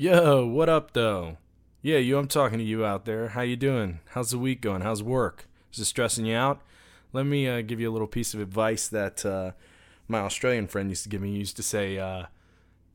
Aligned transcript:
Yo, 0.00 0.46
what 0.46 0.70
up 0.70 0.94
though? 0.94 1.36
Yeah, 1.82 1.98
you 1.98 2.16
I'm 2.16 2.26
talking 2.26 2.56
to 2.56 2.64
you 2.64 2.86
out 2.86 3.04
there. 3.04 3.28
How 3.28 3.42
you 3.42 3.54
doing? 3.54 4.00
How's 4.12 4.30
the 4.30 4.38
week 4.38 4.62
going? 4.62 4.80
How's 4.80 5.02
work? 5.02 5.46
Is 5.74 5.78
it 5.78 5.84
stressing 5.84 6.24
you 6.24 6.34
out? 6.34 6.62
Let 7.12 7.26
me 7.26 7.46
uh, 7.46 7.60
give 7.60 7.80
you 7.80 7.90
a 7.90 7.92
little 7.92 8.06
piece 8.06 8.32
of 8.32 8.40
advice 8.40 8.88
that 8.88 9.26
uh, 9.26 9.50
my 10.08 10.20
Australian 10.20 10.68
friend 10.68 10.88
used 10.88 11.02
to 11.02 11.10
give 11.10 11.20
me. 11.20 11.32
He 11.32 11.38
used 11.40 11.56
to 11.56 11.62
say, 11.62 11.98
uh, 11.98 12.28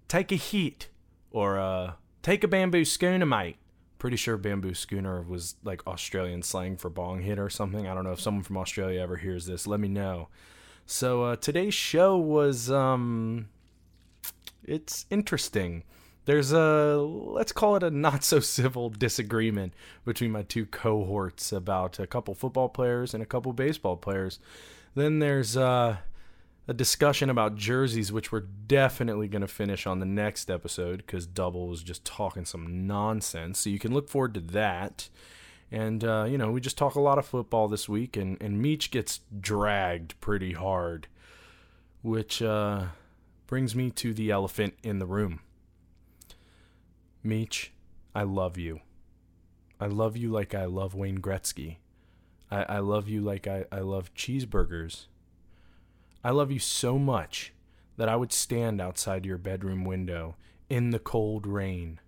"Take 0.08 0.32
a 0.32 0.36
heat," 0.36 0.90
or 1.30 1.60
uh, 1.60 1.92
"Take 2.24 2.44
a 2.44 2.48
bamboo 2.48 2.86
schooner, 2.86 3.28
mate." 3.28 3.58
Pretty 4.00 4.18
sure 4.18 4.36
bamboo 4.36 4.74
schooner 4.74 5.22
was 5.22 5.58
like 5.64 5.86
Australian 5.86 6.42
slang 6.42 6.76
for 6.76 6.90
bong 6.90 7.22
hit 7.22 7.38
or 7.38 7.52
something. 7.52 7.88
I 7.88 7.94
don't 7.94 8.04
know 8.04 8.14
if 8.14 8.20
someone 8.20 8.44
from 8.44 8.58
Australia 8.58 9.00
ever 9.00 9.18
hears 9.18 9.46
this. 9.46 9.68
Let 9.68 9.80
me 9.80 9.90
know. 9.90 10.30
So 10.88 11.22
uh, 11.22 11.36
today's 11.36 11.76
show 11.76 12.18
was 12.18 12.72
um, 12.72 13.50
it's 14.64 15.06
interesting 15.12 15.84
there's 16.26 16.52
a 16.52 16.98
let's 16.98 17.52
call 17.52 17.76
it 17.76 17.84
a 17.84 17.92
not 17.92 18.24
so 18.24 18.40
civil 18.40 18.90
disagreement 18.90 19.74
between 20.04 20.32
my 20.32 20.44
two 20.44 20.66
cohorts 20.66 21.52
about 21.52 22.00
a 22.00 22.08
couple 22.08 22.36
football 22.36 22.70
players 22.70 23.14
and 23.14 23.24
a 23.24 23.28
couple 23.28 23.54
baseball 23.54 23.96
players. 23.96 24.40
Then 24.96 25.20
there's 25.20 25.56
uh, 25.56 25.98
a 26.68 26.74
discussion 26.74 27.30
about 27.30 27.56
jerseys, 27.56 28.12
which 28.12 28.32
we're 28.32 28.40
definitely 28.68 29.28
going 29.28 29.42
to 29.42 29.48
finish 29.48 29.86
on 29.86 30.00
the 30.00 30.06
next 30.06 30.50
episode 30.50 30.98
because 30.98 31.28
Double 31.28 31.68
was 31.68 31.84
just 31.84 32.06
talking 32.06 32.46
some 32.46 32.88
nonsense. 32.88 33.60
So 33.60 33.70
you 33.70 33.80
can 33.80 33.94
look 33.94 34.10
forward 34.10 34.34
to 34.36 34.40
that. 34.40 35.10
And, 35.72 36.04
uh, 36.04 36.26
you 36.30 36.38
know, 36.38 36.52
we 36.52 36.62
just 36.62 36.78
talk 36.78 36.96
a 36.96 37.02
lot 37.02 37.18
of 37.18 37.26
football 37.26 37.68
this 37.68 37.90
week, 37.90 38.16
and, 38.16 38.42
and 38.42 38.62
Meech 38.62 38.92
gets 38.92 39.22
dragged 39.40 40.20
pretty 40.22 40.54
hard, 40.54 41.08
which 42.02 42.42
uh, 42.42 42.86
brings 43.48 43.76
me 43.76 43.90
to 43.92 44.14
the 44.14 44.32
elephant 44.32 44.76
in 44.84 45.00
the 45.00 45.08
room. 45.08 45.42
Meech, 47.26 47.74
I 48.14 48.22
love 48.22 48.56
you. 48.56 48.82
I 49.80 49.88
love 49.88 50.16
you 50.16 50.30
like 50.30 50.54
I 50.54 50.66
love 50.66 50.94
Wayne 50.94 51.18
Gretzky. 51.18 51.78
I, 52.52 52.64
I 52.64 52.80
love 52.80 53.10
you 53.10 53.22
like 53.22 53.48
I, 53.48 53.66
I 53.72 53.80
love 53.80 54.14
cheeseburgers. 54.14 55.08
I 56.24 56.30
love 56.30 56.52
you 56.52 56.60
so 56.60 57.00
much 57.00 57.52
that 57.98 58.08
I 58.08 58.16
would 58.16 58.32
stand 58.32 58.80
outside 58.80 59.26
your 59.26 59.40
bedroom 59.40 59.86
window 59.86 60.36
in 60.70 60.92
the 60.92 61.00
cold 61.00 61.48
rain 61.48 62.00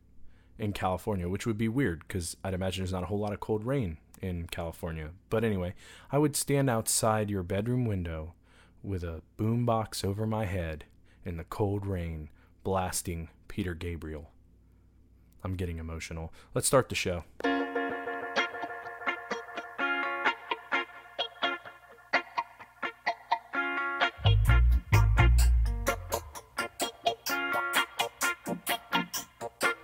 in 0.60 0.72
California, 0.72 1.28
which 1.28 1.48
would 1.48 1.58
be 1.58 1.68
weird 1.68 2.04
because 2.08 2.38
I'd 2.44 2.54
imagine 2.54 2.84
there's 2.84 2.94
not 2.94 3.04
a 3.04 3.08
whole 3.08 3.20
lot 3.20 3.34
of 3.34 3.40
cold 3.40 3.66
rain 3.66 3.98
in 4.22 4.46
California. 4.46 5.10
But 5.32 5.44
anyway, 5.44 5.74
I 6.12 6.20
would 6.20 6.36
stand 6.36 6.70
outside 6.70 7.32
your 7.32 7.44
bedroom 7.44 7.86
window 7.86 8.36
with 8.84 9.04
a 9.04 9.24
boombox 9.36 10.06
over 10.06 10.28
my 10.28 10.46
head 10.46 10.86
in 11.26 11.38
the 11.38 11.44
cold 11.44 11.88
rain, 11.88 12.30
blasting 12.64 13.30
Peter 13.48 13.74
Gabriel. 13.74 14.30
I'm 15.44 15.56
getting 15.56 15.78
emotional. 15.78 16.34
Let's 16.54 16.68
start 16.68 16.90
the 16.90 16.96
show. 16.96 17.24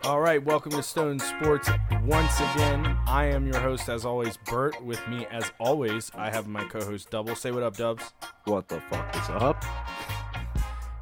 All 0.04 0.20
right, 0.20 0.44
welcome 0.44 0.74
to 0.74 0.84
Stone 0.84 1.20
Sports 1.20 1.70
once 2.04 2.40
again. 2.40 2.98
I 3.08 3.26
am 3.26 3.48
your 3.48 3.60
host, 3.60 3.88
as 3.88 4.06
always, 4.06 4.38
Bert. 4.38 4.84
With 4.84 5.06
me, 5.08 5.26
as 5.32 5.52
always, 5.60 6.12
I 6.14 6.30
have 6.30 6.46
my 6.48 6.66
co 6.66 6.84
host, 6.84 7.10
Double. 7.10 7.36
Say 7.36 7.52
what 7.52 7.64
up, 7.64 7.78
Dubs. 7.78 8.14
What 8.44 8.68
the 8.68 8.82
fuck 8.90 9.16
is 9.16 9.30
up? 9.30 9.64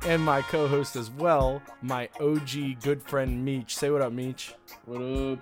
And 0.06 0.24
my 0.24 0.42
co-host 0.42 0.96
as 0.96 1.12
well, 1.12 1.62
my 1.82 2.10
OG 2.20 2.82
good 2.82 3.02
friend 3.02 3.44
Meech. 3.44 3.76
Say 3.76 3.90
what 3.90 4.02
up, 4.02 4.12
Meech. 4.14 4.54
What 4.86 5.02
up? 5.02 5.40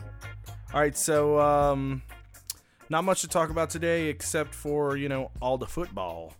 All 0.73 0.81
right, 0.81 0.95
so 0.97 1.39
um, 1.39 2.01
not 2.89 3.03
much 3.03 3.21
to 3.21 3.27
talk 3.27 3.49
about 3.49 3.69
today 3.69 4.07
except 4.07 4.53
for 4.53 4.97
you 4.97 5.09
know 5.09 5.31
all 5.41 5.57
the 5.57 5.65
football. 5.65 6.33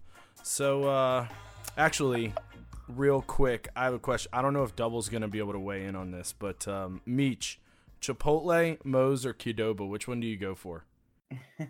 So 0.43 0.83
uh, 0.83 1.27
actually, 1.77 2.33
real 2.89 3.21
quick, 3.21 3.69
I 3.75 3.85
have 3.85 3.93
a 3.93 3.99
question. 3.99 4.29
I 4.33 4.41
don't 4.41 4.53
know 4.53 4.63
if 4.63 4.75
Double's 4.75 5.09
gonna 5.09 5.27
be 5.27 5.39
able 5.39 5.53
to 5.53 5.59
weigh 5.59 5.85
in 5.85 5.95
on 5.95 6.11
this, 6.11 6.33
but 6.37 6.67
um, 6.67 7.01
Meech, 7.05 7.59
Chipotle, 8.01 8.83
Moe's, 8.83 9.25
or 9.25 9.33
Qdoba, 9.33 9.87
which 9.87 10.07
one 10.07 10.19
do 10.19 10.27
you 10.27 10.37
go 10.37 10.55
for? 10.55 10.85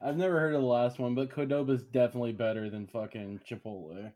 I've 0.00 0.16
never 0.16 0.38
heard 0.38 0.54
of 0.54 0.60
the 0.60 0.66
last 0.66 0.98
one, 0.98 1.14
but 1.14 1.30
Qdoba's 1.30 1.82
definitely 1.82 2.32
better 2.32 2.70
than 2.70 2.86
fucking 2.86 3.40
Chipotle. 3.48 4.12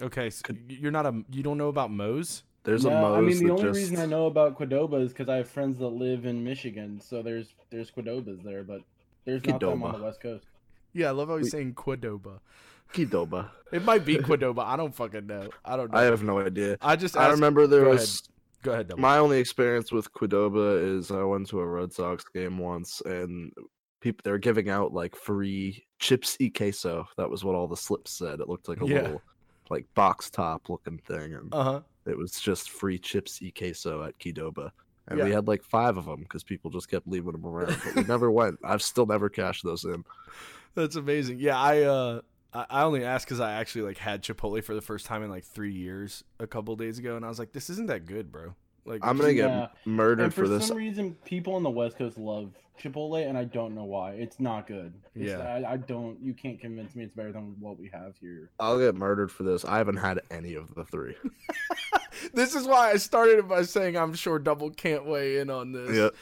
Okay, 0.00 0.30
so 0.30 0.42
you're 0.68 0.90
not 0.90 1.06
a 1.06 1.22
you 1.30 1.42
don't 1.42 1.58
know 1.58 1.68
about 1.68 1.90
Moe's? 1.90 2.44
There's 2.64 2.84
yeah, 2.84 2.98
a 2.98 3.02
Moe's. 3.02 3.18
I 3.18 3.20
mean, 3.20 3.46
the 3.46 3.52
only 3.52 3.62
just... 3.64 3.76
reason 3.76 3.98
I 3.98 4.06
know 4.06 4.26
about 4.26 4.58
Qdoba 4.58 5.02
is 5.02 5.12
because 5.12 5.28
I 5.28 5.36
have 5.36 5.48
friends 5.48 5.78
that 5.78 5.88
live 5.88 6.24
in 6.24 6.42
Michigan, 6.44 7.00
so 7.00 7.22
there's 7.22 7.54
there's 7.70 7.90
Qdobas 7.90 8.42
there, 8.42 8.62
but 8.62 8.82
there's 9.24 9.44
not 9.46 9.60
them 9.60 9.82
on 9.82 9.98
the 9.98 10.04
West 10.04 10.20
Coast. 10.20 10.46
Yeah, 10.92 11.08
I 11.08 11.10
love 11.10 11.28
how 11.28 11.36
he's 11.36 11.46
we... 11.46 11.50
saying 11.50 11.74
Qdoba. 11.74 12.40
Qdoba. 12.92 13.50
It 13.72 13.86
might 13.86 14.04
be 14.04 14.18
Qdoba. 14.18 14.66
I 14.66 14.76
don't 14.76 14.94
fucking 14.94 15.26
know. 15.26 15.48
I 15.64 15.78
don't 15.78 15.90
know. 15.90 15.98
I 15.98 16.02
have 16.02 16.22
no 16.22 16.40
idea. 16.40 16.76
I 16.82 16.94
just 16.94 17.16
I 17.16 17.30
remember 17.30 17.66
there 17.66 17.84
Go 17.84 17.90
was. 17.90 18.20
Ahead. 18.20 18.28
Go 18.62 18.72
ahead. 18.72 18.98
My 18.98 19.16
only 19.16 19.38
experience 19.38 19.90
with 19.90 20.12
Qdoba 20.12 20.98
is 20.98 21.10
I 21.10 21.22
went 21.22 21.48
to 21.48 21.60
a 21.60 21.66
Red 21.66 21.94
Sox 21.94 22.24
game 22.34 22.58
once, 22.58 23.00
and 23.06 23.50
people 24.02 24.20
they 24.24 24.30
were 24.30 24.38
giving 24.38 24.68
out 24.68 24.92
like 24.92 25.16
free 25.16 25.86
chips 26.00 26.36
e 26.38 26.50
queso. 26.50 27.08
That 27.16 27.30
was 27.30 27.44
what 27.44 27.54
all 27.54 27.66
the 27.66 27.78
slips 27.78 28.12
said. 28.12 28.40
It 28.40 28.48
looked 28.48 28.68
like 28.68 28.82
a 28.82 28.86
yeah. 28.86 29.00
little 29.00 29.22
like 29.70 29.86
box 29.94 30.30
top 30.30 30.68
looking 30.68 30.98
thing, 30.98 31.34
and 31.34 31.52
uh-huh. 31.52 31.80
it 32.06 32.16
was 32.16 32.32
just 32.40 32.70
free 32.70 32.98
chips 32.98 33.40
e 33.42 33.50
queso 33.50 34.02
at 34.02 34.18
Qdoba. 34.18 34.70
And 35.08 35.18
yeah. 35.18 35.24
we 35.24 35.30
had 35.32 35.48
like 35.48 35.64
five 35.64 35.96
of 35.96 36.04
them 36.04 36.20
because 36.20 36.44
people 36.44 36.70
just 36.70 36.88
kept 36.88 37.08
leaving 37.08 37.32
them 37.32 37.44
around. 37.44 37.76
But 37.84 37.94
we 37.96 38.02
never 38.04 38.30
went. 38.30 38.58
I've 38.64 38.82
still 38.82 39.06
never 39.06 39.28
cashed 39.28 39.64
those 39.64 39.84
in. 39.84 40.04
That's 40.74 40.96
amazing. 40.96 41.40
Yeah, 41.40 41.58
I 41.58 41.82
uh 41.82 42.20
I 42.54 42.82
only 42.82 43.04
asked 43.04 43.26
because 43.26 43.40
I 43.40 43.52
actually 43.52 43.82
like 43.82 43.98
had 43.98 44.22
Chipotle 44.22 44.62
for 44.62 44.74
the 44.74 44.82
first 44.82 45.06
time 45.06 45.22
in 45.22 45.30
like 45.30 45.44
three 45.44 45.72
years 45.72 46.22
a 46.38 46.46
couple 46.46 46.76
days 46.76 46.98
ago, 46.98 47.16
and 47.16 47.24
I 47.24 47.28
was 47.28 47.38
like, 47.38 47.52
"This 47.52 47.70
isn't 47.70 47.86
that 47.86 48.04
good, 48.04 48.30
bro." 48.30 48.54
Like, 48.84 49.00
I'm 49.04 49.16
gonna 49.16 49.34
get 49.34 49.48
yeah. 49.48 49.68
murdered 49.84 50.34
for, 50.34 50.42
for 50.42 50.48
this. 50.48 50.62
For 50.62 50.68
some 50.68 50.76
reason, 50.76 51.16
people 51.24 51.54
on 51.54 51.62
the 51.62 51.70
West 51.70 51.96
Coast 51.96 52.18
love 52.18 52.52
Chipotle, 52.82 53.28
and 53.28 53.38
I 53.38 53.44
don't 53.44 53.74
know 53.74 53.84
why. 53.84 54.12
It's 54.12 54.40
not 54.40 54.66
good. 54.66 54.92
It's, 55.14 55.30
yeah, 55.30 55.38
I, 55.38 55.72
I, 55.72 55.76
don't. 55.76 56.18
You 56.20 56.34
can't 56.34 56.60
convince 56.60 56.96
me 56.96 57.04
it's 57.04 57.14
better 57.14 57.32
than 57.32 57.54
what 57.60 57.78
we 57.78 57.88
have 57.92 58.14
here. 58.20 58.50
I'll 58.58 58.78
get 58.78 58.94
murdered 58.94 59.30
for 59.30 59.44
this. 59.44 59.64
I 59.64 59.78
haven't 59.78 59.98
had 59.98 60.20
any 60.30 60.54
of 60.54 60.74
the 60.74 60.84
three. 60.84 61.14
this 62.34 62.54
is 62.54 62.66
why 62.66 62.90
I 62.90 62.96
started 62.96 63.38
it 63.38 63.48
by 63.48 63.62
saying 63.62 63.96
I'm 63.96 64.14
sure 64.14 64.38
Double 64.38 64.70
can't 64.70 65.06
weigh 65.06 65.38
in 65.38 65.50
on 65.50 65.72
this. 65.72 65.94
Yep. 65.94 66.14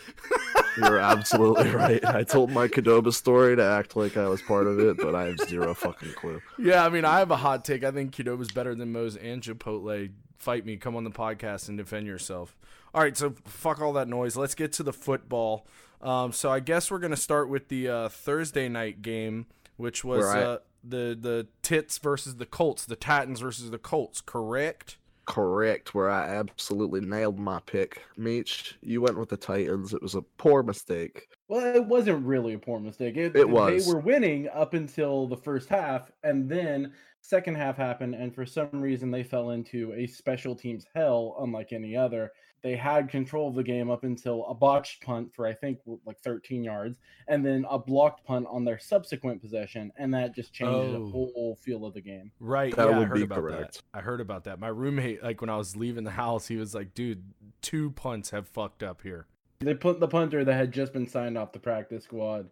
You're 0.77 0.98
absolutely 0.98 1.71
right. 1.75 2.04
I 2.04 2.25
told 2.25 2.50
my 2.50 2.69
Qdoba 2.69 3.12
story 3.12 3.56
to 3.56 3.65
act 3.65 3.97
like 3.97 4.16
I 4.16 4.28
was 4.28 4.42
part 4.42 4.66
of 4.66 4.78
it, 4.78 4.98
but 4.98 5.15
I 5.15 5.27
have 5.27 5.38
zero 5.48 5.75
fucking 5.75 6.12
clue. 6.12 6.41
Yeah, 6.59 6.84
I 6.84 6.88
mean, 6.91 7.04
I 7.04 7.21
have 7.21 7.31
a 7.31 7.37
hot 7.37 7.65
take. 7.65 7.84
I 7.84 7.91
think 7.91 8.15
Qdoba's 8.15 8.50
better 8.50 8.75
than 8.75 8.92
Moe's 8.92 9.16
and 9.16 9.42
Chipotle. 9.42 10.10
Fight 10.41 10.65
me. 10.65 10.77
Come 10.78 10.97
on 10.97 11.05
the 11.05 11.11
podcast 11.11 11.69
and 11.69 11.77
defend 11.77 12.06
yourself. 12.06 12.56
All 12.95 13.03
right, 13.03 13.17
so 13.17 13.34
fuck 13.45 13.81
all 13.81 13.93
that 13.93 14.09
noise. 14.09 14.37
Let's 14.37 14.55
get 14.55 14.73
to 14.75 14.83
the 14.83 14.93
football. 14.93 15.67
Um, 16.01 16.33
so 16.33 16.51
I 16.51 16.61
guess 16.61 16.91
we're 16.91 16.99
gonna 16.99 17.17
start 17.17 17.51
with 17.51 17.69
the 17.69 17.89
uh, 17.89 18.09
Thursday 18.09 18.69
night 18.69 19.03
game, 19.03 19.47
which 19.77 20.03
was 20.03 20.25
uh, 20.25 20.59
the 20.83 21.17
the 21.21 21.47
Tits 21.62 21.99
versus 21.99 22.37
the 22.37 22.47
Colts, 22.47 22.87
the 22.87 22.97
Titans 22.97 23.41
versus 23.41 23.71
the 23.71 23.78
Colts. 23.78 24.23
Correct. 24.23 24.97
Correct. 25.27 25.95
Where 25.95 26.11
I 26.11 26.28
absolutely 26.28 27.03
nailed 27.03 27.39
my 27.39 27.61
pick. 27.61 28.03
Meech, 28.17 28.78
you 28.81 29.03
went 29.03 29.19
with 29.19 29.28
the 29.28 29.37
Titans. 29.37 29.93
It 29.93 30.03
was 30.03 30.15
a 30.15 30.22
poor 30.22 30.62
mistake. 30.62 31.28
Well, 31.49 31.77
it 31.77 31.84
wasn't 31.84 32.25
really 32.25 32.55
a 32.55 32.59
poor 32.59 32.81
mistake. 32.81 33.17
It, 33.17 33.37
it 33.37 33.49
was. 33.49 33.87
They 33.87 33.93
were 33.93 34.01
winning 34.01 34.49
up 34.49 34.72
until 34.72 35.27
the 35.27 35.37
first 35.37 35.69
half, 35.69 36.11
and 36.25 36.49
then 36.49 36.95
second 37.21 37.57
half 37.57 37.77
happened, 37.77 38.15
and 38.15 38.35
for 38.35 38.47
some 38.47 38.69
reason 38.73 39.11
they 39.11 39.23
fell 39.23 39.51
into 39.51 39.93
a 39.95 40.07
special 40.07 40.55
teams 40.55 40.87
hell 40.95 41.37
unlike 41.41 41.73
any 41.73 41.97
other 41.97 42.33
they 42.63 42.77
had 42.77 43.09
control 43.09 43.49
of 43.49 43.55
the 43.55 43.63
game 43.63 43.91
up 43.91 44.05
until 44.05 44.45
a 44.47 44.55
botched 44.55 45.03
punt 45.03 45.33
for 45.34 45.47
I 45.47 45.53
think 45.53 45.78
like 46.05 46.21
13 46.21 46.63
yards, 46.63 46.99
and 47.28 47.45
then 47.45 47.65
a 47.71 47.78
blocked 47.78 48.25
punt 48.25 48.47
on 48.51 48.65
their 48.65 48.78
subsequent 48.78 49.41
possession, 49.41 49.93
and 49.97 50.13
that 50.15 50.34
just 50.34 50.53
changed 50.53 50.95
oh. 50.95 51.05
the 51.05 51.11
whole 51.11 51.59
feel 51.61 51.84
of 51.84 51.95
the 51.95 52.01
game. 52.01 52.33
Right? 52.39 52.75
That 52.77 52.89
yeah, 52.89 52.99
would 52.99 53.07
I 53.07 53.09
heard 53.09 53.15
be 53.15 53.23
about 53.23 53.39
correct. 53.39 53.75
That. 53.93 53.99
I 53.99 54.03
heard 54.03 54.21
about 54.21 54.45
that. 54.45 54.59
My 54.59 54.69
roommate, 54.69 55.23
like 55.23 55.41
when 55.41 55.51
I 55.51 55.57
was 55.57 55.77
leaving 55.77 56.05
the 56.05 56.11
house, 56.11 56.49
he 56.49 56.57
was 56.57 56.75
like, 56.75 56.95
"Dude, 56.95 57.23
two 57.63 57.91
punts 57.93 58.31
have 58.31 58.47
fucked 58.47 58.83
up 58.83 59.03
here." 59.03 59.27
They 59.61 59.75
put 59.75 60.01
the 60.01 60.09
punter 60.09 60.45
that 60.45 60.55
had 60.55 60.73
just 60.73 60.93
been 60.93 61.07
signed 61.07 61.37
off 61.37 61.53
the 61.53 61.59
practice 61.59 62.05
squad. 62.05 62.51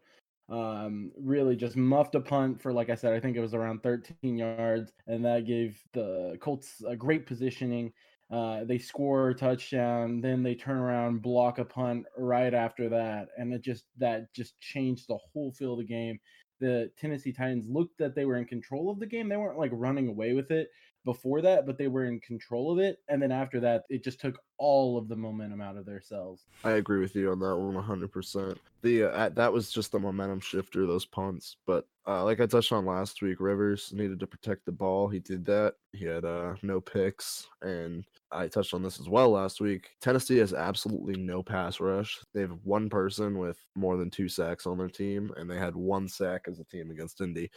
Um, 0.49 1.12
really 1.19 1.56
just 1.56 1.77
muffed 1.77 2.15
a 2.15 2.21
punt 2.21 2.61
for, 2.62 2.73
like 2.73 2.89
I 2.89 2.95
said, 2.95 3.12
I 3.12 3.21
think 3.21 3.37
it 3.37 3.41
was 3.41 3.53
around 3.53 3.83
13 3.83 4.39
yards, 4.39 4.93
and 5.06 5.25
that 5.27 5.47
gave 5.47 5.79
the 5.93 6.39
Colts 6.41 6.83
a 6.87 6.97
great 6.97 7.27
positioning 7.27 7.93
uh, 8.31 8.65
they 8.65 8.79
score 8.79 9.31
a 9.31 9.35
touchdown, 9.35 10.21
then 10.21 10.43
they 10.43 10.55
turn 10.55 10.77
around, 10.77 11.23
block 11.23 11.59
a 11.59 11.65
punt 11.65 12.05
right 12.17 12.53
after 12.53 12.89
that, 12.91 13.29
and 13.39 13.53
it 13.55 13.62
just 13.62 13.85
that 13.97 14.33
just 14.35 14.61
changed 14.61 15.09
the 15.09 15.17
whole 15.33 15.50
feel 15.53 15.73
of 15.73 15.79
the 15.79 15.85
game. 15.85 16.19
The 16.61 16.91
Tennessee 16.99 17.33
Titans 17.33 17.69
looked 17.69 17.97
that 17.99 18.15
they 18.15 18.27
were 18.27 18.37
in 18.37 18.45
control 18.45 18.91
of 18.91 18.99
the 18.99 19.06
game. 19.06 19.29
They 19.29 19.37
weren't 19.37 19.59
like 19.59 19.71
running 19.73 20.09
away 20.09 20.35
with 20.35 20.50
it, 20.50 20.69
before 21.05 21.41
that, 21.41 21.67
but 21.67 21.79
they 21.79 21.89
were 21.89 22.05
in 22.05 22.21
control 22.21 22.71
of 22.73 22.79
it. 22.79 22.99
And 23.09 23.21
then 23.21 23.33
after 23.33 23.61
that, 23.61 23.85
it 23.89 24.05
just 24.05 24.21
took 24.21 24.39
all 24.59 24.99
of 24.99 25.09
the 25.09 25.17
momentum 25.17 25.61
out 25.61 25.77
of 25.77 25.87
their 25.87 26.00
cells. 26.00 26.45
I 26.65 26.73
agree 26.73 27.00
with 27.00 27.15
you 27.15 27.31
on 27.31 27.39
that 27.41 27.56
one 27.56 27.75
100%. 27.75 28.56
The 28.83 29.05
uh, 29.05 29.29
that 29.31 29.53
was 29.53 29.71
just 29.71 29.93
the 29.93 29.99
momentum 29.99 30.41
shifter, 30.41 30.87
those 30.87 31.06
punts. 31.06 31.56
But 31.67 31.87
uh, 32.06 32.25
like 32.25 32.41
I 32.41 32.47
touched 32.47 32.73
on 32.73 32.87
last 32.87 33.23
week, 33.23 33.41
Rivers 33.41 33.93
needed 33.93 34.21
to 34.21 34.27
protect 34.27 34.65
the 34.65 34.73
ball. 34.73 35.09
He 35.09 35.19
did 35.19 35.45
that. 35.47 35.75
He 35.93 36.05
had 36.05 36.25
uh, 36.25 36.55
no 36.62 36.81
picks, 36.81 37.47
and 37.62 38.05
I 38.31 38.49
touched 38.49 38.75
on 38.75 38.83
this 38.83 39.00
as 39.00 39.09
well 39.09 39.31
last 39.31 39.61
week. 39.61 39.91
Tennessee 40.00 40.39
has 40.39 40.53
absolutely 40.53 41.17
no 41.17 41.43
pass 41.43 41.81
rush. 41.81 42.19
They 42.35 42.43
have 42.43 42.59
one 42.65 42.89
person 42.89 43.39
with 43.39 43.59
more 43.75 43.97
than 43.97 44.11
two 44.11 44.29
sacks 44.29 44.67
on 44.67 44.79
their 44.79 44.89
team, 44.89 45.33
and 45.37 45.50
they 45.50 45.59
had 45.59 45.75
one 45.75 46.09
sack 46.09 46.43
as 46.49 46.61
a 46.61 46.65
team 46.65 46.91
against 46.91 47.21
Indy. 47.21 47.50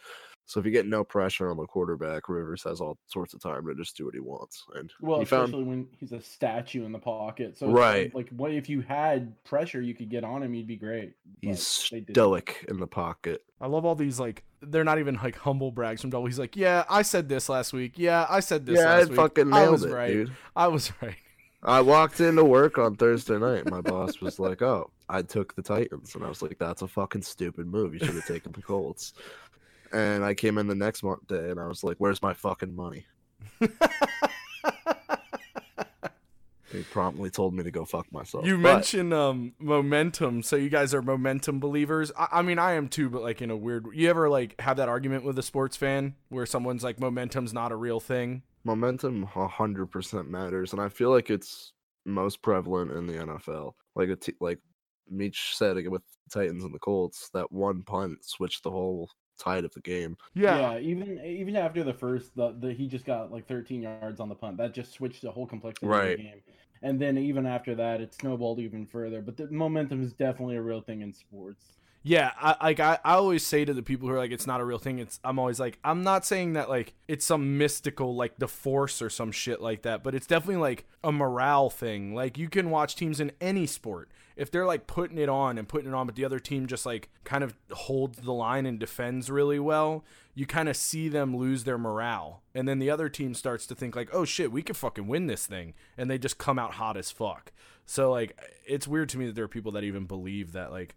So 0.46 0.60
if 0.60 0.66
you 0.66 0.72
get 0.72 0.86
no 0.86 1.04
pressure 1.04 1.50
on 1.50 1.56
the 1.58 1.66
quarterback, 1.66 2.28
Rivers 2.28 2.64
has 2.64 2.82
all 2.82 2.98
sorts 3.06 3.34
of 3.34 3.42
time 3.42 3.66
to 3.68 3.76
just 3.76 3.96
do 3.96 4.06
what 4.06 4.14
he 4.14 4.20
wants. 4.20 4.66
And 4.76 4.92
well, 5.00 5.20
he 5.20 5.24
especially 5.24 5.52
found 5.54 5.68
when 5.68 5.88
he's 5.98 6.12
a 6.12 6.22
statue 6.22 6.84
in 6.84 6.92
the 6.92 7.00
pocket. 7.00 7.58
So 7.58 7.72
Right. 7.72 8.14
like, 8.14 8.30
what 8.32 8.52
if 8.52 8.68
you 8.68 8.82
had 8.82 9.42
pressure, 9.46 9.82
you 9.82 9.94
could 9.94 10.10
get 10.10 10.24
on 10.26 10.44
him, 10.44 10.52
he'd 10.54 10.68
be 10.68 10.76
great. 10.76 11.14
He's 11.42 11.66
stoic 11.66 12.66
in 12.68 12.80
the 12.80 12.88
pocket. 12.88 13.44
I 13.62 13.68
love 13.68 13.86
all 13.86 13.96
these 13.96 14.20
like 14.20 14.44
they're 14.62 14.84
not 14.84 15.00
even 15.00 15.16
like 15.16 15.38
humble 15.38 15.72
brags 15.72 16.02
from 16.02 16.10
Double. 16.10 16.26
He's 16.26 16.40
like, 16.40 16.56
yeah, 16.56 16.84
I 16.90 17.02
said 17.02 17.30
this 17.30 17.48
last 17.50 17.74
week. 17.74 17.94
Yeah, 17.98 18.26
I 18.30 18.42
said 18.42 18.66
this 18.66 18.80
yeah, 18.80 18.94
I 18.94 19.04
week. 19.06 19.14
fucking 19.16 19.54
I 19.54 19.62
nailed 19.62 19.72
was 19.72 19.86
it, 19.86 19.92
right. 19.92 20.08
dude. 20.08 20.32
I 20.56 20.68
was 20.68 20.92
right. 21.02 21.16
I 21.64 21.80
walked 21.82 22.20
into 22.20 22.44
work 22.44 22.78
on 22.80 22.96
Thursday 22.96 23.38
night. 23.38 23.70
My 23.70 23.82
boss 23.82 24.20
was 24.20 24.40
like, 24.40 24.64
"Oh, 24.64 24.90
I 25.08 25.22
took 25.22 25.56
the 25.56 25.62
Titans," 25.62 26.16
and 26.16 26.24
I 26.24 26.28
was 26.28 26.42
like, 26.42 26.58
"That's 26.58 26.82
a 26.82 26.88
fucking 26.88 27.22
stupid 27.22 27.68
move. 27.68 27.94
You 27.94 28.00
should 28.00 28.16
have 28.16 28.26
taken 28.26 28.52
the 28.52 28.64
Colts." 28.64 29.14
And 29.94 30.24
I 30.24 30.34
came 30.34 30.58
in 30.58 30.68
the 30.68 30.76
next 30.76 31.04
month 31.04 31.28
day, 31.28 31.50
and 31.50 31.60
I 31.60 31.68
was 31.68 31.84
like, 31.84 31.98
"Where's 31.98 32.22
my 32.22 32.34
fucking 32.34 32.76
money?" 32.76 33.06
He 36.72 36.84
promptly 36.84 37.30
told 37.30 37.54
me 37.54 37.64
to 37.64 37.72
go 37.72 37.84
fuck 37.84 38.12
myself. 38.14 38.46
You 38.46 38.56
But 38.56 38.76
mentioned 38.76 39.14
um 39.14 39.54
momentum, 39.60 40.42
so 40.42 40.56
you 40.56 40.70
guys 40.70 40.94
are 40.94 41.02
momentum 41.02 41.60
believers. 41.60 42.12
I, 42.18 42.28
I 42.32 42.42
mean, 42.42 42.60
I 42.60 42.74
am 42.74 42.88
too, 42.88 43.10
but 43.10 43.22
like 43.22 43.42
in 43.42 43.52
a 43.52 43.58
weird. 43.58 43.88
You 43.94 44.10
ever 44.10 44.30
like 44.30 44.60
have 44.62 44.78
that 44.78 44.88
argument 44.88 45.26
with 45.26 45.38
a 45.38 45.44
sports 45.44 45.76
fan 45.76 46.16
where 46.30 46.46
someone's 46.46 46.84
like, 46.84 47.00
momentum's 47.00 47.54
not 47.54 47.72
a 47.72 47.76
real 47.76 48.00
thing? 48.00 48.44
momentum 48.64 49.24
hundred 49.24 49.88
percent 49.88 50.30
matters, 50.30 50.72
and 50.72 50.82
I 50.82 50.90
feel 50.90 51.10
like 51.10 51.30
it's 51.30 51.74
most 52.06 52.42
prevalent 52.42 52.92
in 52.92 53.08
the 53.08 53.14
NFL. 53.14 53.74
Like 53.96 54.10
a 54.10 54.16
t- 54.16 54.36
like 54.40 54.60
Meech 55.10 55.54
said 55.56 55.78
again 55.78 55.92
with 55.92 56.04
the 56.04 56.40
Titans 56.40 56.64
and 56.64 56.74
the 56.74 56.80
Colts, 56.80 57.30
that 57.34 57.52
one 57.52 57.84
punt 57.84 58.24
switched 58.24 58.64
the 58.64 58.72
whole 58.72 59.10
tide 59.42 59.66
of 59.66 59.74
the 59.74 59.82
game. 59.82 60.18
Yeah. 60.34 60.74
yeah 60.74 60.80
even 60.80 61.20
even 61.26 61.56
after 61.56 61.84
the 61.84 61.94
first, 61.94 62.36
the, 62.36 62.56
the 62.60 62.74
he 62.74 62.88
just 62.88 63.06
got 63.06 63.32
like 63.32 63.48
13 63.48 63.82
yards 63.82 64.20
on 64.20 64.30
the 64.30 64.36
punt. 64.36 64.58
That 64.58 64.74
just 64.74 64.94
switched 64.94 65.22
the 65.22 65.32
whole 65.32 65.48
complexity 65.48 65.88
of 65.88 66.02
the 66.02 66.16
game. 66.16 66.42
And 66.84 67.00
then 67.00 67.18
even 67.18 67.46
after 67.46 67.76
that, 67.76 68.02
it 68.02 68.14
snowballed 68.14 68.60
even 68.60 68.86
further. 68.86 69.22
But 69.22 69.38
the 69.38 69.48
momentum 69.48 70.04
is 70.04 70.14
definitely 70.14 70.56
a 70.56 70.62
real 70.62 70.82
thing 70.82 71.02
in 71.02 71.14
sports. 71.14 71.81
Yeah, 72.04 72.32
I 72.36 72.56
like 72.66 72.80
I, 72.80 72.98
I 73.06 73.14
always 73.14 73.46
say 73.46 73.64
to 73.64 73.74
the 73.76 73.84
people 73.84 74.08
who 74.08 74.16
are 74.16 74.18
like 74.18 74.32
it's 74.32 74.48
not 74.48 74.60
a 74.60 74.66
real 74.66 74.80
thing, 74.80 74.98
it's 74.98 75.20
I'm 75.24 75.38
always 75.38 75.60
like 75.60 75.78
I'm 75.84 76.04
not 76.04 76.26
saying 76.26 76.54
that 76.54 76.68
like 76.68 76.94
it's 77.08 77.26
some 77.26 77.60
mystical 77.60 78.16
like 78.16 78.40
the 78.40 78.48
force 78.48 79.04
or 79.04 79.10
some 79.10 79.32
shit 79.32 79.62
like 79.62 79.84
that, 79.84 80.04
but 80.04 80.16
it's 80.16 80.26
definitely 80.26 80.62
like 80.62 80.86
a 81.04 81.12
morale 81.12 81.70
thing. 81.70 82.16
Like 82.16 82.40
you 82.40 82.50
can 82.50 82.72
watch 82.72 82.96
teams 82.96 83.20
in 83.20 83.32
any 83.40 83.68
sport. 83.68 84.10
If 84.36 84.50
they're 84.50 84.66
like 84.66 84.88
putting 84.88 85.20
it 85.20 85.30
on 85.30 85.60
and 85.60 85.68
putting 85.68 85.90
it 85.90 85.94
on, 85.94 86.08
but 86.08 86.16
the 86.16 86.26
other 86.26 86.40
team 86.40 86.66
just 86.66 86.88
like 86.88 87.10
kind 87.24 87.44
of 87.44 87.54
holds 87.72 88.18
the 88.20 88.34
line 88.34 88.66
and 88.66 88.80
defends 88.80 89.30
really 89.30 89.60
well, 89.60 90.04
you 90.34 90.48
kind 90.48 90.70
of 90.70 90.78
see 90.78 91.08
them 91.08 91.38
lose 91.38 91.66
their 91.66 91.78
morale. 91.78 92.42
And 92.56 92.68
then 92.68 92.80
the 92.80 92.90
other 92.90 93.10
team 93.10 93.36
starts 93.36 93.68
to 93.68 93.76
think 93.76 93.96
like, 93.96 94.10
"Oh 94.12 94.26
shit, 94.26 94.52
we 94.52 94.64
could 94.64 94.78
fucking 94.78 95.06
win 95.06 95.28
this 95.28 95.46
thing." 95.46 95.76
And 96.00 96.10
they 96.10 96.18
just 96.18 96.40
come 96.40 96.58
out 96.58 96.74
hot 96.74 96.98
as 96.98 97.12
fuck. 97.12 97.52
So 97.86 98.10
like 98.10 98.40
it's 98.66 98.88
weird 98.88 99.10
to 99.10 99.20
me 99.20 99.28
that 99.28 99.36
there 99.36 99.46
are 99.46 99.50
people 99.50 99.74
that 99.74 99.84
even 99.84 100.06
believe 100.06 100.54
that 100.54 100.72
like 100.72 100.96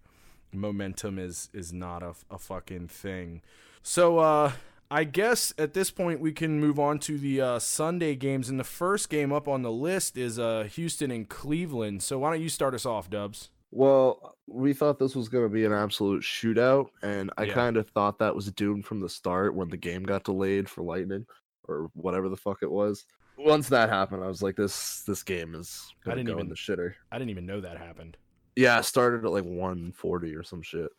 momentum 0.55 1.19
is 1.19 1.49
is 1.53 1.73
not 1.73 2.03
a, 2.03 2.15
a 2.31 2.39
fucking 2.39 2.89
thing. 2.89 3.43
So 3.83 4.19
uh 4.19 4.53
I 4.91 5.05
guess 5.05 5.53
at 5.59 5.73
this 5.75 5.91
point 5.91 6.21
we 6.21 6.33
can 6.33 6.61
move 6.61 6.79
on 6.79 6.99
to 7.01 7.19
the 7.19 7.41
uh, 7.41 7.59
Sunday 7.59 8.15
games, 8.15 8.49
and 8.49 8.61
the 8.61 8.65
first 8.65 9.09
game 9.09 9.33
up 9.33 9.49
on 9.49 9.63
the 9.63 9.73
list 9.73 10.17
is 10.17 10.39
uh, 10.39 10.69
Houston 10.75 11.11
and 11.11 11.29
Cleveland. 11.29 12.03
So 12.03 12.19
why 12.19 12.31
don't 12.31 12.43
you 12.43 12.51
start 12.51 12.75
us 12.75 12.85
off, 12.87 13.09
Dubs? 13.11 13.49
Well, 13.73 14.37
we 14.47 14.73
thought 14.73 14.99
this 15.01 15.17
was 15.17 15.29
going 15.29 15.45
to 15.45 15.49
be 15.49 15.65
an 15.65 15.73
absolute 15.73 16.23
shootout, 16.23 16.89
and 17.03 17.33
I 17.39 17.45
Yeah. 17.45 17.55
kind 17.55 17.77
of 17.77 17.89
thought 17.89 18.19
that 18.21 18.37
was 18.37 18.53
doomed 18.53 18.85
from 18.85 19.01
the 19.01 19.09
start 19.09 19.55
when 19.57 19.69
the 19.69 19.77
game 19.79 20.05
got 20.05 20.23
delayed 20.23 20.69
for 20.69 20.83
lightning 20.83 21.27
or 21.67 21.91
whatever 21.95 22.29
the 22.29 22.37
fuck 22.37 22.59
it 22.63 22.71
was. 22.71 23.05
Once 23.37 23.69
that 23.71 23.89
happened, 23.89 24.23
I 24.23 24.29
was 24.29 24.43
like, 24.43 24.55
"This 24.55 25.03
this 25.09 25.25
game 25.25 25.57
is 25.57 25.93
I 26.03 26.11
gonna 26.11 26.17
didn't 26.19 26.27
go 26.29 26.33
even- 26.35 26.43
in 26.43 26.49
the 26.51 26.55
shitter." 26.55 26.95
I 27.11 27.19
didn't 27.19 27.31
even 27.31 27.47
know 27.47 27.61
that 27.63 27.79
happened. 27.79 28.17
Yeah, 28.57 28.81
started 28.81 29.25
at 29.25 29.33
like 29.33 29.45
140 29.45 30.35
or 30.35 30.43
some 30.43 30.63
shit. 30.63 30.91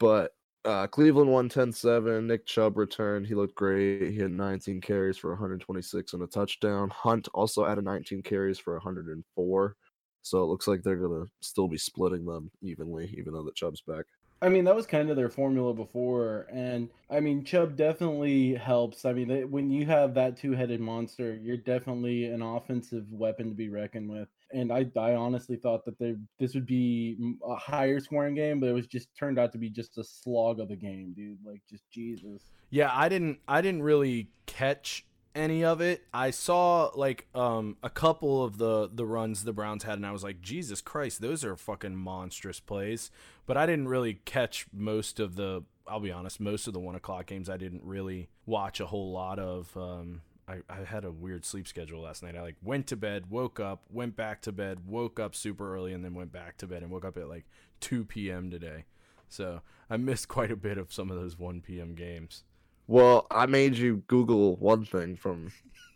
But 0.00 0.32
uh, 0.64 0.86
Cleveland 0.86 1.30
won 1.30 1.48
10-7. 1.48 2.24
Nick 2.24 2.46
Chubb 2.46 2.76
returned. 2.76 3.26
He 3.26 3.34
looked 3.34 3.54
great. 3.54 4.12
He 4.12 4.18
had 4.18 4.30
19 4.30 4.80
carries 4.80 5.16
for 5.16 5.30
126 5.30 6.12
and 6.14 6.22
a 6.22 6.26
touchdown. 6.26 6.90
Hunt 6.90 7.28
also 7.34 7.66
added 7.66 7.84
19 7.84 8.22
carries 8.22 8.58
for 8.58 8.74
104. 8.74 9.76
So 10.22 10.42
it 10.42 10.46
looks 10.46 10.66
like 10.66 10.82
they're 10.82 10.96
gonna 10.96 11.26
still 11.42 11.68
be 11.68 11.76
splitting 11.76 12.24
them 12.24 12.50
evenly, 12.62 13.14
even 13.18 13.34
though 13.34 13.44
the 13.44 13.52
Chubb's 13.52 13.82
back. 13.82 14.06
I 14.40 14.48
mean, 14.48 14.64
that 14.64 14.74
was 14.74 14.86
kind 14.86 15.10
of 15.10 15.16
their 15.16 15.28
formula 15.28 15.72
before, 15.72 16.46
and 16.52 16.90
I 17.10 17.20
mean, 17.20 17.44
Chubb 17.44 17.76
definitely 17.76 18.54
helps. 18.54 19.04
I 19.04 19.12
mean, 19.12 19.28
they, 19.28 19.44
when 19.44 19.70
you 19.70 19.86
have 19.86 20.12
that 20.14 20.36
two-headed 20.36 20.80
monster, 20.80 21.38
you're 21.42 21.56
definitely 21.56 22.24
an 22.24 22.42
offensive 22.42 23.10
weapon 23.10 23.50
to 23.50 23.54
be 23.54 23.68
reckoned 23.68 24.10
with. 24.10 24.28
And 24.54 24.72
I, 24.72 24.86
I 24.96 25.14
honestly 25.14 25.56
thought 25.56 25.84
that 25.84 25.98
they 25.98 26.14
this 26.38 26.54
would 26.54 26.66
be 26.66 27.36
a 27.44 27.56
higher 27.56 28.00
scoring 28.00 28.34
game, 28.34 28.60
but 28.60 28.68
it 28.68 28.72
was 28.72 28.86
just 28.86 29.08
turned 29.18 29.38
out 29.38 29.52
to 29.52 29.58
be 29.58 29.68
just 29.68 29.98
a 29.98 30.04
slog 30.04 30.60
of 30.60 30.70
a 30.70 30.76
game, 30.76 31.12
dude. 31.16 31.38
Like, 31.44 31.60
just 31.68 31.90
Jesus. 31.90 32.42
Yeah, 32.70 32.90
I 32.92 33.08
didn't 33.08 33.40
I 33.48 33.60
didn't 33.60 33.82
really 33.82 34.28
catch 34.46 35.04
any 35.34 35.64
of 35.64 35.80
it. 35.80 36.02
I 36.12 36.30
saw 36.30 36.90
like 36.94 37.26
um 37.34 37.76
a 37.82 37.90
couple 37.90 38.44
of 38.44 38.58
the 38.58 38.88
the 38.92 39.04
runs 39.04 39.44
the 39.44 39.52
Browns 39.52 39.82
had 39.82 39.94
and 39.94 40.06
I 40.06 40.12
was 40.12 40.22
like, 40.24 40.40
"Jesus 40.40 40.80
Christ, 40.80 41.20
those 41.20 41.44
are 41.44 41.56
fucking 41.56 41.96
monstrous 41.96 42.60
plays." 42.60 43.10
But 43.46 43.56
I 43.56 43.66
didn't 43.66 43.88
really 43.88 44.14
catch 44.24 44.66
most 44.72 45.20
of 45.20 45.36
the 45.36 45.64
I'll 45.86 46.00
be 46.00 46.12
honest, 46.12 46.40
most 46.40 46.66
of 46.66 46.72
the 46.72 46.80
1 46.80 46.94
o'clock 46.94 47.26
games 47.26 47.50
I 47.50 47.58
didn't 47.58 47.84
really 47.84 48.28
watch 48.46 48.80
a 48.80 48.86
whole 48.86 49.12
lot 49.12 49.38
of 49.38 49.76
um 49.76 50.22
I, 50.48 50.60
I 50.68 50.84
had 50.84 51.04
a 51.04 51.10
weird 51.10 51.44
sleep 51.44 51.66
schedule 51.66 52.02
last 52.02 52.22
night. 52.22 52.36
I 52.36 52.42
like 52.42 52.56
went 52.62 52.86
to 52.88 52.96
bed, 52.96 53.30
woke 53.30 53.58
up, 53.60 53.82
went 53.90 54.14
back 54.16 54.42
to 54.42 54.52
bed, 54.52 54.80
woke 54.86 55.18
up 55.18 55.34
super 55.34 55.74
early, 55.74 55.92
and 55.92 56.04
then 56.04 56.14
went 56.14 56.32
back 56.32 56.56
to 56.58 56.66
bed 56.66 56.82
and 56.82 56.90
woke 56.90 57.04
up 57.04 57.16
at 57.16 57.28
like 57.28 57.44
2 57.80 58.04
p.m. 58.04 58.50
today. 58.50 58.84
So 59.28 59.62
I 59.88 59.96
missed 59.96 60.28
quite 60.36 60.50
a 60.50 60.56
bit 60.56 60.78
of 60.78 60.92
some 60.92 61.10
of 61.10 61.16
those 61.16 61.38
1 61.38 61.60
p.m. 61.62 61.94
games. 61.94 62.44
Well, 62.86 63.26
I 63.30 63.46
made 63.46 63.76
you 63.76 64.02
Google 64.08 64.56
one 64.56 64.84
thing 64.84 65.16
from 65.16 65.50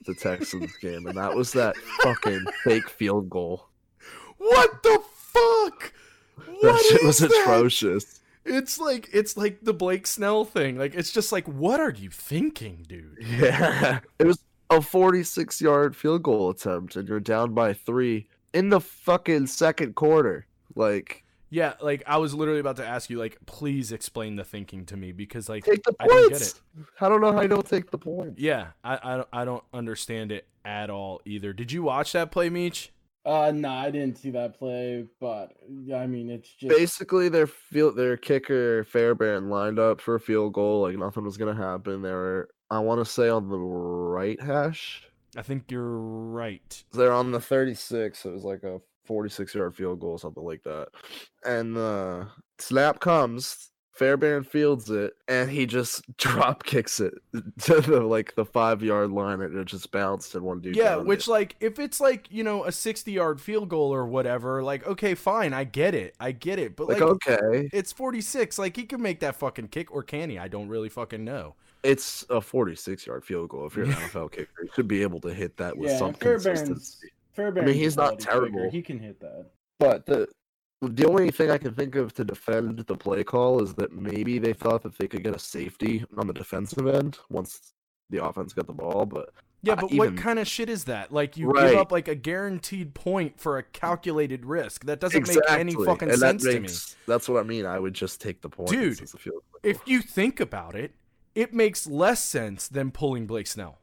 the 0.07 0.15
Texans 0.15 0.75
game, 0.81 1.07
and 1.07 1.19
that 1.19 1.35
was 1.35 1.53
that 1.53 1.77
fucking 2.03 2.45
fake 2.65 2.89
field 2.89 3.29
goal. 3.29 3.69
What 4.39 4.83
the 4.83 5.03
fuck? 5.15 5.93
That 6.39 6.55
What 6.63 6.85
shit 6.87 7.03
was 7.05 7.19
that? 7.19 7.31
atrocious. 7.31 8.21
It's 8.49 8.79
like 8.79 9.09
it's 9.13 9.37
like 9.37 9.59
the 9.63 9.73
Blake 9.75 10.07
Snell 10.07 10.45
thing. 10.45 10.79
Like 10.79 10.95
it's 10.95 11.13
just 11.13 11.33
like, 11.33 11.47
what 11.47 11.81
are 11.81 11.91
you 11.91 12.11
thinking, 12.11 12.85
dude? 12.89 13.19
Yeah. 13.27 14.01
It 14.19 14.27
was 14.27 14.39
a 14.71 14.81
46 14.83 15.61
yard 15.61 15.97
field 15.97 16.23
goal 16.23 16.51
attempt, 16.51 16.97
and 16.97 17.09
you're 17.09 17.21
down 17.21 17.55
by 17.55 17.73
three 17.73 18.29
in 18.53 18.69
the 18.71 18.81
fucking 18.81 19.47
second 19.47 19.95
quarter. 19.95 20.47
Like, 20.75 21.25
Yeah, 21.51 21.75
like 21.81 22.03
I 22.07 22.19
was 22.19 22.35
literally 22.35 22.61
about 22.61 22.77
to 22.77 22.87
ask 22.87 23.09
you, 23.11 23.19
like, 23.19 23.39
please 23.47 23.93
explain 23.93 24.37
the 24.37 24.45
thinking 24.45 24.85
to 24.87 24.97
me 24.97 25.13
because, 25.13 25.49
like, 25.49 25.65
take 25.65 25.83
the 25.85 25.95
I 25.99 26.07
don't 26.07 26.29
get 26.31 26.39
points. 26.41 26.61
I 27.01 27.09
don't 27.09 27.21
know 27.21 27.33
how 27.33 27.41
you 27.41 27.49
don't 27.49 27.67
take 27.67 27.91
the 27.91 27.99
points. 27.99 28.39
yeah, 28.41 28.69
I, 28.85 28.99
I 29.03 29.17
don't- 29.17 29.29
I 29.33 29.45
don't 29.45 29.65
understand 29.73 30.33
it 30.33 30.47
at 30.65 30.91
all 30.91 31.23
either. 31.25 31.53
Did 31.55 31.73
you 31.73 31.83
watch 31.83 32.13
that 32.13 32.31
play, 32.31 32.51
Meech? 32.51 32.93
Uh, 33.25 33.53
no, 33.55 33.69
I 33.69 33.91
didn't 33.91 34.17
see 34.17 34.31
that 34.31 34.59
play, 34.59 35.05
but 35.21 35.53
yeah, 35.85 35.99
I 35.99 36.07
mean, 36.07 36.31
it's 36.31 36.49
just 36.49 36.75
Basically, 36.75 37.29
their 37.29 37.47
field, 37.47 37.97
their 37.97 38.17
kicker 38.17 38.85
Fairbairn 38.85 39.51
lined 39.51 39.79
up 39.79 40.01
for 40.01 40.15
a 40.15 40.21
field 40.21 40.55
goal, 40.55 40.83
like 40.83 40.97
nothing 40.97 41.25
was 41.25 41.37
gonna 41.37 41.55
happen. 41.55 42.03
They 42.03 42.11
were, 42.11 42.49
I 42.71 42.79
want 42.79 43.01
to 43.01 43.05
say, 43.05 43.29
on 43.29 43.49
the 43.49 43.59
right 43.59 44.41
hash. 44.41 45.09
I 45.37 45.43
think 45.43 45.71
you're 45.71 45.99
right. 45.99 46.83
They're 46.93 47.13
on 47.13 47.33
the 47.33 47.41
36. 47.41 48.19
So 48.19 48.31
it 48.31 48.33
was 48.33 48.45
like 48.45 48.63
a 48.63 48.81
46 49.05 49.55
yard 49.55 49.75
field 49.75 50.01
goal, 50.01 50.19
something 50.19 50.43
like 50.43 50.63
that. 50.65 50.89
And 51.45 51.77
the 51.77 52.29
snap 52.59 53.01
comes. 53.01 53.71
Fairbairn 53.99 54.45
fields 54.45 54.89
it, 54.91 55.15
and 55.27 55.51
he 55.51 55.67
just 55.67 56.03
drop 56.19 56.63
kicks 56.63 57.01
it 57.01 57.15
to 57.63 57.81
the 57.81 58.01
like 58.01 58.35
the 58.37 58.45
five 58.45 58.81
yard 58.83 59.11
line, 59.11 59.41
and 59.41 59.57
it 59.57 59.65
just 59.67 59.91
bounced 59.91 60.37
and 60.37 60.45
one 60.45 60.61
dude. 60.61 60.77
Yeah, 60.77 60.95
downed 60.95 61.09
which 61.09 61.27
it. 61.27 61.31
like 61.33 61.57
if 61.59 61.81
it's 61.81 62.01
like 62.01 62.29
you 62.31 62.45
know 62.45 62.65
a 62.65 62.71
sixty 62.71 63.11
yard 63.13 63.41
field 63.41 63.69
goal 63.69 63.93
or 63.93 64.07
whatever, 64.07 64.63
like 64.63 64.87
okay, 64.87 65.15
fine, 65.17 65.53
I 65.53 65.65
get 65.65 65.95
it, 65.97 66.15
I 66.21 66.31
get 66.31 66.61
it, 66.61 66.77
but 66.77 66.87
like 66.87 67.01
like, 67.01 67.29
okay, 67.29 67.69
it's 67.73 67.93
forty 67.93 68.21
six, 68.21 68.57
like 68.59 68.77
he 68.77 68.85
can 68.85 69.03
make 69.03 69.19
that 69.21 69.35
fucking 69.35 69.69
kick, 69.69 69.93
or 69.93 70.05
can 70.05 70.31
he? 70.31 70.39
I 70.39 70.47
don't 70.47 70.69
really 70.69 70.89
fucking 70.89 71.25
know. 71.25 71.57
It's 71.85 72.25
a 72.29 72.41
46 72.41 73.07
yard 73.07 73.25
field 73.25 73.51
goal. 73.51 73.67
If 73.67 73.77
you're 73.77 73.85
an 73.87 73.93
NFL 73.93 74.33
kicker, 74.33 74.51
you 74.63 74.69
should 74.75 74.89
be 74.89 75.03
able 75.03 75.21
to 75.21 75.33
hit 75.33 75.57
that 75.59 75.77
with 75.77 75.91
Yeah, 75.91 75.99
some 75.99 76.13
Fairbairn's 76.15 76.45
consistency. 76.63 77.09
Fairbairn's 77.33 77.73
he's 77.73 77.97
not 77.97 78.19
quality 78.21 78.25
kicker. 78.25 78.33
terrible. 78.33 78.71
He 78.71 78.83
can 78.83 78.99
hit 78.99 79.21
that. 79.21 79.47
But 79.79 80.05
the 80.05 80.27
the 80.81 81.07
only 81.07 81.31
thing 81.31 81.51
I 81.51 81.59
can 81.59 81.75
think 81.75 81.95
of 81.97 82.15
to 82.15 82.25
defend 82.25 82.79
the 82.81 82.97
play 82.97 83.25
call 83.25 83.63
is 83.63 83.75
that 83.75 83.93
maybe 83.93 84.39
they 84.39 84.53
thought 84.53 84.83
that 84.83 84.97
they 84.99 85.09
could 85.09 85.25
get 85.25 85.35
a 85.35 85.39
safety 85.39 86.05
on 86.17 86.27
the 86.27 86.33
defensive 86.33 86.87
end 86.87 87.19
once 87.31 87.73
the 88.11 88.25
offense 88.25 88.53
got 88.53 88.67
the 88.67 88.73
ball. 88.73 89.05
But 89.05 89.31
Yeah, 89.63 89.75
but 89.75 89.87
even- 89.93 89.99
what 89.99 90.17
kind 90.17 90.39
of 90.39 90.47
shit 90.47 90.69
is 90.71 90.85
that? 90.85 91.13
Like 91.13 91.37
you 91.37 91.49
Right. 91.51 91.71
give 91.71 91.79
up 91.81 91.91
like 91.91 92.07
a 92.07 92.15
guaranteed 92.15 92.95
point 92.95 93.41
for 93.41 93.59
a 93.59 93.63
calculated 93.65 94.47
risk. 94.47 94.85
That 94.85 95.01
doesn't 95.01 95.27
make 95.27 95.37
any 95.49 95.75
fucking 95.75 96.11
and 96.11 96.19
sense 96.19 96.45
that 96.45 96.51
to 96.51 96.55
me. 96.57 96.61
makes, 96.61 96.97
That's 97.09 97.29
what 97.29 97.41
I 97.41 97.43
mean. 97.43 97.67
I 97.67 97.79
would 97.81 97.95
just 97.95 98.21
take 98.21 98.41
the 98.41 98.49
point. 98.49 98.71
Dude, 98.71 98.99
since 98.99 99.11
the 99.13 99.19
field 99.19 99.43
goal. 99.53 99.61
If 99.65 99.81
you 99.87 100.01
think 100.01 100.39
about 100.39 100.77
it, 100.77 100.95
it 101.35 101.53
makes 101.53 101.87
less 101.89 102.25
sense 102.25 102.69
than 102.69 102.93
pulling 102.93 103.27
Blake 103.27 103.49
Snell. 103.49 103.79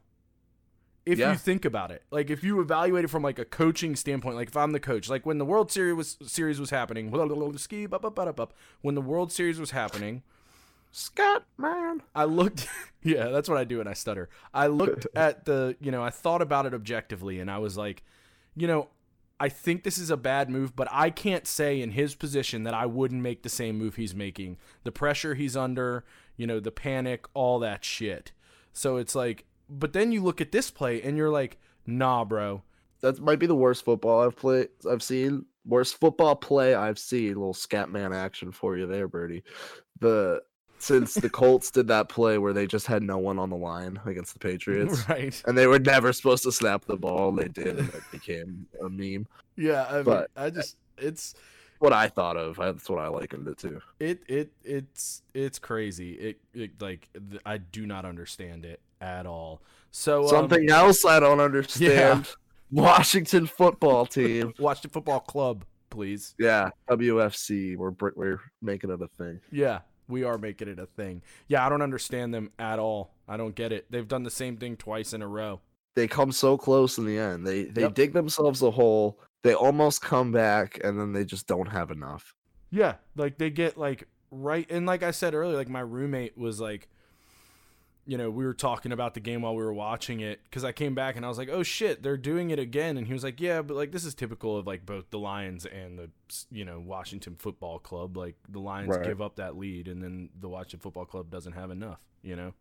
If 1.05 1.19
Yeah. 1.19 1.31
you 1.31 1.38
think 1.38 1.65
about 1.65 1.91
it, 1.91 2.03
like 2.09 2.29
if 2.31 2.43
you 2.43 2.59
evaluate 2.59 3.05
it 3.05 3.09
from 3.09 3.21
like 3.21 3.38
a 3.38 3.45
coaching 3.45 3.95
standpoint, 3.95 4.35
like 4.35 4.47
if 4.50 4.57
I'm 4.57 4.71
the 4.71 4.79
coach, 4.79 5.07
like 5.07 5.25
when 5.25 5.38
the 5.38 5.45
World 5.45 5.71
Series 5.71 5.93
was 5.95 6.17
series 6.24 6.59
was 6.59 6.71
happening, 6.71 7.09
ski, 7.57 7.85
when 7.85 8.95
the 8.95 9.01
World 9.01 9.31
Series 9.31 9.59
was 9.59 9.71
happening, 9.71 10.24
Scott 10.91 11.45
man, 11.57 12.01
I 12.15 12.24
looked 12.24 12.67
yeah, 13.03 13.27
that's 13.27 13.47
what 13.47 13.57
I 13.57 13.65
do 13.65 13.79
and 13.79 13.88
I 13.88 13.93
stutter. 13.93 14.29
I 14.53 14.67
looked 14.67 15.05
at 15.15 15.45
the, 15.45 15.75
you 15.79 15.91
know, 15.91 16.03
I 16.03 16.09
thought 16.09 16.41
about 16.41 16.65
it 16.65 16.74
objectively 16.74 17.39
and 17.39 17.51
I 17.51 17.59
was 17.59 17.77
like, 17.77 18.03
you 18.55 18.65
know, 18.67 18.89
I 19.39 19.50
think 19.50 19.83
this 19.83 19.97
is 19.97 20.09
a 20.09 20.17
bad 20.17 20.50
move, 20.50 20.75
but 20.75 20.88
I 20.91 21.09
can't 21.09 21.45
say 21.45 21.81
in 21.81 21.91
his 21.91 22.15
position 22.15 22.63
that 22.63 22.74
I 22.74 22.85
wouldn't 22.85 23.21
make 23.21 23.43
the 23.43 23.50
same 23.50 23.77
move 23.77 23.97
he's 23.97 24.15
making. 24.15 24.57
The 24.85 24.91
pressure 24.93 25.35
he's 25.35 25.57
under, 25.57 26.05
you 26.38 26.47
know, 26.47 26.59
the 26.62 26.71
panic, 26.71 27.25
all 27.33 27.59
that 27.59 27.83
shit. 27.83 28.31
So 28.71 28.95
it's 28.95 29.13
like, 29.13 29.43
but 29.69 29.93
then 29.93 30.12
you 30.12 30.22
look 30.24 30.41
at 30.41 30.51
this 30.51 30.69
play 30.72 31.01
and 31.01 31.17
you're 31.17 31.29
like, 31.29 31.57
nah, 31.86 32.24
bro. 32.25 32.63
that 33.01 33.19
might 33.19 33.39
be 33.39 33.45
the 33.48 33.55
worst 33.55 33.86
football 33.86 34.22
I've 34.25 34.36
played. 34.36 34.69
I've 34.89 35.03
seen 35.03 35.45
worst 35.65 36.00
football 36.00 36.36
play 36.36 36.75
I've 36.75 37.00
seen. 37.00 37.29
little 37.29 37.53
scat 37.53 37.89
man 37.89 38.13
action 38.13 38.51
for 38.51 38.77
you 38.77 38.86
there, 38.88 39.07
Birdie. 39.07 39.43
The 40.00 40.41
since 40.77 41.13
the 41.13 41.29
Colts 41.41 41.72
did 41.72 41.88
that 41.88 42.10
play 42.10 42.38
where 42.38 42.53
they 42.53 42.67
just 42.67 42.86
had 42.86 43.01
no 43.01 43.17
one 43.17 43.39
on 43.39 43.50
the 43.50 43.55
line 43.55 44.00
against 44.05 44.34
the 44.34 44.39
Patriots. 44.39 45.07
right. 45.10 45.41
And 45.48 45.57
they 45.57 45.67
were 45.67 45.79
never 45.79 46.12
supposed 46.13 46.43
to 46.43 46.51
snap 46.51 46.86
the 46.86 46.98
ball. 46.98 47.31
They 47.31 47.48
did, 47.48 47.79
and 47.79 47.89
it 47.89 48.03
became 48.12 48.67
a 48.84 48.89
meme. 48.89 49.25
Yeah. 49.55 49.86
I, 49.89 49.93
mean, 49.95 50.03
But- 50.03 50.31
I 50.36 50.50
just, 50.50 50.75
it's, 50.98 51.34
What 51.79 51.93
I 51.93 52.07
thought 52.10 52.36
of. 52.38 52.57
That's 52.57 52.89
what 52.89 53.00
I 53.00 53.07
likened 53.07 53.48
it 53.48 53.57
to. 53.60 53.81
it 54.00 54.22
it 54.27 54.51
it's 54.63 55.22
it's 55.34 55.60
crazy. 55.60 56.12
It, 56.13 56.39
it 56.53 56.81
like 56.81 57.10
th- 57.13 57.41
I 57.45 57.57
do 57.57 57.86
not 57.86 58.05
understand 58.05 58.63
it 58.65 58.79
at 59.05 59.25
all. 59.25 59.62
So 59.91 60.24
um, 60.24 60.27
Something 60.29 60.69
else 60.69 61.05
I 61.05 61.19
don't 61.19 61.39
understand. 61.39 62.27
Washington 62.71 63.45
football 63.45 64.05
team. 64.05 64.53
the 64.57 64.89
football 64.91 65.19
club, 65.19 65.63
please. 65.89 66.33
Yeah, 66.39 66.69
WFC. 66.89 67.77
We're 67.77 67.93
we're 68.15 68.39
making 68.62 68.89
it 68.89 69.01
a 69.01 69.07
thing. 69.07 69.39
Yeah, 69.51 69.79
we 70.07 70.24
are 70.24 70.38
making 70.38 70.67
it 70.67 70.79
a 70.79 70.88
thing. 70.88 71.21
Yeah, 71.47 71.65
I 71.65 71.69
don't 71.69 71.83
understand 71.83 72.33
them 72.33 72.50
at 72.59 72.79
all. 72.79 73.13
I 73.27 73.38
don't 73.38 73.55
get 73.55 73.71
it. 73.71 73.85
They've 73.89 74.07
done 74.07 74.24
the 74.24 74.31
same 74.31 74.57
thing 74.57 74.75
twice 74.75 75.13
in 75.13 75.21
a 75.21 75.27
row. 75.27 75.62
They 75.95 76.07
come 76.07 76.31
so 76.31 76.57
close 76.57 76.97
in 76.97 77.05
the 77.05 77.17
end. 77.17 77.45
They 77.47 77.65
they 77.65 77.83
Yep. 77.83 77.93
dig 77.93 78.13
themselves 78.13 78.62
a 78.63 78.71
hole. 78.71 79.19
They 79.43 79.53
almost 79.53 80.01
come 80.01 80.31
back, 80.31 80.79
and 80.83 81.00
then 81.00 81.13
they 81.13 81.24
just 81.24 81.47
don't 81.47 81.67
have 81.67 81.91
enough. 81.91 82.33
Yeah, 82.71 82.95
like 83.15 83.38
they 83.38 83.51
get 83.51 83.77
like 83.77 84.07
right 84.31 84.65
and 84.69 84.85
like 84.85 85.03
I 85.03 85.12
said 85.12 85.33
earlier, 85.35 85.55
like 85.55 85.69
my 85.69 85.79
roommate 85.81 86.38
was 86.38 86.59
like 86.59 86.89
you 88.07 88.17
know, 88.17 88.29
we 88.29 88.45
were 88.45 88.53
talking 88.53 88.91
about 88.91 89.13
the 89.15 89.19
game 89.19 89.41
while 89.41 89.55
we 89.55 89.63
were 89.63 89.74
watching 89.74 90.19
it 90.19 90.39
because 90.43 90.63
I 90.63 90.71
came 90.71 90.93
back 90.93 91.15
and 91.15 91.25
I 91.25 91.29
was 91.29 91.38
like, 91.38 91.50
"Oh 91.50 91.63
shit, 91.63 92.03
they're 92.03 92.17
doing 92.17 92.51
it 92.51 92.59
again." 92.59 92.97
And 92.97 93.07
he 93.07 93.13
was 93.13 93.24
like, 93.24 93.41
"Yeah, 93.41 93.62
but 93.62 93.75
like 93.75 93.91
this 93.91 94.05
is 94.05 94.13
typical 94.13 94.57
of 94.57 94.67
like 94.67 94.85
both 94.85 95.09
the 95.09 95.17
Lions 95.19 95.65
and 95.65 95.97
the 95.97 96.09
you 96.51 96.65
know 96.65 96.79
Washington 96.79 97.35
Football 97.35 97.79
Club. 97.79 98.15
Like 98.15 98.35
the 98.47 98.59
Lions 98.59 98.89
Right. 98.89 99.03
give 99.03 99.21
up 99.21 99.38
that 99.38 99.57
lead, 99.57 99.88
and 99.88 100.03
then 100.03 100.29
the 100.39 100.50
Washington 100.50 100.79
Football 100.79 101.05
Club 101.05 101.29
doesn't 101.31 101.53
have 101.53 101.71
enough. 101.71 102.00
You 102.21 102.35
know? 102.35 102.53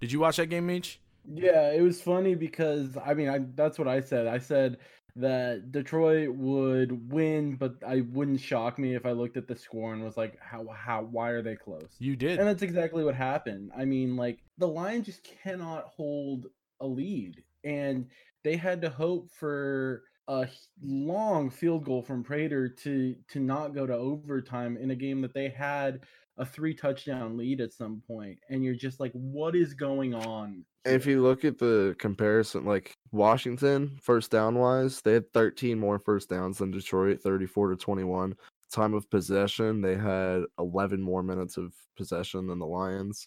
Did 0.00 0.12
you 0.12 0.20
watch 0.20 0.36
that 0.36 0.46
game, 0.46 0.66
Meech? 0.66 1.00
Yeah, 1.26 1.72
it 1.72 1.80
was 1.80 2.02
funny 2.02 2.34
because 2.34 2.96
I 3.04 3.14
mean, 3.14 3.28
I 3.28 3.40
that's 3.54 3.78
what 3.78 3.88
I 3.88 4.00
said. 4.00 4.26
I 4.26 4.38
said 4.38 4.78
that 5.16 5.70
Detroit 5.70 6.30
would 6.34 7.12
win, 7.12 7.56
but 7.56 7.76
I 7.86 8.00
wouldn't 8.00 8.40
shock 8.40 8.78
me 8.78 8.94
if 8.94 9.06
I 9.06 9.12
looked 9.12 9.36
at 9.36 9.46
the 9.46 9.54
score 9.54 9.92
and 9.92 10.02
was 10.02 10.16
like, 10.16 10.38
how 10.40 10.66
how 10.68 11.02
why 11.02 11.30
are 11.30 11.42
they 11.42 11.54
close? 11.54 11.88
You 11.98 12.16
did. 12.16 12.38
And 12.38 12.48
that's 12.48 12.62
exactly 12.62 13.04
what 13.04 13.14
happened. 13.14 13.70
I 13.76 13.84
mean, 13.84 14.16
like 14.16 14.40
the 14.58 14.68
Lions 14.68 15.06
just 15.06 15.26
cannot 15.42 15.84
hold 15.96 16.46
a 16.80 16.86
lead, 16.86 17.42
and 17.62 18.06
they 18.42 18.56
had 18.56 18.82
to 18.82 18.90
hope 18.90 19.30
for 19.30 20.02
a 20.26 20.48
long 20.82 21.50
field 21.50 21.84
goal 21.84 22.02
from 22.02 22.24
Prater 22.24 22.68
to 22.68 23.14
to 23.28 23.40
not 23.40 23.74
go 23.74 23.86
to 23.86 23.94
overtime 23.94 24.76
in 24.76 24.90
a 24.90 24.96
game 24.96 25.20
that 25.20 25.34
they 25.34 25.48
had 25.48 26.00
a 26.38 26.44
three 26.44 26.74
touchdown 26.74 27.36
lead 27.36 27.60
at 27.60 27.72
some 27.72 28.02
point, 28.06 28.38
and 28.50 28.64
you're 28.64 28.74
just 28.74 28.98
like, 28.98 29.12
what 29.12 29.54
is 29.54 29.74
going 29.74 30.14
on? 30.14 30.64
And 30.84 30.94
if 30.94 31.06
you 31.06 31.22
look 31.22 31.44
at 31.44 31.58
the 31.58 31.96
comparison, 31.98 32.64
like 32.66 32.94
Washington, 33.10 33.98
first 34.02 34.30
down 34.30 34.56
wise, 34.58 35.00
they 35.00 35.14
had 35.14 35.32
13 35.32 35.78
more 35.78 35.98
first 35.98 36.28
downs 36.28 36.58
than 36.58 36.70
Detroit, 36.70 37.20
34 37.20 37.70
to 37.70 37.76
21. 37.76 38.36
Time 38.70 38.92
of 38.94 39.08
possession, 39.08 39.80
they 39.80 39.96
had 39.96 40.42
11 40.58 41.00
more 41.00 41.22
minutes 41.22 41.56
of 41.56 41.72
possession 41.96 42.46
than 42.46 42.58
the 42.58 42.66
Lions. 42.66 43.26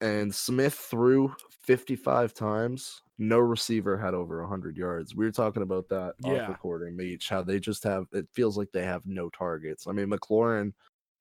And 0.00 0.32
Smith 0.32 0.74
threw 0.74 1.34
55 1.62 2.34
times. 2.34 3.02
No 3.18 3.38
receiver 3.38 3.96
had 3.96 4.14
over 4.14 4.40
100 4.40 4.76
yards. 4.76 5.14
We 5.14 5.24
were 5.24 5.32
talking 5.32 5.62
about 5.62 5.88
that 5.88 6.14
Yeah. 6.20 6.42
off 6.42 6.48
recording, 6.50 6.96
Meech, 6.96 7.28
how 7.28 7.42
they 7.42 7.58
just 7.58 7.82
have, 7.84 8.06
it 8.12 8.28
feels 8.34 8.58
like 8.58 8.70
they 8.72 8.84
have 8.84 9.06
no 9.06 9.30
targets. 9.30 9.86
I 9.86 9.92
mean, 9.92 10.10
McLaurin 10.10 10.74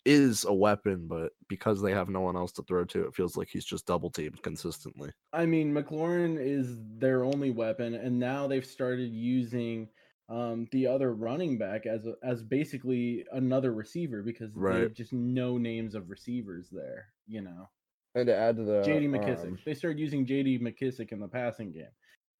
is 0.05 0.45
a 0.45 0.53
weapon, 0.53 1.07
but 1.07 1.31
because 1.47 1.81
they 1.81 1.91
have 1.91 2.09
no 2.09 2.21
one 2.21 2.35
else 2.35 2.51
to 2.53 2.63
throw 2.63 2.83
to, 2.85 3.05
it 3.05 3.15
feels 3.15 3.37
like 3.37 3.47
he's 3.49 3.65
just 3.65 3.85
double 3.85 4.09
teamed 4.09 4.41
consistently. 4.41 5.11
I 5.31 5.45
mean, 5.45 5.73
McLaurin 5.73 6.37
is 6.39 6.79
their 6.97 7.23
only 7.23 7.51
weapon, 7.51 7.93
and 7.95 8.19
now 8.19 8.47
they've 8.47 8.65
started 8.65 9.11
using 9.11 9.89
um, 10.29 10.67
the 10.71 10.87
other 10.87 11.13
running 11.13 11.57
back 11.57 11.85
as 11.85 12.05
a, 12.05 12.13
as 12.23 12.43
basically 12.43 13.25
another 13.31 13.73
receiver 13.73 14.21
because 14.23 14.53
they 14.53 14.79
have 14.81 14.93
just 14.93 15.13
no 15.13 15.57
names 15.57 15.95
of 15.95 16.09
receivers 16.09 16.69
there. 16.71 17.07
You 17.27 17.41
know, 17.41 17.69
And 18.15 18.27
to 18.27 18.35
add 18.35 18.57
to 18.57 18.63
that, 18.63 18.85
J.D. 18.85 19.07
McKissic. 19.07 19.47
um, 19.47 19.59
they 19.65 19.73
started 19.73 19.99
using 19.99 20.25
J.D. 20.25 20.59
McKissic 20.59 21.11
in 21.11 21.19
the 21.19 21.27
passing 21.27 21.71
game 21.71 21.85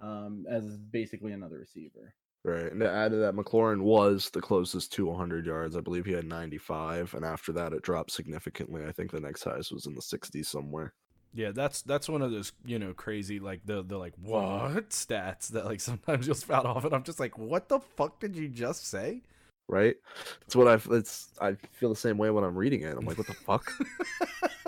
um, 0.01 0.45
as 0.49 0.77
basically 0.77 1.31
another 1.31 1.57
receiver. 1.57 2.13
Right. 2.43 2.71
And 2.71 2.79
to 2.81 2.89
add 2.89 3.11
to 3.11 3.17
that, 3.17 3.35
McLaurin 3.35 3.81
was 3.81 4.29
the 4.29 4.41
closest 4.41 4.93
to 4.93 5.05
100 5.05 5.45
yards. 5.45 5.75
I 5.75 5.81
believe 5.81 6.05
he 6.05 6.13
had 6.13 6.25
95, 6.25 7.13
and 7.13 7.25
after 7.25 7.51
that, 7.53 7.73
it 7.73 7.81
dropped 7.81 8.11
significantly. 8.11 8.85
I 8.85 8.91
think 8.91 9.11
the 9.11 9.19
next 9.19 9.43
highest 9.43 9.71
was 9.71 9.85
in 9.85 9.95
the 9.95 10.01
60s 10.01 10.45
somewhere. 10.45 10.93
Yeah, 11.35 11.51
that's 11.51 11.81
that's 11.81 12.07
one 12.07 12.21
of 12.21 12.31
those 12.31 12.51
you 12.63 12.77
know 12.77 12.93
crazy 12.93 13.39
like 13.39 13.61
the 13.65 13.81
the 13.81 13.97
like 13.97 14.13
what 14.21 14.91
stats 14.91 15.47
that 15.47 15.65
like 15.65 15.81
sometimes 15.81 16.27
you'll 16.27 16.35
spout 16.35 16.67
off 16.67 16.85
and 16.85 16.93
I'm 16.93 17.01
just 17.01 17.19
like 17.19 17.39
what 17.39 17.69
the 17.69 17.79
fuck 17.79 18.19
did 18.19 18.35
you 18.35 18.47
just 18.47 18.87
say? 18.87 19.23
Right? 19.67 19.95
That's 20.41 20.55
what 20.55 20.67
I. 20.67 20.95
It's 20.95 21.29
I 21.41 21.53
feel 21.71 21.89
the 21.89 21.95
same 21.95 22.17
way 22.17 22.29
when 22.29 22.43
I'm 22.43 22.55
reading 22.55 22.81
it. 22.81 22.97
I'm 22.97 23.05
like, 23.05 23.17
what 23.17 23.27
the 23.27 23.33
fuck? 23.33 23.71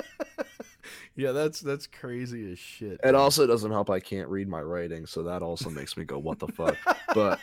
yeah, 1.15 1.31
that's 1.31 1.59
that's 1.59 1.85
crazy 1.85 2.51
as 2.51 2.59
shit. 2.59 2.99
It 3.03 3.13
also 3.13 3.45
doesn't 3.45 3.71
help. 3.71 3.89
I 3.89 3.99
can't 3.99 4.29
read 4.29 4.47
my 4.47 4.61
writing, 4.61 5.05
so 5.05 5.21
that 5.23 5.43
also 5.43 5.69
makes 5.69 5.97
me 5.97 6.05
go, 6.05 6.17
what 6.17 6.39
the 6.39 6.47
fuck? 6.47 6.77
But 7.13 7.39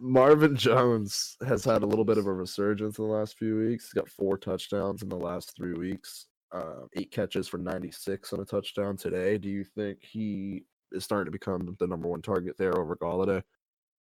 Marvin 0.00 0.56
Jones 0.56 1.36
has 1.46 1.64
had 1.64 1.82
a 1.82 1.86
little 1.86 2.04
bit 2.04 2.18
of 2.18 2.26
a 2.26 2.32
resurgence 2.32 2.98
in 2.98 3.04
the 3.04 3.10
last 3.10 3.36
few 3.38 3.58
weeks. 3.58 3.86
He's 3.86 3.92
got 3.92 4.08
four 4.08 4.38
touchdowns 4.38 5.02
in 5.02 5.08
the 5.08 5.16
last 5.16 5.56
three 5.56 5.74
weeks, 5.74 6.26
uh, 6.52 6.86
eight 6.96 7.10
catches 7.10 7.48
for 7.48 7.58
96 7.58 8.32
on 8.32 8.40
a 8.40 8.44
touchdown 8.44 8.96
today. 8.96 9.38
Do 9.38 9.48
you 9.48 9.64
think 9.64 9.98
he 10.02 10.64
is 10.92 11.04
starting 11.04 11.26
to 11.26 11.30
become 11.30 11.76
the 11.78 11.86
number 11.86 12.08
one 12.08 12.22
target 12.22 12.56
there 12.56 12.78
over 12.78 12.96
Golladay? 12.96 13.42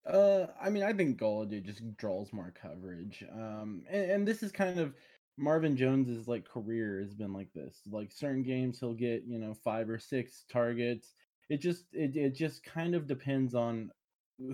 Uh, 0.07 0.47
I 0.61 0.71
mean, 0.71 0.85
I 0.85 0.93
think 0.93 1.19
Golladay 1.19 1.65
just 1.65 1.97
draws 1.97 2.33
more 2.33 2.53
coverage. 2.61 3.25
Um, 3.33 3.83
and, 3.91 4.11
and 4.11 4.29
this 4.29 4.43
is 4.43 4.53
kind 4.53 4.79
of 4.79 4.95
Marvin 5.37 5.77
Jones's 5.77 6.29
like 6.29 6.49
career 6.49 7.01
has 7.01 7.15
been 7.15 7.33
like 7.33 7.53
this. 7.55 7.81
Like 7.91 8.13
certain 8.13 8.43
games, 8.43 8.79
he'll 8.79 8.95
get 8.95 9.25
you 9.27 9.39
know 9.39 9.55
five 9.55 9.91
or 9.91 9.99
six 9.99 10.45
targets. 10.51 11.15
It 11.49 11.61
just 11.61 11.87
it 11.93 12.17
it 12.17 12.35
just 12.35 12.63
kind 12.63 12.95
of 12.95 13.07
depends 13.07 13.55
on 13.55 13.91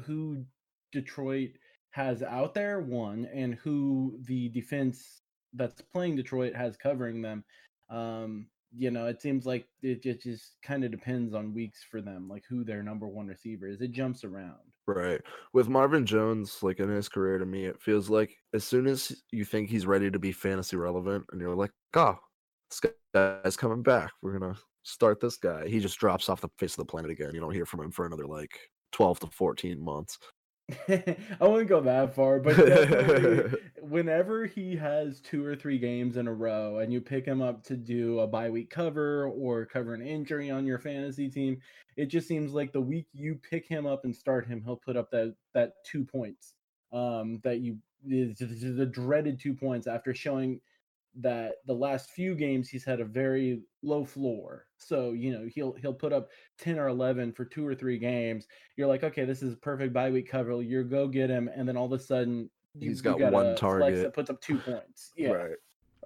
who 0.05 0.45
Detroit 0.93 1.51
has 1.91 2.23
out 2.23 2.55
there, 2.55 2.81
one, 2.81 3.29
and 3.33 3.55
who 3.57 4.19
the 4.27 4.49
defense 4.51 5.23
that's 5.55 5.81
playing 5.81 6.17
Detroit 6.17 6.55
has 6.55 6.77
covering 6.77 7.21
them. 7.23 7.45
Um, 7.91 8.47
you 8.75 8.91
know, 8.91 9.07
it 9.07 9.21
seems 9.21 9.45
like 9.45 9.67
it 9.83 10.03
just, 10.03 10.53
kind 10.63 10.85
of 10.85 10.91
depends 10.91 11.35
on 11.35 11.55
weeks 11.55 11.85
for 11.91 12.01
them, 12.01 12.29
like 12.29 12.45
who 12.49 12.65
their 12.65 12.83
number 12.83 13.07
one 13.07 13.27
receiver 13.27 13.67
is. 13.67 13.81
It 13.83 13.93
jumps 13.93 14.25
around. 14.25 14.57
Right. 14.87 15.21
With 15.53 15.69
Marvin 15.69 16.07
Jones, 16.07 16.63
like 16.63 16.81
in 16.81 16.89
his 16.89 17.09
career, 17.09 17.39
to 17.39 17.47
me, 17.47 17.67
it 17.67 17.81
feels 17.81 18.09
like 18.09 18.35
as 18.55 18.65
soon 18.65 18.87
as 18.87 19.23
you 19.31 19.45
think 19.45 19.69
he's 19.69 19.87
ready 19.87 20.11
to 20.11 20.19
be 20.19 20.33
fantasy 20.33 20.77
relevant, 20.77 21.25
and 21.31 21.41
you're 21.41 21.55
like, 21.55 21.71
oh, 21.95 22.17
this 22.71 22.81
guy's 23.15 23.57
coming 23.57 23.83
back. 23.83 24.11
We're 24.23 24.39
gonna 24.39 24.57
start 24.83 25.21
this 25.21 25.37
guy. 25.37 25.69
He 25.69 25.79
just 25.79 25.99
drops 25.99 26.29
off 26.29 26.41
the 26.41 26.49
face 26.59 26.73
of 26.73 26.79
the 26.79 26.85
planet 26.91 27.11
again. 27.11 27.31
You 27.35 27.41
don't 27.41 27.55
hear 27.55 27.67
from 27.67 27.81
him 27.81 27.93
for 27.93 28.07
another 28.07 28.27
like 28.27 28.59
12 28.93 29.21
to 29.21 29.27
14 29.29 29.81
months. 29.81 30.19
I 31.41 31.47
wouldn't 31.47 31.69
go 31.69 31.81
that 31.81 32.15
far, 32.15 32.39
but 32.39 33.61
whenever 33.83 34.47
he 34.47 34.77
has 34.77 35.21
two 35.21 35.45
or 35.45 35.57
three 35.57 35.79
games 35.79 36.17
in 36.17 36.29
a 36.29 36.33
row 36.33 36.79
and 36.79 36.93
you 36.93 37.01
pick 37.01 37.25
him 37.25 37.43
up 37.43 37.63
to 37.65 37.77
do 37.77 38.21
a 38.21 38.27
bye 38.27 38.51
week 38.51 38.71
cover 38.71 39.27
or 39.27 39.67
cover 39.67 39.95
an 39.95 40.07
injury 40.07 40.51
on 40.51 40.67
your 40.67 40.79
fantasy 40.79 41.29
team, 41.29 41.61
it 41.97 42.07
just 42.07 42.29
seems 42.29 42.53
like 42.53 42.73
the 42.73 42.81
week 42.81 43.07
you 43.13 43.35
pick 43.35 43.67
him 43.67 43.87
up 43.87 44.05
and 44.05 44.15
start 44.15 44.47
him, 44.47 44.63
he'll 44.65 44.77
put 44.77 44.97
up 44.97 45.11
that 45.11 45.35
that 45.55 45.85
two 45.85 46.05
points. 46.05 46.55
Um, 46.93 47.41
that 47.43 47.61
you 47.61 47.79
the 48.05 48.89
dreaded 48.91 49.41
two 49.41 49.55
points 49.55 49.87
after 49.87 50.15
showing 50.15 50.61
that 51.17 51.57
the 51.67 51.75
last 51.75 52.11
few 52.11 52.35
games 52.35 52.69
he's 52.69 52.85
had 52.85 53.01
a 53.01 53.05
very 53.05 53.63
low 53.83 54.05
floor. 54.05 54.67
So, 54.87 55.13
you 55.13 55.33
know, 55.33 55.49
he'll 55.55 55.73
he'll 55.75 55.95
put 55.95 56.13
up 56.13 56.31
10 56.59 56.79
or 56.79 56.89
11 56.89 57.33
for 57.33 57.45
two 57.45 57.67
or 57.67 57.75
three 57.75 57.99
games. 57.99 58.47
You're 58.77 58.89
like, 58.89 59.05
okay, 59.05 59.25
this 59.25 59.43
is 59.43 59.55
a 59.55 59.57
perfect 59.57 59.93
bye 59.93 60.11
week 60.11 60.31
cover. 60.31 60.63
You 60.63 60.85
go 60.85 61.09
get 61.09 61.31
him 61.31 61.49
and 61.55 61.69
then 61.69 61.77
all 61.77 61.87
of 61.87 61.93
a 61.93 61.99
sudden 61.99 62.51
you, 62.75 62.89
he's 62.89 63.01
got, 63.01 63.19
got 63.19 63.33
one 63.33 63.57
target 63.57 64.03
that 64.03 64.15
puts 64.15 64.31
up 64.31 64.41
2 64.41 64.59
points. 64.59 65.13
Yeah. 65.17 65.31
Right. 65.31 65.57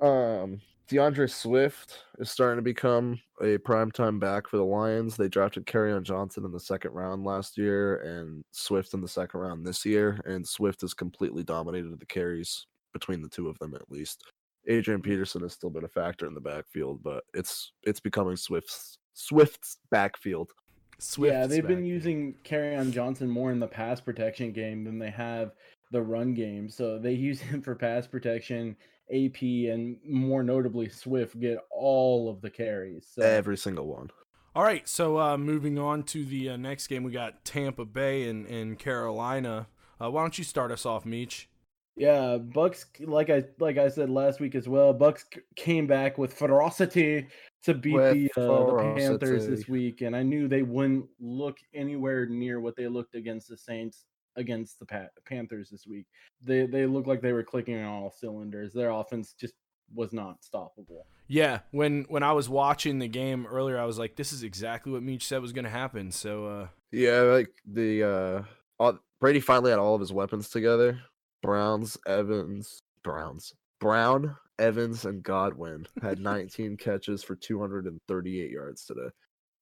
Um 0.01 0.61
D'Andre 0.89 1.27
Swift 1.27 2.05
is 2.21 2.31
starting 2.31 2.59
to 2.59 2.63
become 2.63 3.21
a 3.41 3.59
primetime 3.59 4.21
back 4.21 4.47
for 4.47 4.57
the 4.57 4.65
Lions. 4.65 5.17
They 5.17 5.29
drafted 5.29 5.67
Kerryon 5.67 6.05
Johnson 6.05 6.45
in 6.45 6.53
the 6.53 6.61
second 6.61 6.93
round 6.93 7.25
last 7.25 7.59
year 7.59 7.97
and 8.03 8.45
Swift 8.53 8.95
in 8.95 9.01
the 9.01 9.09
second 9.09 9.41
round 9.41 9.67
this 9.67 9.85
year. 9.85 10.21
And 10.27 10.47
Swift 10.47 10.83
has 10.83 10.95
completely 10.95 11.43
dominated 11.43 11.99
the 11.99 12.07
carries 12.07 12.67
between 12.93 13.21
the 13.21 13.29
two 13.29 13.49
of 13.49 13.59
them 13.59 13.75
at 13.75 13.91
least. 13.91 14.23
Adrian 14.69 15.03
Peterson 15.03 15.43
has 15.43 15.53
still 15.53 15.71
been 15.71 15.85
a 15.85 15.89
factor 15.89 16.27
in 16.27 16.35
the 16.35 16.41
backfield, 16.41 17.03
but 17.03 17.25
it's 17.35 17.73
it's 17.83 18.01
becoming 18.01 18.37
Swift's 18.37 18.99
Swift's 19.15 19.79
backfield. 19.91 20.53
Swift's 20.99 21.35
yeah, 21.35 21.47
they've 21.47 21.63
backfield. 21.63 21.79
been 21.81 21.87
using 21.87 22.35
Kerryon 22.45 22.91
Johnson 22.91 23.29
more 23.29 23.53
in 23.53 23.61
the 23.61 23.67
pass 23.67 24.01
protection 24.01 24.53
game 24.53 24.85
than 24.85 24.99
they 24.99 25.11
have 25.11 25.53
the 25.91 26.03
run 26.03 26.35
game. 26.35 26.69
So 26.69 26.99
they 26.99 27.13
use 27.13 27.41
him 27.43 27.63
for 27.63 27.75
pass 27.75 28.07
protection. 28.07 28.77
AP 29.09 29.41
and 29.41 29.99
more 30.05 30.43
notably 30.43 30.89
Swift 30.89 31.39
get 31.39 31.59
all 31.71 32.29
of 32.29 32.41
the 32.41 32.51
carries. 32.51 33.07
So. 33.15 33.23
Every 33.23 33.57
single 33.57 33.87
one. 33.87 34.11
All 34.57 34.65
right, 34.65 34.89
so 34.89 35.21
uh, 35.21 35.37
moving 35.37 35.79
on 35.79 36.03
to 36.05 36.25
the 36.25 36.49
uh, 36.49 36.57
next 36.57 36.87
game, 36.87 37.05
we 37.05 37.13
got 37.13 37.45
Tampa 37.45 37.85
Bay 37.85 38.29
and, 38.29 38.47
and 38.47 38.79
Carolina. 38.79 39.69
Uh, 40.03 40.11
why 40.11 40.23
don't 40.23 40.39
you 40.39 40.45
start 40.45 40.73
us 40.73 40.87
off, 40.87 41.05
Meech? 41.05 41.49
Yeah, 41.97 42.37
Bucks 42.37 42.87
like 43.01 43.31
I 43.31 43.45
like 43.59 43.79
I 43.79 43.89
said 43.89 44.11
last 44.11 44.39
week 44.39 44.55
as 44.55 44.69
well. 44.69 44.93
Bucks 44.93 45.25
came 45.57 45.87
back 45.87 46.19
with 46.19 46.35
ferocity 46.35 47.27
to 47.63 47.73
beat 47.75 47.97
the, 47.97 48.31
uh, 48.37 48.67
the 48.67 48.95
Panthers 48.97 49.47
this 49.47 49.67
week, 49.67 50.03
and 50.03 50.15
I 50.15 50.23
knew 50.23 50.47
they 50.47 50.63
wouldn't 50.63 51.07
look 51.19 51.57
anywhere 51.75 52.27
near 52.27 52.61
what 52.61 52.77
they 52.77 52.87
looked 52.87 53.15
against 53.15 53.49
the 53.49 53.57
Saints 53.57 54.05
against 54.37 54.79
the 54.79 54.85
pa- 54.85 55.09
Panthers 55.25 55.71
this 55.71 55.87
week. 55.87 56.07
They 56.43 56.67
they 56.67 56.85
looked 56.85 57.09
like 57.09 57.23
they 57.23 57.33
were 57.33 57.43
clicking 57.43 57.81
on 57.81 57.87
all 57.87 58.11
cylinders. 58.11 58.75
Their 58.75 58.91
offense 58.91 59.33
just 59.33 59.55
was 59.95 60.13
not 60.13 60.43
stoppable. 60.43 61.05
Yeah, 61.29 61.61
when 61.71 62.05
when 62.09 62.23
I 62.23 62.33
was 62.33 62.49
watching 62.49 62.99
the 62.99 63.09
game 63.09 63.47
earlier, 63.47 63.79
I 63.79 63.85
was 63.87 63.99
like, 63.99 64.17
"This 64.17 64.35
is 64.35 64.43
exactly 64.43 64.93
what 64.93 65.03
Meech 65.03 65.27
said 65.27 65.41
was 65.41 65.53
going 65.53 65.65
to 65.65 65.71
happen." 65.71 66.13
So, 66.13 66.47
uh, 66.47 66.69
yeah, 66.93 67.21
like 67.21 67.51
the 67.67 68.03
uh, 68.03 68.43
all, 68.79 68.99
Brady 69.19 69.41
finally 69.41 69.71
had 69.71 69.79
all 69.79 69.95
of 69.95 70.01
his 70.01 70.13
weapons 70.13 70.51
together. 70.51 71.01
Browns, 71.43 71.97
Evans, 72.07 72.83
Browns, 73.03 73.55
Brown, 73.81 74.37
Evans, 74.59 75.05
and 75.05 75.23
Godwin 75.23 75.87
had 76.03 76.19
19 76.21 76.77
catches 76.77 77.23
for 77.23 77.37
238 77.37 78.51
yards 78.51 78.85
today, 78.85 79.09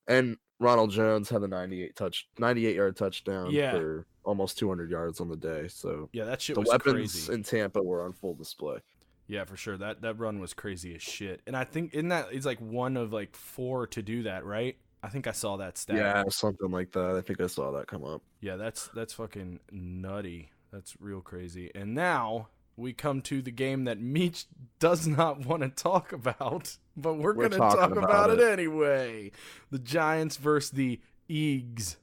and 0.07 0.37
Ronald 0.61 0.91
Jones 0.91 1.29
had 1.29 1.43
a 1.43 1.49
98 1.49 1.97
touch, 1.97 2.29
98 2.39 2.77
yard 2.77 2.97
touchdown 2.97 3.51
yeah. 3.51 3.73
for 3.73 4.07
almost 4.25 4.59
200 4.59 4.91
yards 4.91 5.21
on 5.21 5.29
the 5.29 5.37
day. 5.37 5.69
So 5.69 6.09
yeah, 6.13 6.25
that 6.25 6.41
shit 6.41 6.55
the 6.55 6.61
was 6.61 6.69
weapons 6.71 7.13
crazy. 7.13 7.33
in 7.33 7.43
Tampa 7.43 7.83
were 7.83 8.05
on 8.05 8.13
full 8.13 8.35
display. 8.35 8.79
Yeah, 9.27 9.45
for 9.45 9.57
sure. 9.57 9.77
That 9.77 10.03
that 10.03 10.19
run 10.19 10.39
was 10.39 10.55
crazy 10.55 10.95
as 10.95 11.03
shit. 11.03 11.41
And 11.47 11.57
I 11.57 11.65
think 11.65 11.95
in 11.95 12.09
that 12.09 12.29
it's 12.33 12.47
like 12.47 12.61
one 12.61 12.97
of 12.97 13.13
like 13.13 13.37
four 13.37 13.87
to 13.89 14.03
do 14.03 14.25
that, 14.25 14.45
right? 14.45 14.77
I 15.03 15.09
think 15.09 15.27
I 15.27 15.33
saw 15.33 15.59
that 15.59 15.77
stat. 15.77 15.97
Yeah, 15.97 16.25
something 16.29 16.71
like 16.71 16.93
that. 16.93 17.17
I 17.17 17.21
think 17.21 17.41
I 17.41 17.47
saw 17.47 17.73
that 17.73 17.87
come 17.87 18.05
up. 18.05 18.23
Yeah, 18.41 18.57
that's 18.57 18.89
that's 18.89 19.13
fucking 19.13 19.61
nutty. 19.71 20.51
That's 20.75 21.01
real 21.01 21.21
crazy. 21.21 21.71
And 21.73 21.95
now 21.95 22.49
we 22.77 22.93
come 22.93 23.23
to 23.23 23.41
the 23.41 23.53
game 23.53 23.85
that 23.85 24.01
Meech 24.01 24.47
does 24.81 25.07
not 25.07 25.47
want 25.47 25.63
to 25.63 25.69
talk 25.69 26.13
about, 26.13 26.77
but 26.97 27.15
we're, 27.15 27.33
we're 27.33 27.49
going 27.49 27.53
to 27.53 27.59
talk 27.59 27.93
about, 27.93 28.05
about 28.05 28.31
it. 28.31 28.41
it. 28.41 28.53
anyway. 28.53 29.31
The 29.71 29.79
Giants 29.79 30.37
versus 30.37 30.73
the 30.73 31.01
Eags. 31.31 31.95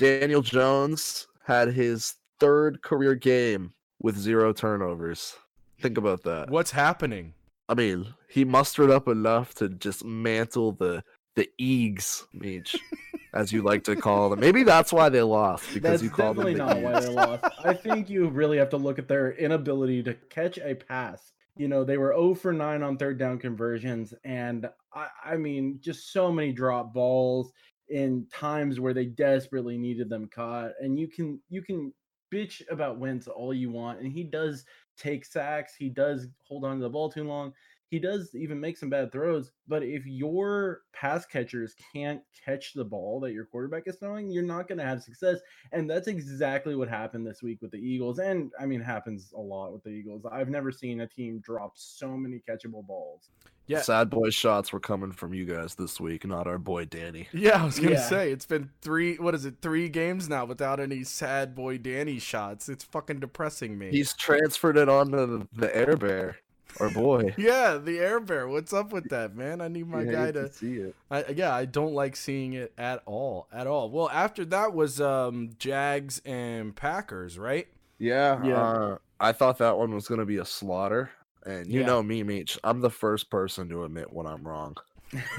Daniel 0.00 0.42
Jones 0.42 1.28
had 1.44 1.68
his 1.68 2.14
third 2.40 2.82
career 2.82 3.14
game 3.14 3.72
with 4.00 4.18
zero 4.18 4.52
turnovers. 4.52 5.36
Think 5.80 5.96
about 5.96 6.24
that. 6.24 6.50
What's 6.50 6.72
happening? 6.72 7.34
I 7.68 7.74
mean, 7.74 8.14
he 8.28 8.44
mustered 8.44 8.90
up 8.90 9.06
enough 9.06 9.54
to 9.54 9.68
just 9.68 10.04
mantle 10.04 10.72
the 10.72 11.04
the 11.36 11.48
Eags, 11.60 12.24
Meech. 12.32 12.76
as 13.32 13.52
you 13.52 13.62
like 13.62 13.84
to 13.84 13.96
call 13.96 14.30
them. 14.30 14.40
Maybe 14.40 14.62
that's 14.62 14.92
why 14.92 15.08
they 15.08 15.22
lost 15.22 15.72
because 15.72 16.00
that's 16.00 16.02
you 16.02 16.10
called 16.10 16.36
them. 16.36 16.54
Definitely 16.54 16.82
not 16.82 16.92
why 16.94 17.00
they 17.00 17.08
lost. 17.08 17.44
I 17.64 17.74
think 17.74 18.10
you 18.10 18.28
really 18.28 18.58
have 18.58 18.70
to 18.70 18.76
look 18.76 18.98
at 18.98 19.08
their 19.08 19.32
inability 19.32 20.02
to 20.04 20.14
catch 20.30 20.58
a 20.58 20.74
pass. 20.74 21.32
You 21.56 21.68
know, 21.68 21.84
they 21.84 21.98
were 21.98 22.14
0 22.14 22.34
for 22.34 22.52
9 22.52 22.82
on 22.82 22.96
third 22.96 23.18
down 23.18 23.38
conversions, 23.38 24.14
and 24.24 24.68
I, 24.94 25.08
I 25.24 25.36
mean, 25.36 25.78
just 25.80 26.12
so 26.12 26.32
many 26.32 26.52
drop 26.52 26.94
balls 26.94 27.52
in 27.88 28.26
times 28.32 28.80
where 28.80 28.94
they 28.94 29.06
desperately 29.06 29.76
needed 29.76 30.08
them 30.08 30.28
caught. 30.28 30.70
And 30.80 30.98
you 30.98 31.08
can 31.08 31.40
you 31.50 31.62
can 31.62 31.92
bitch 32.32 32.62
about 32.70 32.98
Wentz 32.98 33.28
all 33.28 33.52
you 33.52 33.70
want, 33.70 34.00
and 34.00 34.10
he 34.10 34.24
does 34.24 34.64
take 34.96 35.24
sacks. 35.24 35.74
He 35.78 35.90
does 35.90 36.26
hold 36.46 36.64
on 36.64 36.76
to 36.76 36.82
the 36.82 36.90
ball 36.90 37.10
too 37.10 37.24
long 37.24 37.52
he 37.92 37.98
does 37.98 38.34
even 38.34 38.58
make 38.58 38.78
some 38.78 38.88
bad 38.88 39.12
throws. 39.12 39.52
But 39.68 39.82
if 39.82 40.06
your 40.06 40.80
pass 40.94 41.26
catchers 41.26 41.74
can't 41.92 42.22
catch 42.42 42.72
the 42.72 42.86
ball 42.86 43.20
that 43.20 43.34
your 43.34 43.44
quarterback 43.44 43.82
is 43.84 43.96
throwing, 43.96 44.30
you're 44.30 44.42
not 44.42 44.66
going 44.66 44.78
to 44.78 44.84
have 44.84 45.02
success. 45.02 45.40
And 45.72 45.90
that's 45.90 46.08
exactly 46.08 46.74
what 46.74 46.88
happened 46.88 47.26
this 47.26 47.42
week 47.42 47.60
with 47.60 47.70
the 47.70 47.76
Eagles. 47.76 48.18
And 48.18 48.50
I 48.58 48.64
mean, 48.64 48.80
happens 48.80 49.34
a 49.36 49.40
lot 49.40 49.74
with 49.74 49.84
the 49.84 49.90
Eagles. 49.90 50.22
I've 50.32 50.48
never 50.48 50.72
seen 50.72 51.02
a 51.02 51.06
team 51.06 51.40
drop 51.40 51.72
so 51.74 52.16
many 52.16 52.42
catchable 52.48 52.86
balls. 52.86 53.28
Yeah. 53.66 53.82
Sad 53.82 54.08
boy 54.08 54.30
shots 54.30 54.72
were 54.72 54.80
coming 54.80 55.12
from 55.12 55.34
you 55.34 55.44
guys 55.44 55.74
this 55.74 56.00
week, 56.00 56.26
not 56.26 56.46
our 56.46 56.58
boy 56.58 56.86
Danny. 56.86 57.28
Yeah, 57.34 57.62
I 57.62 57.66
was 57.66 57.78
gonna 57.78 57.92
yeah. 57.92 58.08
say 58.08 58.32
it's 58.32 58.46
been 58.46 58.70
three 58.80 59.16
what 59.16 59.34
is 59.34 59.44
it, 59.44 59.56
three 59.60 59.88
games 59.88 60.28
now 60.28 60.44
without 60.46 60.80
any 60.80 61.04
sad 61.04 61.54
boy 61.54 61.78
Danny 61.78 62.18
shots. 62.18 62.68
It's 62.68 62.84
fucking 62.84 63.20
depressing 63.20 63.78
me. 63.78 63.90
He's 63.90 64.14
transferred 64.14 64.76
it 64.76 64.88
on 64.88 65.12
to 65.12 65.46
the 65.52 65.76
air 65.76 65.96
bear. 65.96 66.38
Our 66.80 66.90
boy. 66.90 67.34
yeah, 67.38 67.78
the 67.78 67.98
Air 67.98 68.20
Bear. 68.20 68.48
What's 68.48 68.72
up 68.72 68.92
with 68.92 69.08
that, 69.10 69.34
man? 69.34 69.60
I 69.60 69.68
need 69.68 69.86
my 69.88 70.04
guy 70.04 70.32
to, 70.32 70.48
to, 70.48 70.52
see 70.52 70.74
it. 70.74 70.94
I, 71.10 71.24
yeah, 71.28 71.54
I 71.54 71.64
don't 71.64 71.94
like 71.94 72.16
seeing 72.16 72.54
it 72.54 72.72
at 72.78 73.02
all, 73.06 73.48
at 73.52 73.66
all. 73.66 73.90
Well, 73.90 74.10
after 74.10 74.44
that 74.46 74.74
was 74.74 75.00
um 75.00 75.50
Jags 75.58 76.20
and 76.24 76.74
Packers, 76.74 77.38
right? 77.38 77.68
Yeah, 77.98 78.44
yeah. 78.44 78.62
Uh, 78.62 78.98
I 79.20 79.32
thought 79.32 79.58
that 79.58 79.78
one 79.78 79.94
was 79.94 80.08
gonna 80.08 80.26
be 80.26 80.38
a 80.38 80.44
slaughter, 80.44 81.10
and 81.44 81.66
you 81.66 81.80
yeah. 81.80 81.86
know 81.86 82.02
me, 82.02 82.22
Meech. 82.22 82.58
I'm 82.64 82.80
the 82.80 82.90
first 82.90 83.30
person 83.30 83.68
to 83.68 83.84
admit 83.84 84.12
when 84.12 84.26
I'm 84.26 84.46
wrong. 84.46 84.76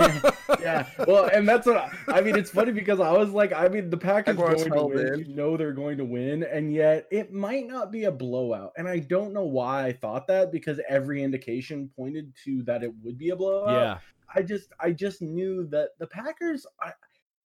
yeah, 0.59 0.87
well, 1.07 1.25
and 1.25 1.47
that's 1.47 1.65
what 1.65 1.77
I, 1.77 1.91
I, 2.07 2.21
mean. 2.21 2.35
It's 2.35 2.51
funny 2.51 2.71
because 2.71 2.99
I 2.99 3.11
was 3.11 3.31
like, 3.31 3.53
I 3.53 3.67
mean, 3.67 3.89
the 3.89 3.97
Packers 3.97 4.35
going 4.35 4.71
to 4.71 4.85
win. 4.85 5.19
You 5.19 5.35
know 5.35 5.57
they're 5.57 5.73
going 5.73 5.97
to 5.97 6.05
win, 6.05 6.43
and 6.43 6.71
yet 6.71 7.07
it 7.11 7.33
might 7.33 7.65
not 7.65 7.91
be 7.91 8.03
a 8.03 8.11
blowout. 8.11 8.73
And 8.77 8.87
I 8.87 8.99
don't 8.99 9.33
know 9.33 9.45
why 9.45 9.87
I 9.87 9.93
thought 9.93 10.27
that 10.27 10.51
because 10.51 10.79
every 10.87 11.23
indication 11.23 11.89
pointed 11.95 12.33
to 12.45 12.61
that 12.63 12.83
it 12.83 12.91
would 13.01 13.17
be 13.17 13.31
a 13.31 13.35
blowout. 13.35 13.71
Yeah, 13.71 13.97
I 14.35 14.43
just, 14.43 14.69
I 14.79 14.91
just 14.91 15.21
knew 15.21 15.65
that 15.67 15.89
the 15.97 16.07
Packers. 16.07 16.67
I, 16.79 16.91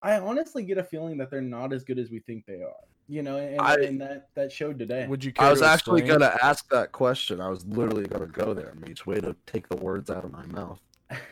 I 0.02 0.20
honestly 0.20 0.63
get 0.63 0.78
a 0.78 0.84
feeling 0.84 1.18
that 1.18 1.32
they're 1.32 1.42
not 1.42 1.74
as 1.74 1.84
good 1.84 1.98
as 1.98 2.10
we 2.12 2.20
think 2.20 2.46
they 2.46 2.62
are. 2.62 2.74
You 3.10 3.24
know, 3.24 3.38
and, 3.38 3.62
I, 3.62 3.76
and 3.76 4.02
that 4.02 4.28
that 4.36 4.52
showed 4.52 4.78
today. 4.78 5.08
Would 5.08 5.24
you? 5.24 5.32
Care? 5.32 5.48
I 5.48 5.50
was 5.50 5.62
actually 5.62 6.02
gonna 6.02 6.38
ask 6.44 6.70
that 6.72 6.92
question. 6.92 7.40
I 7.40 7.48
was 7.48 7.66
literally 7.66 8.06
gonna 8.06 8.28
go 8.28 8.54
there. 8.54 8.74
Each 8.86 9.06
way 9.06 9.22
to 9.22 9.34
take 9.46 9.70
the 9.70 9.78
words 9.78 10.10
out 10.10 10.26
of 10.26 10.34
my 10.34 10.46
mouth. 10.48 10.82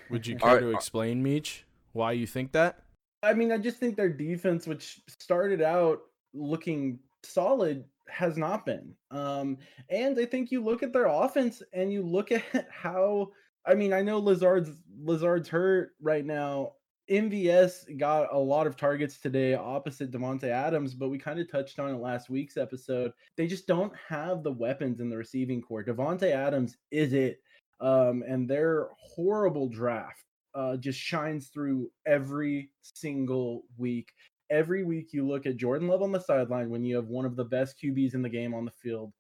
Would 0.09 0.27
you 0.27 0.35
care 0.38 0.55
right. 0.55 0.59
to 0.59 0.71
explain, 0.71 1.21
Meech, 1.21 1.65
why 1.93 2.13
you 2.13 2.27
think 2.27 2.51
that? 2.53 2.83
I 3.23 3.33
mean, 3.33 3.51
I 3.51 3.57
just 3.57 3.77
think 3.77 3.95
their 3.95 4.09
defense, 4.09 4.67
which 4.67 5.01
started 5.07 5.61
out 5.61 6.01
looking 6.33 6.99
solid, 7.23 7.85
has 8.07 8.38
not 8.38 8.65
been. 8.65 8.93
Um, 9.11 9.57
and 9.89 10.17
I 10.19 10.25
think 10.25 10.51
you 10.51 10.63
look 10.63 10.83
at 10.83 10.93
their 10.93 11.07
offense 11.07 11.63
and 11.73 11.91
you 11.91 12.01
look 12.01 12.31
at 12.31 12.67
how. 12.71 13.31
I 13.67 13.73
mean, 13.73 13.93
I 13.93 14.03
know 14.03 14.19
Lazard's 14.19 14.83
Lazard's 15.03 15.49
hurt 15.49 15.93
right 15.99 16.25
now. 16.25 16.73
MVS 17.09 17.97
got 17.97 18.33
a 18.33 18.38
lot 18.38 18.65
of 18.65 18.75
targets 18.75 19.19
today 19.19 19.53
opposite 19.53 20.11
Davante 20.11 20.45
Adams, 20.45 20.93
but 20.93 21.09
we 21.09 21.17
kind 21.19 21.39
of 21.39 21.51
touched 21.51 21.77
on 21.79 21.93
it 21.93 21.99
last 21.99 22.29
week's 22.29 22.57
episode. 22.57 23.11
They 23.38 23.47
just 23.47 23.67
don't 23.67 23.93
have 24.07 24.43
the 24.43 24.51
weapons 24.51 24.99
in 24.99 25.09
the 25.09 25.17
receiving 25.17 25.61
corps. 25.61 25.83
Davante 25.83 26.31
Adams 26.31 26.77
is 26.91 27.13
it 27.13 27.39
um, 27.81 28.23
and 28.27 28.49
their 28.49 28.88
horrible 28.97 29.67
draft 29.67 30.23
uh, 30.53 30.77
just 30.77 30.99
shines 30.99 31.49
through 31.49 31.89
every 32.07 32.71
single 32.81 33.63
week. 33.77 34.09
Every 34.49 34.83
week 34.83 35.09
you 35.11 35.27
look 35.27 35.45
at 35.45 35.57
Jordan 35.57 35.88
Love 35.88 36.01
on 36.01 36.11
the 36.11 36.19
sideline 36.19 36.69
when 36.69 36.83
you 36.83 36.95
have 36.95 37.07
one 37.07 37.25
of 37.25 37.35
the 37.35 37.43
best 37.45 37.75
QBs 37.83 38.13
in 38.13 38.21
the 38.21 38.29
game 38.29 38.53
on 38.53 38.63
the 38.63 38.71
field, 38.71 39.11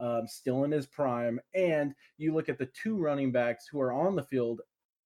um, 0.00 0.22
still 0.26 0.64
in 0.64 0.70
his 0.70 0.86
prime, 0.86 1.38
and 1.54 1.94
you 2.18 2.34
look 2.34 2.48
at 2.48 2.58
the 2.58 2.68
two 2.82 2.96
running 2.96 3.30
backs 3.30 3.66
who 3.70 3.80
are 3.80 3.92
on 3.92 4.16
the 4.16 4.22
field, 4.22 4.60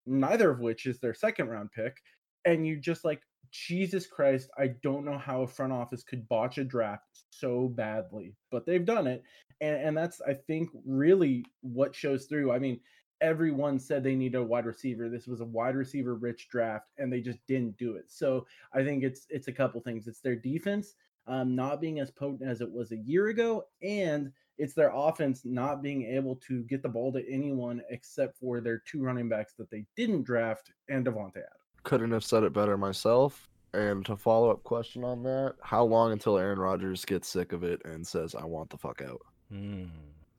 neither 0.07 0.51
of 0.51 0.61
which 0.61 0.87
is 0.87 1.01
their 1.01 1.15
second 1.15 1.49
round 1.49 1.71
pick, 1.73 1.97
and 2.45 2.67
you 2.67 2.79
just 2.79 3.05
like 3.05 3.21
Jesus 3.55 4.07
Christ, 4.07 4.51
I 4.59 4.69
don't 4.83 5.05
know 5.05 5.17
how 5.17 5.43
a 5.43 5.47
front 5.47 5.73
office 5.73 6.03
could 6.03 6.29
botch 6.29 6.59
a 6.59 6.65
draft 6.65 7.05
so 7.31 7.69
badly, 7.69 8.35
but 8.51 8.67
they've 8.67 8.85
done 8.85 9.07
it. 9.07 9.23
And, 9.61 9.77
and 9.77 9.97
that's, 9.97 10.21
I 10.21 10.35
think, 10.35 10.71
really 10.85 11.45
what 11.61 11.95
shows 11.95 12.27
through. 12.27 12.51
I 12.51 12.59
mean, 12.59 12.81
everyone 13.21 13.79
said 13.79 14.03
they 14.03 14.17
needed 14.17 14.39
a 14.39 14.43
wide 14.43 14.67
receiver. 14.67 15.09
This 15.09 15.29
was 15.29 15.41
a 15.41 15.45
wide 15.45 15.77
receiver 15.77 16.17
rich 16.17 16.49
draft, 16.49 16.91
and 16.99 17.13
they 17.13 17.21
just 17.21 17.39
didn't 17.47 17.77
do 17.77 17.95
it. 17.95 18.07
So 18.09 18.45
I 18.73 18.83
think 18.83 19.05
it's 19.05 19.27
it's 19.31 19.47
a 19.47 19.53
couple 19.53 19.81
things. 19.81 20.09
It's 20.09 20.21
their 20.21 20.37
defense 20.37 20.95
um, 21.29 21.55
not 21.55 21.81
being 21.81 22.01
as 22.01 22.11
potent 22.11 22.51
as 22.51 22.61
it 22.61 22.71
was 22.71 22.91
a 22.91 22.97
year 22.97 23.29
ago, 23.29 23.67
and 23.83 24.33
it's 24.59 24.75
their 24.75 24.91
offense 24.93 25.43
not 25.45 25.81
being 25.81 26.03
able 26.03 26.37
to 26.49 26.65
get 26.65 26.83
the 26.83 26.89
ball 26.89 27.13
to 27.13 27.33
anyone 27.33 27.83
except 27.89 28.37
for 28.37 28.61
their 28.61 28.83
two 28.85 29.01
running 29.01 29.29
backs 29.29 29.55
that 29.59 29.71
they 29.71 29.85
didn't 29.97 30.25
draft 30.25 30.73
and 30.89 31.07
Davante 31.07 31.37
Adams 31.37 31.64
couldn't 31.85 32.13
have 32.13 32.25
said 32.25 32.43
it 32.43 32.53
better 32.53 32.77
myself. 32.77 33.49
And 33.73 34.05
to 34.07 34.17
follow 34.17 34.51
up 34.51 34.63
question 34.63 35.03
on 35.03 35.23
that, 35.25 35.55
how 35.61 35.85
long 35.85 36.13
until 36.13 36.39
Aaron 36.39 36.59
Rodgers 36.59 37.05
gets 37.05 37.29
sick 37.29 37.53
of 37.53 37.65
it 37.65 37.81
and 37.85 38.07
says, 38.07 38.35
"I 38.35 38.45
want 38.45 38.71
the 38.71 38.79
fuck 38.79 39.03
out"? 39.03 39.21
Mm. 39.53 39.89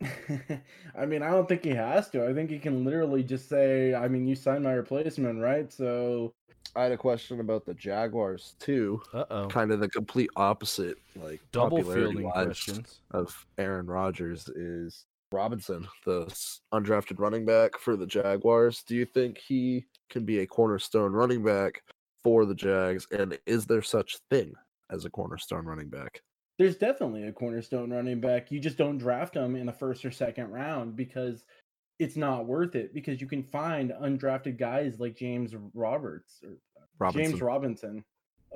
I 0.98 1.06
mean, 1.06 1.22
I 1.22 1.30
don't 1.30 1.48
think 1.48 1.64
he 1.64 1.72
has 1.72 2.10
to. 2.12 2.28
I 2.28 2.34
think 2.34 2.50
he 2.50 2.60
can 2.60 2.86
literally 2.86 3.24
just 3.24 3.50
say, 3.50 3.94
"I 3.94 4.08
mean, 4.08 4.26
you 4.26 4.36
signed 4.36 4.64
my 4.64 4.72
replacement, 4.72 5.42
right?" 5.42 5.72
So 5.72 6.34
I 6.76 6.84
had 6.84 6.92
a 6.92 6.98
question 6.98 7.40
about 7.40 7.66
the 7.66 7.74
Jaguars 7.74 8.56
too. 8.60 9.02
Uh 9.14 9.26
oh. 9.30 9.48
Kind 9.48 9.72
of 9.72 9.80
the 9.80 9.90
complete 9.90 10.30
opposite, 10.36 10.98
like 11.16 11.42
Double 11.52 11.84
fielding 11.84 12.30
questions. 12.30 13.00
of 13.12 13.46
Aaron 13.58 13.88
Rodgers 13.88 14.48
is 14.50 15.06
Robinson, 15.36 15.88
the 16.06 16.26
undrafted 16.74 17.20
running 17.20 17.46
back 17.46 17.78
for 17.78 17.96
the 17.96 18.08
Jaguars. 18.08 18.84
Do 18.84 18.96
you 18.96 19.06
think 19.06 19.38
he 19.38 19.86
can 20.10 20.26
be 20.26 20.40
a 20.40 20.48
cornerstone 20.48 21.14
running 21.14 21.44
back 21.44 21.84
for 22.24 22.46
the 22.46 22.56
Jags? 22.56 23.08
And 23.12 23.38
is 23.46 23.66
there 23.66 23.82
such 23.82 24.18
thing 24.30 24.54
as 24.90 25.06
a 25.06 25.10
cornerstone 25.10 25.66
running 25.66 25.90
back? 25.90 26.22
there's 26.58 26.78
definitely 26.78 27.24
a 27.24 27.34
cornerstone 27.34 27.92
running 27.92 28.22
back. 28.22 28.52
You 28.52 28.60
just 28.60 28.78
don't 28.78 28.98
draft 28.98 29.36
him 29.36 29.56
in 29.56 29.66
the 29.66 29.74
first 29.74 30.06
or 30.06 30.12
second 30.12 30.52
round 30.52 30.96
because 30.96 31.44
it's 32.00 32.16
not 32.16 32.46
worth 32.46 32.76
it. 32.76 32.94
Because 32.94 33.20
you 33.20 33.28
can 33.28 33.44
find 33.44 33.92
undrafted 33.92 34.58
guys 34.58 35.00
like 35.00 35.18
James 35.18 35.54
Roberts 35.74 36.40
or 36.44 36.58
Robinson. 36.98 37.32
James 37.32 37.42
Robinson. 37.42 38.06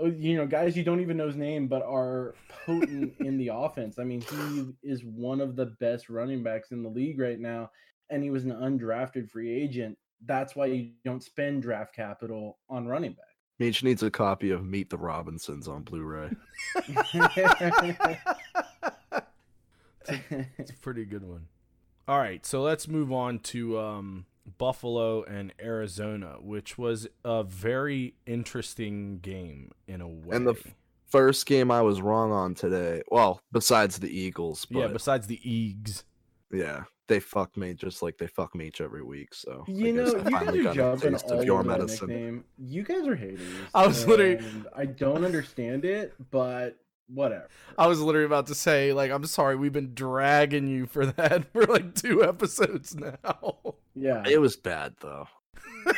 Oh, 0.01 0.07
You 0.07 0.37
know, 0.37 0.45
guys 0.47 0.77
you 0.77 0.83
don't 0.83 0.99
even 1.01 1.17
know 1.17 1.27
his 1.27 1.35
name, 1.35 1.67
but 1.67 1.81
are 1.83 2.35
potent 2.65 3.13
in 3.19 3.37
the 3.37 3.49
offense. 3.53 3.99
I 3.99 4.03
mean, 4.03 4.21
he 4.21 4.65
is 4.83 5.03
one 5.03 5.41
of 5.41 5.55
the 5.55 5.67
best 5.79 6.09
running 6.09 6.43
backs 6.43 6.71
in 6.71 6.83
the 6.83 6.89
league 6.89 7.19
right 7.19 7.39
now, 7.39 7.71
and 8.09 8.23
he 8.23 8.29
was 8.29 8.45
an 8.45 8.51
undrafted 8.51 9.29
free 9.29 9.51
agent. 9.51 9.97
That's 10.25 10.55
why 10.55 10.67
you 10.67 10.91
don't 11.05 11.23
spend 11.23 11.61
draft 11.61 11.95
capital 11.95 12.57
on 12.69 12.87
running 12.87 13.11
back. 13.11 13.25
Meech 13.57 13.83
needs 13.83 14.03
a 14.03 14.11
copy 14.11 14.51
of 14.51 14.65
Meet 14.65 14.89
the 14.89 14.97
Robinsons 14.97 15.67
on 15.67 15.83
Blu-ray. 15.83 16.29
It's 20.57 20.71
a 20.71 20.77
pretty 20.81 21.05
good 21.05 21.23
one. 21.27 21.47
All 22.07 22.17
right, 22.17 22.45
so 22.45 22.61
let's 22.61 22.87
move 22.87 23.11
on 23.11 23.39
to 23.39 23.79
um, 23.79 24.25
Buffalo 24.57 25.23
and 25.23 25.53
Arizona, 25.61 26.37
which 26.41 26.77
was 26.77 27.07
a 27.23 27.43
very 27.43 28.15
interesting 28.25 29.19
game 29.19 29.71
in 29.87 30.01
a 30.01 30.07
way. 30.07 30.35
And 30.35 30.47
the 30.47 30.53
f- 30.53 30.75
First 31.07 31.47
game 31.47 31.71
I 31.71 31.81
was 31.81 32.01
wrong 32.01 32.31
on 32.31 32.53
today. 32.53 33.01
Well, 33.09 33.41
besides 33.51 33.97
the 33.99 34.09
Eagles, 34.15 34.65
but 34.65 34.77
yeah, 34.79 34.85
yeah, 34.85 34.93
besides 34.93 35.25
the 35.27 35.37
Eags. 35.37 36.03
Yeah, 36.51 36.83
they 37.07 37.19
fuck 37.19 37.57
me 37.57 37.73
just 37.73 38.03
like 38.03 38.17
they 38.19 38.27
fuck 38.27 38.53
me 38.53 38.67
each 38.67 38.79
every 38.79 39.01
week. 39.01 39.33
So 39.33 39.65
I 39.67 39.71
You 39.71 39.93
know, 39.93 40.05
you 40.05 40.21
guys 40.29 40.47
are 40.55 40.63
got 40.63 40.75
jumping 40.75 41.15
all 41.15 41.39
of 41.39 41.45
your 41.45 41.59
over 41.61 41.69
that 41.69 41.79
medicine. 41.79 42.07
nickname. 42.09 42.43
You 42.59 42.83
guys 42.83 43.07
are 43.07 43.15
haters. 43.15 43.41
I 43.73 43.87
was 43.87 44.05
literally- 44.05 44.39
I 44.75 44.85
don't 44.85 45.25
understand 45.25 45.83
it, 45.83 46.13
but 46.29 46.77
whatever. 47.13 47.47
I 47.77 47.87
was 47.87 47.99
literally 47.99 48.25
about 48.25 48.47
to 48.47 48.55
say, 48.55 48.93
like, 48.93 49.11
I'm 49.11 49.25
sorry, 49.25 49.55
we've 49.55 49.73
been 49.73 49.93
dragging 49.93 50.67
you 50.67 50.85
for 50.85 51.05
that 51.05 51.45
for 51.53 51.65
like 51.65 51.95
two 51.95 52.23
episodes 52.23 52.95
now. 52.95 53.57
Yeah. 53.95 54.23
It 54.27 54.39
was 54.39 54.55
bad 54.55 54.95
though. 55.01 55.27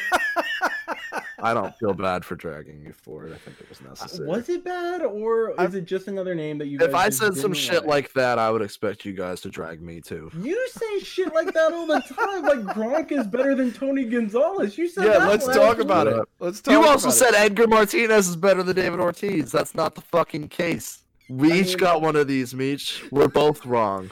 I 1.44 1.54
don't 1.54 1.76
feel 1.78 1.94
bad 1.94 2.24
for 2.24 2.36
dragging 2.36 2.82
you 2.86 2.94
for 2.94 3.26
it. 3.26 3.34
I 3.34 3.38
think 3.38 3.60
it 3.60 3.68
was 3.70 3.80
Uh, 3.82 3.90
necessary. 3.90 4.28
Was 4.28 4.50
it 4.50 4.64
bad, 4.64 5.02
or 5.04 5.60
I- 5.60 5.66
is 5.66 5.76
it 5.76 5.86
just 5.86 6.08
another 6.08 6.36
name 6.36 6.58
that 6.60 6.68
you? 6.68 6.78
Guys 6.78 6.90
if 6.90 6.96
I 6.96 7.10
said 7.10 7.36
some 7.36 7.54
shit 7.54 7.86
like 7.86 8.14
that, 8.14 8.38
I 8.40 8.50
would 8.52 8.62
expect 8.62 9.06
you 9.06 9.14
guys 9.14 9.42
to 9.42 9.50
drag 9.50 9.82
me 9.82 10.02
too. 10.02 10.30
You 10.42 10.68
say 10.70 11.00
shit 11.00 11.34
like 11.34 11.54
that 11.54 11.74
all 11.74 11.86
the 11.88 12.00
time. 12.02 12.44
Like 12.44 12.76
Gronk 12.76 13.12
is 13.12 13.28
better 13.28 13.56
than 13.56 13.72
Tony 13.72 14.04
Gonzalez. 14.06 14.78
You 14.78 14.88
said 14.88 15.06
yeah, 15.06 15.20
that 15.20 15.28
let's 15.30 15.48
last 15.48 15.56
talk 15.58 15.80
about 15.80 16.08
it. 16.08 16.24
Let's 16.40 16.62
talk 16.62 16.72
You 16.72 16.86
also 16.86 17.08
about 17.08 17.16
said 17.18 17.34
it. 17.34 17.40
Edgar 17.40 17.68
Martinez 17.68 18.28
is 18.28 18.36
better 18.36 18.64
than 18.64 18.76
David 18.76 19.00
Ortiz. 19.00 19.52
That's 19.52 19.74
not 19.76 19.96
the 19.96 20.02
fucking 20.02 20.50
case. 20.50 21.00
We 21.30 21.52
I 21.54 21.56
each 21.58 21.68
mean- 21.70 21.78
got 21.78 22.02
one 22.02 22.16
of 22.16 22.28
these, 22.28 22.54
Meech. 22.54 23.04
We're 23.12 23.28
both 23.30 23.66
wrong. 23.66 24.12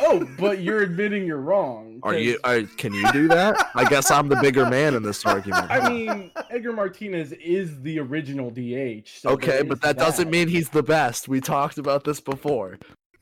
Oh, 0.00 0.28
but 0.38 0.60
you're 0.62 0.82
admitting 0.82 1.26
you're 1.26 1.40
wrong. 1.40 2.00
Are 2.02 2.14
you? 2.14 2.38
Are, 2.44 2.62
can 2.62 2.92
you 2.92 3.10
do 3.12 3.28
that? 3.28 3.70
I 3.74 3.88
guess 3.88 4.10
I'm 4.10 4.28
the 4.28 4.36
bigger 4.36 4.66
man 4.68 4.94
in 4.94 5.02
this 5.02 5.24
argument. 5.26 5.70
I 5.70 5.88
mean, 5.88 6.30
Edgar 6.50 6.72
Martinez 6.72 7.32
is 7.32 7.80
the 7.82 7.98
original 8.00 8.50
DH. 8.50 9.08
So 9.08 9.30
okay, 9.30 9.62
but 9.62 9.74
is 9.74 9.80
that 9.80 9.96
doesn't 9.98 10.30
mean 10.30 10.48
he's 10.48 10.68
the 10.70 10.82
best. 10.82 11.28
We 11.28 11.40
talked 11.40 11.78
about 11.78 12.04
this 12.04 12.20
before. 12.20 12.78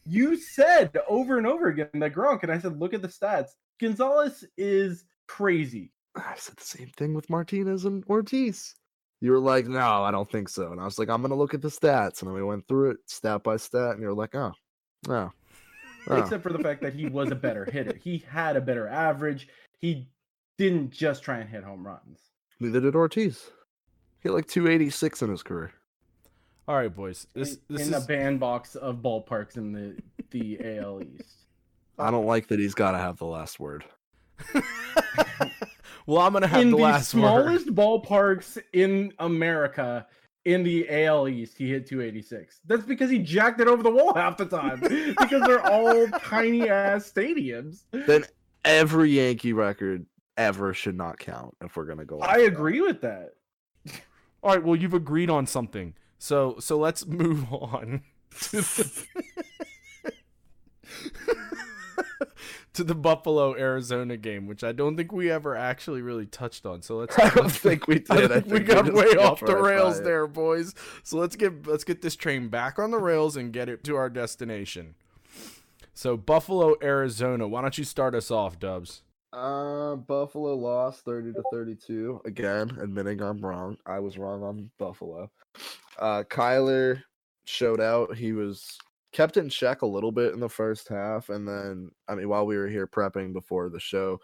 you 0.06 0.36
said 0.36 0.96
over 1.08 1.38
and 1.38 1.46
over 1.46 1.68
again 1.68 1.88
that 1.94 2.14
Gronk, 2.14 2.42
and 2.42 2.50
I 2.50 2.58
said, 2.58 2.78
look 2.78 2.94
at 2.94 3.02
the 3.02 3.08
stats. 3.08 3.50
Gonzalez 3.78 4.44
is 4.56 5.04
crazy. 5.28 5.92
I 6.16 6.34
said 6.36 6.56
the 6.56 6.64
same 6.64 6.88
thing 6.96 7.14
with 7.14 7.30
Martinez 7.30 7.84
and 7.84 8.04
Ortiz. 8.08 8.74
You 9.20 9.32
were 9.32 9.38
like, 9.38 9.66
no, 9.66 10.02
I 10.02 10.10
don't 10.10 10.30
think 10.30 10.48
so. 10.48 10.72
And 10.72 10.80
I 10.80 10.84
was 10.84 10.98
like, 10.98 11.10
I'm 11.10 11.20
gonna 11.22 11.34
look 11.34 11.52
at 11.54 11.60
the 11.60 11.68
stats. 11.68 12.20
And 12.20 12.28
then 12.28 12.34
we 12.34 12.42
went 12.42 12.66
through 12.66 12.92
it 12.92 12.96
stat 13.06 13.42
by 13.42 13.58
stat, 13.58 13.92
and 13.92 14.00
you're 14.00 14.14
like, 14.14 14.34
oh, 14.34 14.52
oh. 15.08 15.30
Oh. 16.08 16.16
except 16.16 16.42
for 16.42 16.52
the 16.52 16.58
fact 16.58 16.82
that 16.82 16.94
he 16.94 17.06
was 17.06 17.30
a 17.30 17.36
better 17.36 17.64
hitter. 17.64 17.94
He 18.02 18.24
had 18.28 18.56
a 18.56 18.60
better 18.60 18.88
average. 18.88 19.48
He 19.78 20.08
didn't 20.58 20.90
just 20.90 21.22
try 21.22 21.38
and 21.38 21.48
hit 21.48 21.64
home 21.64 21.86
runs. 21.86 22.20
Neither 22.58 22.80
did 22.80 22.94
Ortiz. 22.94 23.50
He 24.22 24.28
had 24.28 24.34
like 24.34 24.46
286 24.46 25.22
in 25.22 25.30
his 25.30 25.42
career. 25.42 25.72
All 26.68 26.76
right, 26.76 26.94
boys. 26.94 27.26
This 27.34 27.54
in, 27.54 27.60
this 27.68 27.88
in 27.88 27.94
is 27.94 28.00
the 28.00 28.06
bandbox 28.06 28.76
of 28.76 28.96
ballparks 28.96 29.56
in 29.56 29.72
the 29.72 29.96
the 30.30 30.78
AL 30.78 31.02
East. 31.02 31.46
I 31.98 32.10
don't 32.10 32.26
like 32.26 32.48
that 32.48 32.60
he's 32.60 32.74
got 32.74 32.92
to 32.92 32.98
have 32.98 33.16
the 33.18 33.26
last 33.26 33.58
word. 33.58 33.84
well, 36.06 36.18
I'm 36.18 36.32
gonna 36.32 36.46
have 36.46 36.60
in 36.60 36.70
the 36.70 36.76
the, 36.76 36.82
last 36.82 37.14
word. 37.14 37.20
In 37.20 37.54
The 37.54 37.58
smallest 37.60 37.74
ballparks 37.74 38.62
in 38.72 39.12
America, 39.18 40.06
in 40.52 40.62
the 40.62 40.86
AL 41.04 41.28
East, 41.28 41.56
he 41.58 41.68
hit 41.70 41.86
286. 41.86 42.60
That's 42.66 42.84
because 42.84 43.10
he 43.10 43.18
jacked 43.18 43.60
it 43.60 43.68
over 43.68 43.82
the 43.82 43.90
wall 43.90 44.14
half 44.14 44.36
the 44.36 44.46
time. 44.46 44.80
because 44.80 45.42
they're 45.46 45.64
all 45.66 46.06
tiny 46.24 46.68
ass 46.68 47.10
stadiums. 47.12 47.82
Then 47.92 48.24
every 48.64 49.10
Yankee 49.10 49.52
record 49.52 50.06
ever 50.36 50.72
should 50.74 50.96
not 50.96 51.18
count 51.18 51.54
if 51.62 51.76
we're 51.76 51.84
gonna 51.84 52.04
go. 52.04 52.20
off 52.20 52.28
I 52.28 52.38
that. 52.38 52.46
agree 52.46 52.80
with 52.80 53.00
that. 53.02 53.34
All 54.42 54.54
right, 54.54 54.62
well, 54.62 54.74
you've 54.76 54.94
agreed 54.94 55.28
on 55.28 55.46
something. 55.46 55.94
So 56.18 56.56
so 56.60 56.78
let's 56.78 57.06
move 57.06 57.44
on 57.52 58.02
to 62.80 62.84
the, 62.84 62.94
Buffalo 62.94 63.56
Arizona 63.56 64.16
game, 64.16 64.46
which 64.46 64.64
I 64.64 64.72
don't 64.72 64.96
think 64.96 65.12
we 65.12 65.30
ever 65.30 65.56
actually 65.56 66.02
really 66.02 66.26
touched 66.26 66.66
on. 66.66 66.82
So 66.82 66.96
let's. 66.96 67.18
I 67.18 67.30
don't 67.30 67.44
let's- 67.44 67.58
think 67.58 67.86
we 67.86 67.96
I 68.10 68.16
did. 68.16 68.32
I 68.32 68.40
think 68.40 68.52
we 68.52 68.60
got 68.60 68.92
way 68.92 69.16
off 69.16 69.40
the 69.40 69.56
rails 69.56 70.02
there, 70.02 70.26
boys. 70.26 70.74
So 71.02 71.18
let's 71.18 71.36
get 71.36 71.66
let's 71.66 71.84
get 71.84 72.02
this 72.02 72.16
train 72.16 72.48
back 72.48 72.78
on 72.78 72.90
the 72.90 72.98
rails 72.98 73.36
and 73.36 73.52
get 73.52 73.68
it 73.68 73.84
to 73.84 73.96
our 73.96 74.10
destination. 74.10 74.94
So 75.94 76.16
Buffalo, 76.16 76.76
Arizona. 76.82 77.46
Why 77.46 77.62
don't 77.62 77.76
you 77.76 77.84
start 77.84 78.14
us 78.14 78.30
off, 78.30 78.58
Dubs? 78.58 79.02
Uh, 79.32 79.94
Buffalo 79.94 80.54
lost 80.56 81.04
30 81.04 81.34
to 81.34 81.42
32. 81.52 82.22
Again, 82.24 82.76
admitting 82.80 83.22
I'm 83.22 83.40
wrong. 83.40 83.76
I 83.86 84.00
was 84.00 84.18
wrong 84.18 84.42
on 84.42 84.70
Buffalo. 84.78 85.30
Uh, 85.98 86.24
Kyler 86.24 87.02
showed 87.44 87.80
out. 87.80 88.16
He 88.16 88.32
was 88.32 88.76
kept 89.12 89.36
in 89.36 89.48
check 89.48 89.82
a 89.82 89.86
little 89.86 90.12
bit 90.12 90.32
in 90.34 90.40
the 90.40 90.48
first 90.48 90.88
half. 90.88 91.28
And 91.30 91.46
then, 91.46 91.90
I 92.08 92.14
mean, 92.14 92.28
while 92.28 92.46
we 92.46 92.56
were 92.56 92.68
here 92.68 92.86
prepping 92.86 93.32
before 93.32 93.68
the 93.68 93.80
show, 93.80 94.20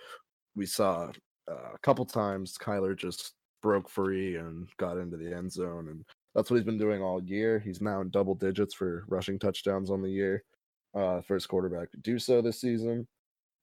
we 0.54 0.66
saw 0.66 1.10
uh, 1.50 1.72
a 1.74 1.78
couple 1.82 2.04
times 2.04 2.56
Kyler 2.58 2.96
just 2.96 3.34
broke 3.62 3.88
free 3.88 4.36
and 4.36 4.68
got 4.78 4.98
into 4.98 5.16
the 5.16 5.34
end 5.34 5.50
zone. 5.52 5.88
And 5.88 6.04
that's 6.34 6.50
what 6.50 6.56
he's 6.56 6.64
been 6.64 6.78
doing 6.78 7.02
all 7.02 7.22
year. 7.22 7.58
He's 7.58 7.80
now 7.80 8.00
in 8.00 8.10
double 8.10 8.34
digits 8.34 8.74
for 8.74 9.04
rushing 9.08 9.38
touchdowns 9.38 9.90
on 9.90 10.02
the 10.02 10.10
year. 10.10 10.44
Uh, 10.94 11.20
first 11.20 11.48
quarterback 11.48 11.90
to 11.90 11.98
do 11.98 12.18
so 12.18 12.40
this 12.40 12.60
season. 12.60 13.06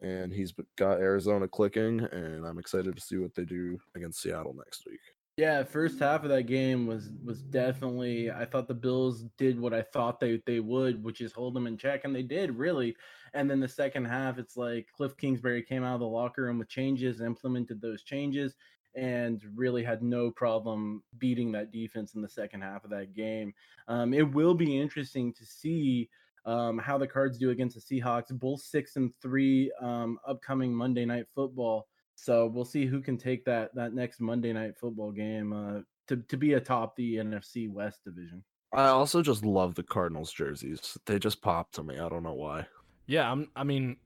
and 0.04 0.34
he's 0.34 0.54
got 0.78 1.00
Arizona 1.00 1.48
clicking, 1.48 2.02
and 2.02 2.46
I'm 2.46 2.60
excited 2.60 2.96
to 2.96 3.02
see 3.02 3.18
what 3.18 3.34
they 3.34 3.46
do 3.46 3.80
against 3.96 4.22
Seattle 4.22 4.54
next 4.54 4.86
week. 4.86 5.00
Yeah, 5.38 5.64
first 5.64 5.98
half 5.98 6.24
of 6.24 6.30
that 6.30 6.44
game 6.44 6.86
was 6.86 7.10
was 7.24 7.42
definitely. 7.42 8.30
I 8.30 8.46
thought 8.46 8.68
the 8.68 8.76
Bills 8.76 9.24
did 9.36 9.60
what 9.60 9.74
I 9.74 9.82
thought 9.82 10.20
they 10.20 10.40
they 10.46 10.60
would, 10.60 11.04
which 11.04 11.22
is 11.22 11.34
hold 11.34 11.56
them 11.56 11.66
in 11.66 11.76
check, 11.76 12.02
and 12.04 12.16
they 12.16 12.22
did 12.22 12.56
really. 12.56 12.96
And 13.34 13.50
then 13.50 13.60
the 13.60 13.68
second 13.68 14.06
half, 14.06 14.38
it's 14.38 14.56
like 14.56 14.90
Cliff 14.96 15.18
Kingsbury 15.18 15.64
came 15.64 15.84
out 15.84 15.96
of 15.96 16.02
the 16.02 16.06
locker 16.06 16.44
room 16.44 16.60
with 16.60 16.70
changes, 16.70 17.20
implemented 17.20 17.82
those 17.82 18.04
changes, 18.04 18.56
and 18.96 19.42
really 19.56 19.84
had 19.84 20.04
no 20.04 20.30
problem 20.30 21.02
beating 21.18 21.52
that 21.54 21.72
defense 21.72 22.14
in 22.14 22.22
the 22.22 22.30
second 22.30 22.62
half 22.62 22.84
of 22.84 22.92
that 22.92 23.16
game. 23.16 23.56
Um, 23.88 24.14
it 24.14 24.32
will 24.32 24.54
be 24.54 24.80
interesting 24.80 25.34
to 25.34 25.46
see 25.46 26.10
um, 26.46 26.78
how 26.78 27.00
the 27.00 27.08
Cards 27.08 27.40
do 27.40 27.50
against 27.50 27.76
the 27.76 28.02
Seahawks, 28.02 28.30
both 28.38 28.62
six 28.62 28.98
and 28.98 29.12
three 29.16 29.72
um, 29.82 30.20
upcoming 30.28 30.76
Monday 30.76 31.06
Night 31.06 31.26
Football. 31.34 31.88
So 32.24 32.48
we'll 32.48 32.64
see 32.64 32.86
who 32.86 33.02
can 33.02 33.18
take 33.18 33.44
that 33.44 33.76
that 33.76 33.94
next 33.94 34.22
Monday 34.22 34.54
night 34.54 34.78
football 34.78 35.12
game 35.12 35.52
uh, 35.52 35.82
to 36.08 36.16
to 36.16 36.38
be 36.38 36.54
atop 36.54 36.96
the 36.96 37.18
NFC 37.18 37.70
West 37.70 38.06
division. 38.06 38.42
I 38.72 38.88
also 38.88 39.22
just 39.22 39.44
love 39.44 39.76
the 39.76 39.84
Cardinals 39.84 40.32
jerseys. 40.32 40.98
They 41.06 41.20
just 41.20 41.42
pop 41.42 41.74
to 41.74 41.84
me. 41.84 42.00
I 42.00 42.08
don't 42.08 42.24
know 42.24 42.34
why. 42.34 42.66
Yeah, 43.08 43.30
I'm. 43.30 43.50
I 43.58 43.66
mean, 43.66 43.98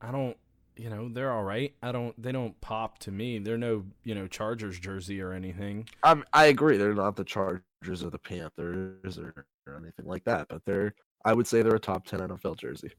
I 0.00 0.12
don't. 0.12 0.36
You 0.76 0.88
know, 0.88 1.08
they're 1.08 1.32
all 1.32 1.42
right. 1.42 1.74
I 1.82 1.90
don't. 1.90 2.14
They 2.22 2.30
don't 2.30 2.58
pop 2.60 3.00
to 3.00 3.10
me. 3.10 3.40
They're 3.40 3.58
no, 3.58 3.84
you 4.04 4.14
know, 4.14 4.28
Chargers 4.28 4.78
jersey 4.78 5.20
or 5.20 5.32
anything. 5.32 5.88
I'm, 6.04 6.22
I 6.32 6.46
agree. 6.46 6.76
They're 6.76 6.94
not 6.94 7.16
the 7.16 7.24
Chargers 7.24 8.04
or 8.04 8.10
the 8.10 8.20
Panthers 8.20 9.18
or, 9.18 9.46
or 9.66 9.76
anything 9.76 10.06
like 10.06 10.22
that. 10.26 10.46
But 10.48 10.64
they're. 10.64 10.94
I 11.24 11.32
would 11.32 11.48
say 11.48 11.62
they're 11.62 11.74
a 11.74 11.80
top 11.80 12.06
ten 12.06 12.20
NFL 12.20 12.56
jersey. 12.56 12.92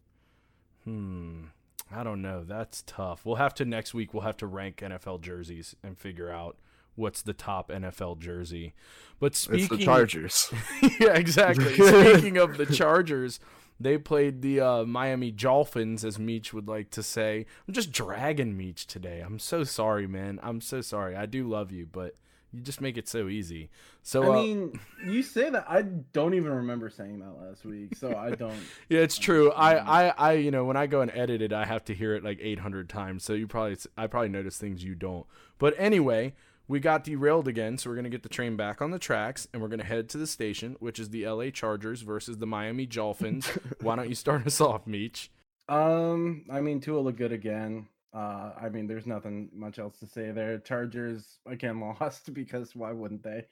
Hmm. 0.84 1.46
I 1.92 2.04
don't 2.04 2.22
know. 2.22 2.44
That's 2.44 2.84
tough. 2.86 3.26
We'll 3.26 3.36
have 3.36 3.54
to 3.56 3.66
next 3.66 3.94
week. 3.94 4.14
We'll 4.14 4.24
have 4.24 4.38
to 4.38 4.48
rank 4.48 4.78
NFL 4.78 5.22
jerseys 5.22 5.76
and 5.84 5.98
figure 5.98 6.32
out 6.32 6.58
what's 6.96 7.22
the 7.22 7.34
top 7.34 7.70
NFL 7.70 8.20
jersey. 8.20 8.74
But 9.20 9.36
speaking, 9.36 9.64
it's 9.64 9.70
the 9.70 9.78
Chargers. 9.78 10.52
yeah, 11.00 11.14
exactly. 11.14 11.74
speaking 11.76 12.38
of 12.38 12.58
the 12.58 12.66
Chargers, 12.66 13.40
they 13.80 13.98
played 13.98 14.42
the 14.42 14.60
uh, 14.60 14.84
Miami 14.84 15.32
Dolphins, 15.32 16.04
as 16.04 16.20
Meech 16.20 16.54
would 16.54 16.68
like 16.68 16.90
to 16.92 17.04
say. 17.04 17.46
I'm 17.68 17.74
just 17.74 17.92
dragging 17.92 18.58
Meech 18.58 18.88
today. 18.88 19.22
I'm 19.22 19.40
so 19.40 19.64
sorry, 19.64 20.08
man. 20.08 20.40
I'm 20.44 20.62
so 20.62 20.82
sorry. 20.82 21.16
I 21.16 21.26
do 21.26 21.48
love 21.48 21.72
you, 21.72 21.86
but 21.86 22.16
you 22.58 22.64
just 22.64 22.82
make 22.82 22.98
it 22.98 23.08
so 23.08 23.28
easy. 23.28 23.70
So 24.02 24.24
I 24.24 24.28
uh, 24.28 24.42
mean, 24.42 24.80
you 25.06 25.22
say 25.22 25.50
that 25.50 25.66
I 25.70 25.84
don't 25.84 26.34
even 26.34 26.52
remember 26.52 26.90
saying 26.90 27.20
that 27.20 27.40
last 27.40 27.64
week, 27.66 27.96
so 27.96 28.16
I 28.16 28.32
don't. 28.32 28.58
yeah, 28.90 29.02
it's 29.02 29.18
true. 29.18 29.52
I, 29.52 30.08
I, 30.08 30.08
I, 30.18 30.32
you 30.34 30.50
know, 30.50 30.66
when 30.66 30.76
I 30.76 30.88
go 30.88 31.02
and 31.02 31.12
edit 31.14 31.42
it, 31.42 31.54
I 31.54 31.66
have 31.66 31.86
to 31.86 31.94
hear 31.94 32.16
it 32.16 32.24
like 32.24 32.40
800 32.42 32.90
times. 32.90 33.24
So 33.24 33.34
you 33.34 33.48
probably, 33.48 33.78
I 33.96 34.08
probably 34.08 34.30
notice 34.30 34.58
things 34.58 34.84
you 34.84 34.96
don't. 34.96 35.26
But 35.60 35.76
anyway, 35.78 36.34
we 36.68 36.80
got 36.80 37.04
derailed 37.04 37.48
again, 37.48 37.78
so 37.78 37.90
we're 37.90 37.96
gonna 37.96 38.10
get 38.10 38.24
the 38.24 38.30
train 38.30 38.58
back 38.58 38.82
on 38.82 38.92
the 38.92 39.00
tracks, 39.00 39.48
and 39.54 39.62
we're 39.62 39.70
gonna 39.70 39.84
head 39.84 40.10
to 40.10 40.18
the 40.18 40.28
station, 40.28 40.76
which 40.80 41.00
is 41.00 41.12
the 41.12 41.24
L.A. 41.24 41.52
Chargers 41.52 42.02
versus 42.02 42.38
the 42.38 42.48
Miami 42.48 42.86
Dolphins. 42.88 43.48
Why 43.82 43.96
don't 43.96 44.10
you 44.10 44.16
start 44.16 44.48
us 44.48 44.60
off, 44.60 44.88
Meech? 44.88 45.32
Um, 45.70 46.46
I 46.50 46.62
mean, 46.62 46.80
Tua 46.80 47.00
look 47.00 47.18
good 47.18 47.32
again. 47.32 47.88
Uh, 48.18 48.52
I 48.60 48.70
mean, 48.70 48.88
there's 48.88 49.06
nothing 49.06 49.50
much 49.54 49.78
else 49.78 50.00
to 50.00 50.08
say 50.08 50.32
there. 50.32 50.58
Chargers 50.58 51.38
again 51.46 51.80
lost 52.02 52.34
because 52.34 52.76
why 52.76 52.92
wouldn't 52.92 53.22
they? 53.24 53.46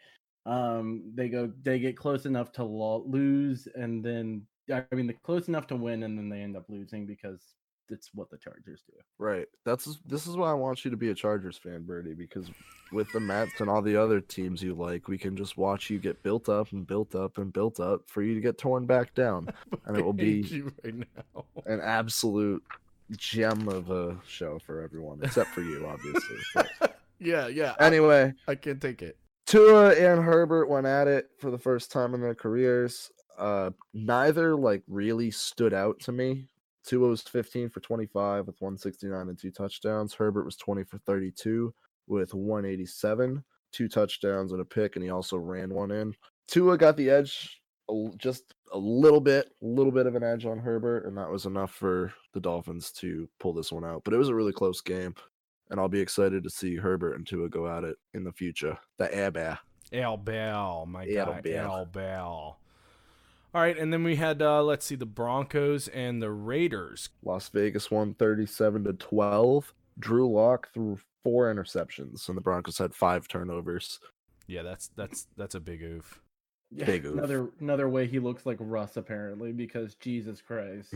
Um, 0.47 1.11
they 1.13 1.29
go, 1.29 1.51
they 1.61 1.77
get 1.77 1.97
close 1.97 2.25
enough 2.25 2.51
to 2.53 2.63
lo- 2.63 3.03
lose, 3.07 3.67
and 3.75 4.03
then 4.03 4.43
I 4.73 4.83
mean, 4.91 5.05
they're 5.07 5.15
close 5.23 5.47
enough 5.47 5.67
to 5.67 5.75
win, 5.75 6.03
and 6.03 6.17
then 6.17 6.29
they 6.29 6.41
end 6.41 6.57
up 6.57 6.65
losing 6.67 7.05
because 7.05 7.41
it's 7.89 8.09
what 8.15 8.31
the 8.31 8.37
Chargers 8.37 8.81
do. 8.87 8.97
Right. 9.19 9.45
That's 9.65 9.99
this 10.07 10.25
is 10.25 10.35
why 10.35 10.49
I 10.49 10.55
want 10.55 10.83
you 10.83 10.89
to 10.89 10.97
be 10.97 11.09
a 11.11 11.15
Chargers 11.15 11.57
fan, 11.57 11.83
Birdie, 11.83 12.15
because 12.15 12.49
with 12.91 13.11
the 13.11 13.19
Mets 13.19 13.59
and 13.59 13.69
all 13.69 13.83
the 13.83 13.95
other 13.95 14.19
teams 14.19 14.63
you 14.63 14.73
like, 14.73 15.07
we 15.07 15.19
can 15.19 15.37
just 15.37 15.57
watch 15.57 15.91
you 15.91 15.99
get 15.99 16.23
built 16.23 16.49
up 16.49 16.71
and 16.71 16.87
built 16.87 17.13
up 17.13 17.37
and 17.37 17.53
built 17.53 17.79
up 17.79 18.01
for 18.07 18.23
you 18.23 18.33
to 18.33 18.41
get 18.41 18.57
torn 18.57 18.87
back 18.87 19.13
down, 19.13 19.47
and 19.85 19.95
it 19.95 20.03
will 20.03 20.13
be 20.13 20.63
right 20.83 20.95
now. 20.95 21.45
an 21.67 21.81
absolute 21.81 22.63
gem 23.11 23.67
of 23.67 23.91
a 23.91 24.17
show 24.27 24.59
for 24.59 24.81
everyone, 24.81 25.19
except 25.23 25.49
for 25.49 25.61
you, 25.61 25.85
obviously. 25.87 26.37
But 26.53 26.99
yeah, 27.19 27.47
yeah. 27.47 27.73
anyway, 27.79 28.33
I, 28.47 28.51
I 28.51 28.55
can't 28.55 28.81
take 28.81 29.01
it. 29.01 29.17
Tua 29.45 29.93
and 29.93 30.23
Herbert 30.23 30.67
went 30.67 30.87
at 30.87 31.07
it 31.07 31.29
for 31.37 31.51
the 31.51 31.57
first 31.57 31.91
time 31.91 32.13
in 32.13 32.21
their 32.21 32.35
careers. 32.35 33.11
Uh, 33.37 33.71
neither 33.93 34.55
like 34.55 34.83
really 34.87 35.29
stood 35.29 35.73
out 35.73 35.99
to 36.01 36.11
me. 36.11 36.47
Tua 36.85 37.09
was 37.09 37.21
15 37.21 37.69
for 37.69 37.79
25 37.79 38.47
with 38.47 38.61
169 38.61 39.29
and 39.29 39.37
two 39.37 39.51
touchdowns. 39.51 40.13
Herbert 40.13 40.45
was 40.45 40.55
20 40.55 40.83
for 40.83 40.97
32 40.99 41.73
with 42.07 42.33
187, 42.33 43.43
two 43.71 43.87
touchdowns 43.87 44.51
and 44.51 44.61
a 44.61 44.65
pick, 44.65 44.95
and 44.95 45.03
he 45.03 45.09
also 45.09 45.37
ran 45.37 45.73
one 45.73 45.91
in. 45.91 46.15
Tua 46.47 46.77
got 46.77 46.95
the 46.95 47.09
edge 47.09 47.61
a 47.89 48.09
just 48.17 48.53
a 48.73 48.77
little 48.77 49.21
bit, 49.21 49.51
a 49.61 49.65
little 49.65 49.91
bit 49.91 50.05
of 50.05 50.15
an 50.15 50.23
edge 50.23 50.45
on 50.45 50.59
Herbert, 50.59 51.05
and 51.05 51.17
that 51.17 51.29
was 51.29 51.45
enough 51.45 51.71
for 51.71 52.13
the 52.33 52.39
Dolphins 52.39 52.91
to 52.93 53.29
pull 53.39 53.53
this 53.53 53.71
one 53.71 53.85
out. 53.85 54.03
But 54.03 54.13
it 54.13 54.17
was 54.17 54.29
a 54.29 54.35
really 54.35 54.53
close 54.53 54.81
game, 54.81 55.15
and 55.69 55.79
I'll 55.79 55.87
be 55.87 55.99
excited 55.99 56.43
to 56.43 56.49
see 56.49 56.75
Herbert 56.75 57.15
and 57.15 57.25
Tua 57.25 57.49
go 57.49 57.67
at 57.67 57.83
it 57.83 57.97
in 58.13 58.23
the 58.23 58.31
future. 58.31 58.77
The 58.97 59.13
air 59.13 59.31
bear. 59.31 59.59
Al 59.93 60.17
Bell, 60.17 60.85
my 60.87 61.07
Al 61.07 61.41
guy. 61.41 61.53
Al 61.53 61.85
Bell. 61.85 62.59
All 63.53 63.61
right, 63.61 63.77
and 63.77 63.93
then 63.93 64.03
we 64.03 64.17
had 64.17 64.41
uh, 64.41 64.61
let's 64.63 64.85
see 64.85 64.95
the 64.95 65.05
Broncos 65.05 65.87
and 65.87 66.21
the 66.21 66.31
Raiders. 66.31 67.09
Las 67.23 67.47
Vegas 67.49 67.89
won 67.89 68.13
37 68.13 68.83
to 68.83 68.93
12. 68.93 69.73
Drew 69.97 70.29
Lock 70.29 70.73
threw 70.73 70.97
four 71.23 71.53
interceptions, 71.53 72.27
and 72.27 72.35
the 72.35 72.41
Broncos 72.41 72.77
had 72.77 72.93
five 72.93 73.27
turnovers. 73.27 73.99
Yeah, 74.47 74.61
that's 74.61 74.89
that's 74.97 75.27
that's 75.37 75.55
a 75.55 75.61
big 75.61 75.81
oof. 75.81 76.21
Yeah, 76.71 76.85
Big 76.85 77.05
oof. 77.05 77.13
another 77.13 77.49
another 77.59 77.87
way 77.87 78.07
he 78.07 78.19
looks 78.19 78.45
like 78.45 78.57
Russ 78.59 78.97
apparently 78.97 79.51
because 79.51 79.95
Jesus 79.95 80.41
Christ. 80.41 80.93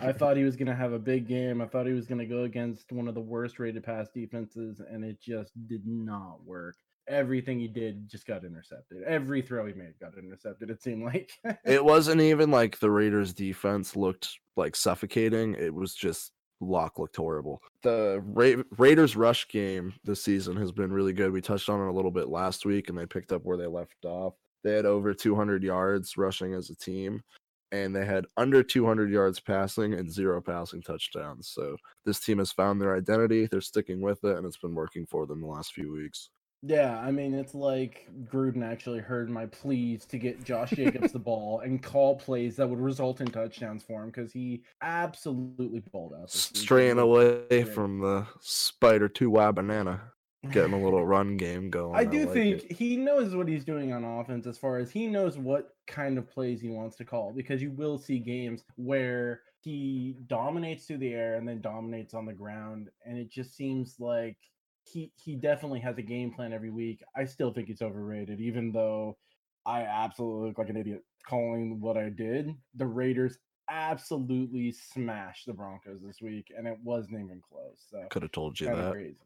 I 0.00 0.12
thought 0.12 0.36
he 0.36 0.44
was 0.44 0.56
going 0.56 0.66
to 0.68 0.74
have 0.74 0.92
a 0.92 0.98
big 0.98 1.26
game. 1.26 1.60
I 1.60 1.66
thought 1.66 1.86
he 1.86 1.92
was 1.92 2.06
going 2.06 2.18
to 2.18 2.26
go 2.26 2.42
against 2.44 2.92
one 2.92 3.08
of 3.08 3.14
the 3.14 3.20
worst 3.20 3.58
rated 3.58 3.82
pass 3.82 4.08
defenses, 4.14 4.80
and 4.88 5.04
it 5.04 5.20
just 5.20 5.52
did 5.68 5.86
not 5.86 6.44
work. 6.44 6.76
Everything 7.08 7.58
he 7.58 7.68
did 7.68 8.08
just 8.08 8.26
got 8.26 8.44
intercepted. 8.44 9.02
Every 9.04 9.40
throw 9.40 9.66
he 9.66 9.72
made 9.72 9.94
got 10.00 10.18
intercepted. 10.18 10.70
It 10.70 10.82
seemed 10.82 11.04
like. 11.04 11.30
it 11.64 11.84
wasn't 11.84 12.20
even 12.20 12.50
like 12.50 12.78
the 12.78 12.90
Raiders 12.90 13.32
defense 13.32 13.96
looked 13.96 14.28
like 14.56 14.76
suffocating. 14.76 15.54
It 15.54 15.72
was 15.72 15.94
just 15.94 16.32
Lock 16.60 16.98
looked 16.98 17.16
horrible. 17.16 17.62
The 17.82 18.20
Ra- 18.24 18.62
Raiders 18.76 19.14
rush 19.14 19.46
game 19.48 19.94
this 20.04 20.22
season 20.22 20.56
has 20.56 20.72
been 20.72 20.92
really 20.92 21.12
good. 21.12 21.30
We 21.32 21.40
touched 21.40 21.68
on 21.68 21.80
it 21.80 21.88
a 21.90 21.92
little 21.94 22.10
bit 22.10 22.28
last 22.28 22.64
week 22.66 22.88
and 22.88 22.98
they 22.98 23.06
picked 23.06 23.30
up 23.32 23.44
where 23.44 23.56
they 23.56 23.66
left 23.66 24.04
off. 24.04 24.34
They 24.66 24.72
had 24.72 24.84
over 24.84 25.14
200 25.14 25.62
yards 25.62 26.16
rushing 26.16 26.52
as 26.52 26.70
a 26.70 26.74
team 26.74 27.22
and 27.70 27.94
they 27.94 28.04
had 28.04 28.26
under 28.36 28.64
200 28.64 29.12
yards 29.12 29.38
passing 29.38 29.94
and 29.94 30.10
zero 30.10 30.40
passing 30.40 30.82
touchdowns. 30.82 31.46
So 31.46 31.76
this 32.04 32.18
team 32.18 32.38
has 32.38 32.50
found 32.50 32.80
their 32.80 32.96
identity. 32.96 33.46
They're 33.46 33.60
sticking 33.60 34.00
with 34.00 34.24
it 34.24 34.36
and 34.36 34.44
it's 34.44 34.56
been 34.56 34.74
working 34.74 35.06
for 35.06 35.24
them 35.24 35.40
the 35.40 35.46
last 35.46 35.72
few 35.72 35.92
weeks. 35.92 36.30
yeah, 36.62 36.98
I 36.98 37.12
mean, 37.12 37.32
it's 37.32 37.54
like 37.54 38.08
Gruden 38.24 38.68
actually 38.68 38.98
heard 38.98 39.30
my 39.30 39.46
pleas 39.46 40.04
to 40.06 40.18
get 40.18 40.42
Josh 40.42 40.70
Jacobs 40.70 41.12
the 41.12 41.18
ball 41.20 41.60
and 41.60 41.80
call 41.80 42.16
plays 42.16 42.56
that 42.56 42.68
would 42.68 42.80
result 42.80 43.20
in 43.20 43.28
touchdowns 43.28 43.84
for 43.84 44.02
him 44.02 44.08
because 44.08 44.32
he 44.32 44.64
absolutely 44.82 45.80
balled 45.92 46.12
out. 46.12 46.32
this 46.32 46.50
week. 46.50 46.56
He 46.56 46.64
Straying 46.64 46.98
away 46.98 47.62
from 47.62 48.00
the 48.00 48.26
spider 48.40 49.08
2 49.08 49.30
Y 49.30 49.50
banana. 49.52 50.10
Getting 50.50 50.72
a 50.72 50.82
little 50.82 51.04
run 51.04 51.36
game 51.36 51.70
going. 51.70 51.94
I 51.96 52.04
do 52.04 52.24
like 52.24 52.32
think 52.32 52.64
it. 52.64 52.72
he 52.72 52.96
knows 52.96 53.34
what 53.34 53.48
he's 53.48 53.64
doing 53.64 53.92
on 53.92 54.04
offense 54.04 54.46
as 54.46 54.58
far 54.58 54.78
as 54.78 54.90
he 54.90 55.06
knows 55.06 55.38
what 55.38 55.74
kind 55.86 56.18
of 56.18 56.28
plays 56.30 56.60
he 56.60 56.68
wants 56.68 56.96
to 56.96 57.04
call 57.04 57.32
because 57.34 57.62
you 57.62 57.70
will 57.70 57.98
see 57.98 58.18
games 58.18 58.62
where 58.76 59.40
he 59.60 60.16
dominates 60.26 60.86
through 60.86 60.98
the 60.98 61.12
air 61.12 61.36
and 61.36 61.48
then 61.48 61.60
dominates 61.60 62.14
on 62.14 62.26
the 62.26 62.32
ground 62.32 62.88
and 63.04 63.18
it 63.18 63.30
just 63.30 63.56
seems 63.56 63.96
like 63.98 64.36
he 64.84 65.12
he 65.16 65.34
definitely 65.34 65.80
has 65.80 65.98
a 65.98 66.02
game 66.02 66.32
plan 66.32 66.52
every 66.52 66.70
week. 66.70 67.02
I 67.16 67.24
still 67.24 67.52
think 67.52 67.68
it's 67.68 67.82
overrated 67.82 68.40
even 68.40 68.72
though 68.72 69.16
I 69.64 69.82
absolutely 69.82 70.48
look 70.48 70.58
like 70.58 70.68
an 70.68 70.76
idiot 70.76 71.02
calling 71.28 71.80
what 71.80 71.96
I 71.96 72.08
did. 72.08 72.54
The 72.76 72.86
Raiders 72.86 73.38
absolutely 73.68 74.70
smashed 74.70 75.46
the 75.46 75.52
Broncos 75.52 76.00
this 76.02 76.20
week 76.20 76.52
and 76.56 76.66
it 76.68 76.78
wasn't 76.84 77.14
even 77.14 77.40
close. 77.48 77.84
So 77.90 78.04
could 78.10 78.22
have 78.22 78.32
told 78.32 78.60
you 78.60 78.68
that. 78.68 78.92
crazy. 78.92 79.16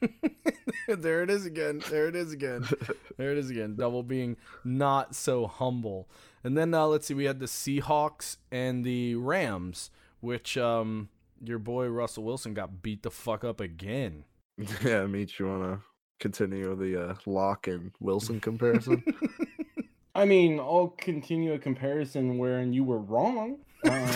there 0.88 1.22
it 1.22 1.30
is 1.30 1.46
again. 1.46 1.82
There 1.90 2.08
it 2.08 2.16
is 2.16 2.32
again. 2.32 2.66
There 3.16 3.32
it 3.32 3.38
is 3.38 3.50
again. 3.50 3.76
Double 3.76 4.02
being 4.02 4.38
not 4.64 5.14
so 5.14 5.46
humble. 5.46 6.08
And 6.42 6.56
then 6.56 6.72
uh, 6.72 6.86
let's 6.86 7.06
see, 7.06 7.12
we 7.12 7.26
had 7.26 7.38
the 7.38 7.44
Seahawks 7.44 8.38
and 8.50 8.82
the 8.82 9.14
Rams, 9.16 9.90
which 10.20 10.56
um 10.56 11.10
your 11.44 11.58
boy 11.58 11.88
Russell 11.88 12.24
Wilson 12.24 12.54
got 12.54 12.82
beat 12.82 13.02
the 13.02 13.10
fuck 13.10 13.44
up 13.44 13.60
again. 13.60 14.24
yeah, 14.82 15.04
meet 15.04 15.38
you 15.38 15.48
want 15.48 15.62
to 15.64 15.80
continue 16.18 16.74
the 16.74 17.10
uh, 17.10 17.14
Lock 17.26 17.66
and 17.66 17.92
Wilson 18.00 18.40
comparison? 18.40 19.04
I 20.14 20.24
mean, 20.24 20.58
I'll 20.58 20.94
continue 20.98 21.52
a 21.52 21.58
comparison 21.58 22.38
wherein 22.38 22.72
you 22.72 22.84
were 22.84 22.98
wrong. 22.98 23.58
Um, 23.84 24.06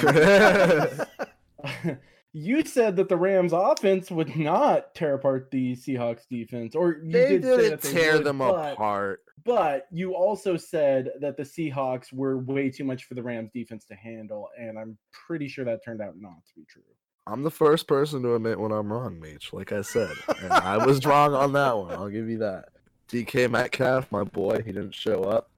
you 2.36 2.64
said 2.64 2.96
that 2.96 3.08
the 3.08 3.16
Rams 3.16 3.52
offense 3.52 4.10
would 4.10 4.36
not 4.36 4.92
tear 4.96 5.14
apart 5.14 5.52
the 5.52 5.76
Seahawks 5.76 6.26
defense, 6.28 6.74
or 6.74 6.98
you 7.04 7.12
they 7.12 7.28
did 7.28 7.42
didn't 7.42 7.70
that 7.70 7.80
they 7.80 7.92
tear 7.92 8.14
would, 8.14 8.24
them 8.24 8.38
but, 8.38 8.72
apart. 8.72 9.20
But 9.44 9.86
you 9.92 10.16
also 10.16 10.56
said 10.56 11.10
that 11.20 11.36
the 11.36 11.44
Seahawks 11.44 12.12
were 12.12 12.38
way 12.38 12.70
too 12.70 12.82
much 12.82 13.04
for 13.04 13.14
the 13.14 13.22
Rams 13.22 13.50
defense 13.54 13.84
to 13.86 13.94
handle, 13.94 14.48
and 14.58 14.76
I'm 14.76 14.98
pretty 15.12 15.46
sure 15.46 15.64
that 15.64 15.84
turned 15.84 16.02
out 16.02 16.14
not 16.18 16.44
to 16.48 16.54
be 16.56 16.64
true. 16.68 16.82
I'm 17.28 17.44
the 17.44 17.52
first 17.52 17.86
person 17.86 18.20
to 18.22 18.34
admit 18.34 18.58
when 18.58 18.72
I'm 18.72 18.92
wrong, 18.92 19.20
Mage. 19.20 19.50
Like 19.52 19.70
I 19.70 19.82
said, 19.82 20.12
and 20.42 20.52
I 20.52 20.84
was 20.84 21.06
wrong 21.06 21.34
on 21.34 21.52
that 21.52 21.78
one. 21.78 21.92
I'll 21.92 22.08
give 22.08 22.28
you 22.28 22.38
that. 22.38 22.70
DK 23.08 23.48
Metcalf, 23.48 24.10
my 24.10 24.24
boy, 24.24 24.60
he 24.66 24.72
didn't 24.72 24.94
show 24.94 25.22
up, 25.22 25.50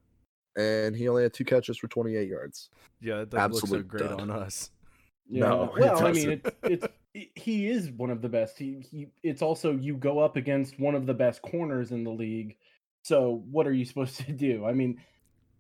and 0.59 0.95
he 0.95 1.09
only 1.09 1.23
had 1.23 1.33
two 1.33 1.45
catches 1.45 1.79
for 1.79 1.89
28 1.89 2.29
yards. 2.29 2.69
Yeah, 3.01 3.25
that 3.25 3.31
doesn't 3.31 3.71
look 3.71 3.83
so 3.83 3.83
great 3.83 4.11
dud. 4.11 4.21
on 4.21 4.31
us. 4.31 4.71
Yeah. 5.29 5.41
No, 5.49 5.73
well, 5.79 6.07
I 6.07 6.13
mean, 6.13 6.41
it's 6.65 6.87
he 7.35 7.69
is 7.69 7.91
one 7.91 8.11
of 8.11 8.21
the 8.23 8.29
best. 8.29 8.59
He, 8.59 8.85
he 8.91 9.09
it's 9.23 9.43
also 9.43 9.73
you 9.73 9.97
go 9.97 10.19
up 10.19 10.37
against 10.37 10.79
one 10.79 10.95
of 10.95 11.07
the 11.07 11.15
best 11.15 11.43
corners 11.43 11.93
in 11.93 12.05
the 12.05 12.11
league. 12.11 12.57
So 13.03 13.45
what 13.51 13.67
are 13.67 13.73
you 13.73 13.85
supposed 13.87 14.19
to 14.21 14.33
do? 14.33 14.67
I 14.67 14.73
mean, 14.73 15.01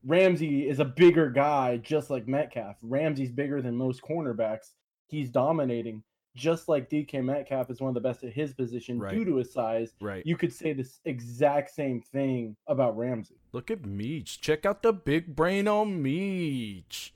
Ramsey 0.04 0.68
is 0.68 0.78
a 0.78 0.84
bigger 0.84 1.30
guy, 1.30 1.78
just 1.78 2.10
like 2.10 2.28
Metcalf. 2.28 2.76
Ramsey's 2.82 3.32
bigger 3.32 3.62
than 3.62 3.76
most 3.76 4.02
cornerbacks. 4.02 4.72
He's 5.08 5.30
dominating, 5.30 6.02
just 6.34 6.68
like 6.68 6.90
DK 6.90 7.24
Metcalf 7.24 7.70
is 7.70 7.80
one 7.80 7.88
of 7.88 7.94
the 7.94 8.00
best 8.00 8.22
at 8.24 8.32
his 8.32 8.52
position 8.52 8.98
Right. 8.98 9.14
due 9.14 9.24
to 9.24 9.36
his 9.36 9.52
size. 9.52 9.92
Right. 10.00 10.24
You 10.26 10.36
could 10.36 10.52
say 10.52 10.72
this 10.72 11.00
exact 11.04 11.70
same 11.74 12.02
thing 12.02 12.56
about 12.66 12.96
Ramsey. 12.96 13.36
Look 13.52 13.70
at 13.70 13.86
Meech. 13.86 14.40
Check 14.40 14.66
out 14.66 14.82
the 14.82 14.92
big 14.92 15.34
brain 15.34 15.66
on 15.66 16.02
Meech. 16.02 17.14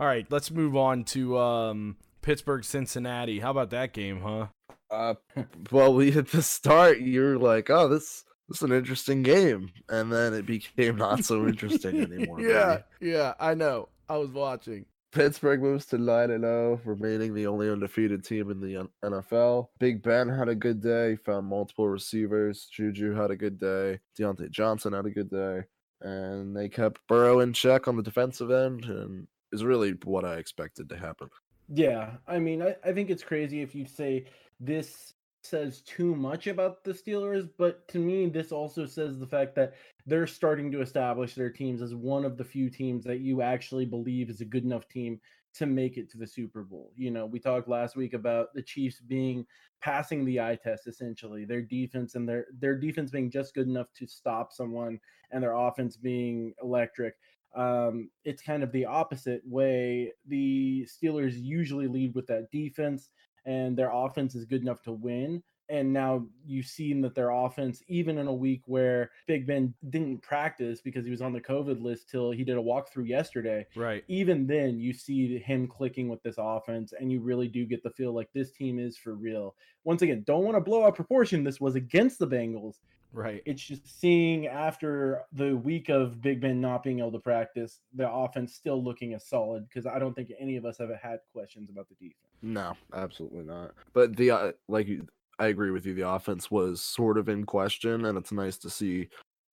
All 0.00 0.06
right, 0.06 0.26
let's 0.28 0.50
move 0.50 0.76
on 0.76 1.04
to 1.04 1.38
um, 1.38 1.96
Pittsburgh 2.20 2.64
Cincinnati. 2.64 3.38
How 3.38 3.52
about 3.52 3.70
that 3.70 3.92
game, 3.92 4.20
huh? 4.20 4.46
Uh, 4.90 5.14
well, 5.70 5.94
we 5.94 6.12
at 6.16 6.28
the 6.28 6.42
start, 6.42 7.00
you're 7.00 7.38
like, 7.38 7.70
oh, 7.70 7.88
this 7.88 8.24
this 8.48 8.58
is 8.58 8.62
an 8.62 8.72
interesting 8.72 9.22
game, 9.22 9.70
and 9.88 10.12
then 10.12 10.34
it 10.34 10.46
became 10.46 10.96
not 10.96 11.24
so 11.24 11.46
interesting 11.46 12.00
anymore. 12.02 12.40
yeah, 12.46 12.78
baby. 13.00 13.12
yeah, 13.12 13.34
I 13.38 13.54
know. 13.54 13.88
I 14.08 14.16
was 14.16 14.30
watching. 14.30 14.84
Pittsburgh 15.12 15.62
moves 15.62 15.86
to 15.86 15.98
9 15.98 16.30
and 16.32 16.42
0, 16.42 16.80
remaining 16.84 17.34
the 17.34 17.46
only 17.46 17.70
undefeated 17.70 18.24
team 18.24 18.50
in 18.50 18.60
the 18.60 18.88
NFL. 19.04 19.68
Big 19.78 20.02
Ben 20.02 20.28
had 20.28 20.48
a 20.48 20.56
good 20.56 20.82
day, 20.82 21.14
found 21.14 21.46
multiple 21.46 21.88
receivers. 21.88 22.66
Juju 22.66 23.14
had 23.14 23.30
a 23.30 23.36
good 23.36 23.60
day. 23.60 24.00
Diontae 24.18 24.50
Johnson 24.50 24.92
had 24.92 25.06
a 25.06 25.10
good 25.10 25.30
day. 25.30 25.62
And 26.00 26.54
they 26.54 26.68
kept 26.68 27.00
Burrow 27.06 27.38
in 27.40 27.52
check 27.52 27.86
on 27.86 27.96
the 27.96 28.02
defensive 28.02 28.50
end, 28.50 28.86
and 28.86 29.28
is 29.54 29.64
really 29.64 29.92
what 30.04 30.24
I 30.24 30.34
expected 30.34 30.88
to 30.90 30.96
happen. 30.96 31.30
Yeah, 31.68 32.10
I 32.26 32.38
mean, 32.38 32.60
I, 32.60 32.76
I 32.84 32.92
think 32.92 33.08
it's 33.08 33.22
crazy 33.22 33.62
if 33.62 33.74
you 33.74 33.86
say 33.86 34.26
this 34.60 35.14
says 35.42 35.82
too 35.82 36.14
much 36.14 36.46
about 36.46 36.84
the 36.84 36.92
Steelers, 36.92 37.48
but 37.58 37.86
to 37.88 37.98
me, 37.98 38.28
this 38.28 38.52
also 38.52 38.86
says 38.86 39.18
the 39.18 39.26
fact 39.26 39.54
that 39.54 39.74
they're 40.06 40.26
starting 40.26 40.70
to 40.72 40.80
establish 40.80 41.34
their 41.34 41.50
teams 41.50 41.82
as 41.82 41.94
one 41.94 42.24
of 42.24 42.36
the 42.36 42.44
few 42.44 42.68
teams 42.68 43.04
that 43.04 43.20
you 43.20 43.42
actually 43.42 43.84
believe 43.84 44.30
is 44.30 44.40
a 44.40 44.46
good 44.46 44.64
enough 44.64 44.88
team 44.88 45.20
to 45.54 45.66
make 45.66 45.96
it 45.96 46.10
to 46.10 46.18
the 46.18 46.26
Super 46.26 46.62
Bowl. 46.62 46.92
You 46.96 47.10
know, 47.10 47.26
we 47.26 47.38
talked 47.38 47.68
last 47.68 47.94
week 47.94 48.12
about 48.12 48.52
the 48.54 48.62
Chiefs 48.62 49.00
being 49.00 49.46
passing 49.80 50.24
the 50.24 50.40
eye 50.40 50.58
test 50.60 50.86
essentially, 50.86 51.44
their 51.44 51.62
defense 51.62 52.14
and 52.14 52.28
their 52.28 52.46
their 52.58 52.76
defense 52.76 53.10
being 53.10 53.30
just 53.30 53.54
good 53.54 53.68
enough 53.68 53.92
to 53.94 54.06
stop 54.06 54.52
someone 54.52 54.98
and 55.30 55.42
their 55.42 55.54
offense 55.54 55.96
being 55.96 56.54
electric 56.62 57.14
um, 57.54 58.10
it's 58.24 58.42
kind 58.42 58.62
of 58.62 58.72
the 58.72 58.84
opposite 58.84 59.42
way. 59.46 60.12
The 60.26 60.86
Steelers 60.86 61.34
usually 61.36 61.86
lead 61.88 62.14
with 62.14 62.26
that 62.28 62.50
defense, 62.50 63.10
and 63.44 63.76
their 63.76 63.90
offense 63.92 64.34
is 64.34 64.44
good 64.44 64.62
enough 64.62 64.82
to 64.82 64.92
win. 64.92 65.42
And 65.70 65.94
now 65.94 66.26
you've 66.46 66.66
seen 66.66 67.00
that 67.00 67.14
their 67.14 67.30
offense, 67.30 67.82
even 67.88 68.18
in 68.18 68.26
a 68.26 68.34
week 68.34 68.60
where 68.66 69.10
Big 69.26 69.46
Ben 69.46 69.72
didn't 69.88 70.20
practice 70.20 70.82
because 70.82 71.06
he 71.06 71.10
was 71.10 71.22
on 71.22 71.32
the 71.32 71.40
COVID 71.40 71.80
list 71.80 72.10
till 72.10 72.30
he 72.32 72.44
did 72.44 72.58
a 72.58 72.62
walkthrough 72.62 73.08
yesterday, 73.08 73.66
Right. 73.74 74.04
even 74.06 74.46
then 74.46 74.78
you 74.78 74.92
see 74.92 75.38
him 75.38 75.66
clicking 75.66 76.08
with 76.08 76.22
this 76.22 76.34
offense, 76.36 76.92
and 76.92 77.10
you 77.10 77.20
really 77.20 77.48
do 77.48 77.64
get 77.64 77.82
the 77.82 77.88
feel 77.90 78.12
like 78.12 78.28
this 78.34 78.50
team 78.52 78.78
is 78.78 78.98
for 78.98 79.14
real. 79.14 79.56
Once 79.84 80.02
again, 80.02 80.22
don't 80.26 80.44
want 80.44 80.54
to 80.54 80.60
blow 80.60 80.84
out 80.84 80.96
proportion. 80.96 81.42
This 81.42 81.62
was 81.62 81.76
against 81.76 82.18
the 82.18 82.28
Bengals, 82.28 82.80
Right. 83.14 83.42
it's 83.46 83.62
just 83.62 84.00
seeing 84.00 84.48
after 84.48 85.22
the 85.32 85.56
week 85.56 85.88
of 85.88 86.20
Big 86.20 86.40
Ben 86.40 86.60
not 86.60 86.82
being 86.82 86.98
able 86.98 87.12
to 87.12 87.18
practice, 87.20 87.80
the 87.94 88.10
offense 88.10 88.52
still 88.54 88.82
looking 88.82 89.14
as 89.14 89.24
solid 89.24 89.68
because 89.68 89.86
I 89.86 89.98
don't 89.98 90.14
think 90.14 90.32
any 90.38 90.56
of 90.56 90.64
us 90.64 90.78
have 90.78 90.90
had 91.00 91.20
questions 91.32 91.70
about 91.70 91.88
the 91.88 91.94
defense. 91.94 92.18
No, 92.42 92.74
absolutely 92.92 93.44
not. 93.44 93.72
But 93.92 94.16
the 94.16 94.30
uh, 94.32 94.52
like 94.68 94.88
I 95.38 95.46
agree 95.46 95.70
with 95.70 95.86
you. 95.86 95.94
The 95.94 96.08
offense 96.08 96.50
was 96.50 96.80
sort 96.82 97.16
of 97.18 97.28
in 97.28 97.44
question, 97.44 98.04
and 98.04 98.18
it's 98.18 98.32
nice 98.32 98.58
to 98.58 98.70
see 98.70 99.08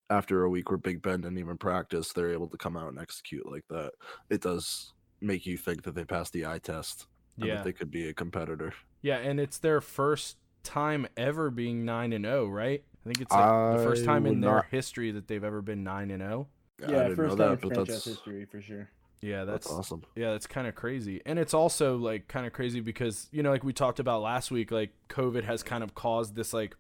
after 0.10 0.44
a 0.44 0.50
week 0.50 0.70
where 0.70 0.78
Big 0.78 1.02
Ben 1.02 1.22
didn't 1.22 1.38
even 1.38 1.58
practice, 1.58 2.12
they're 2.12 2.34
able 2.34 2.48
to 2.50 2.58
come 2.58 2.76
out 2.76 2.90
and 2.90 3.00
execute 3.00 3.50
like 3.50 3.64
that. 3.70 3.92
It 4.30 4.42
does 4.42 4.92
make 5.22 5.46
you 5.46 5.58
think 5.58 5.84
that 5.84 5.96
they 5.96 6.04
passed 6.04 6.34
the 6.34 6.46
eye 6.46 6.60
test 6.60 7.08
and 7.38 7.48
Yeah. 7.48 7.56
that 7.56 7.64
they 7.64 7.74
could 7.74 7.90
be 7.92 8.10
a 8.10 8.14
competitor. 8.14 8.74
Yeah, 9.02 9.18
and 9.20 9.40
it's 9.40 9.58
their 9.60 9.80
first 9.82 10.38
time 10.64 11.08
ever 11.16 11.50
being 11.50 11.86
9 11.86 12.12
and 12.14 12.26
0, 12.26 12.48
right? 12.50 12.84
I 13.04 13.10
think 13.10 13.22
it's 13.22 13.32
like 13.32 13.78
the 13.78 13.84
first 13.84 14.06
time 14.06 14.26
in 14.26 14.42
their 14.42 14.56
not- 14.56 14.66
history 14.70 15.12
that 15.12 15.28
they've 15.28 15.44
ever 15.44 15.62
been 15.62 15.84
9 15.84 16.12
and 16.12 16.22
oh. 16.22 16.48
0. 16.80 16.92
Yeah, 16.92 17.16
first 17.16 17.18
know 17.18 17.28
time 17.28 17.38
that, 17.38 17.46
in 17.46 17.56
but 17.56 17.74
franchise 17.76 17.88
that's 17.88 18.06
history 18.06 18.46
for 18.46 18.62
sure. 18.62 18.90
Yeah, 19.22 19.46
that's, 19.46 19.68
that's 19.68 19.78
awesome. 19.78 20.04
Yeah, 20.16 20.32
that's 20.32 20.48
kind 20.48 20.68
of 20.68 20.74
crazy. 20.74 21.22
And 21.26 21.38
it's 21.38 21.54
also 21.54 21.98
like 21.98 22.28
kind 22.28 22.48
of 22.48 22.54
crazy 22.54 22.80
because, 22.80 23.28
you 23.32 23.44
know, 23.44 23.52
like 23.52 23.64
we 23.64 23.72
talked 23.72 24.00
about 24.00 24.22
last 24.22 24.50
week, 24.50 24.72
like 24.72 24.92
COVID 25.10 25.44
has 25.44 25.62
kind 25.62 25.84
of 25.84 25.94
caused 25.94 26.36
this 26.36 26.54
like 26.54 26.76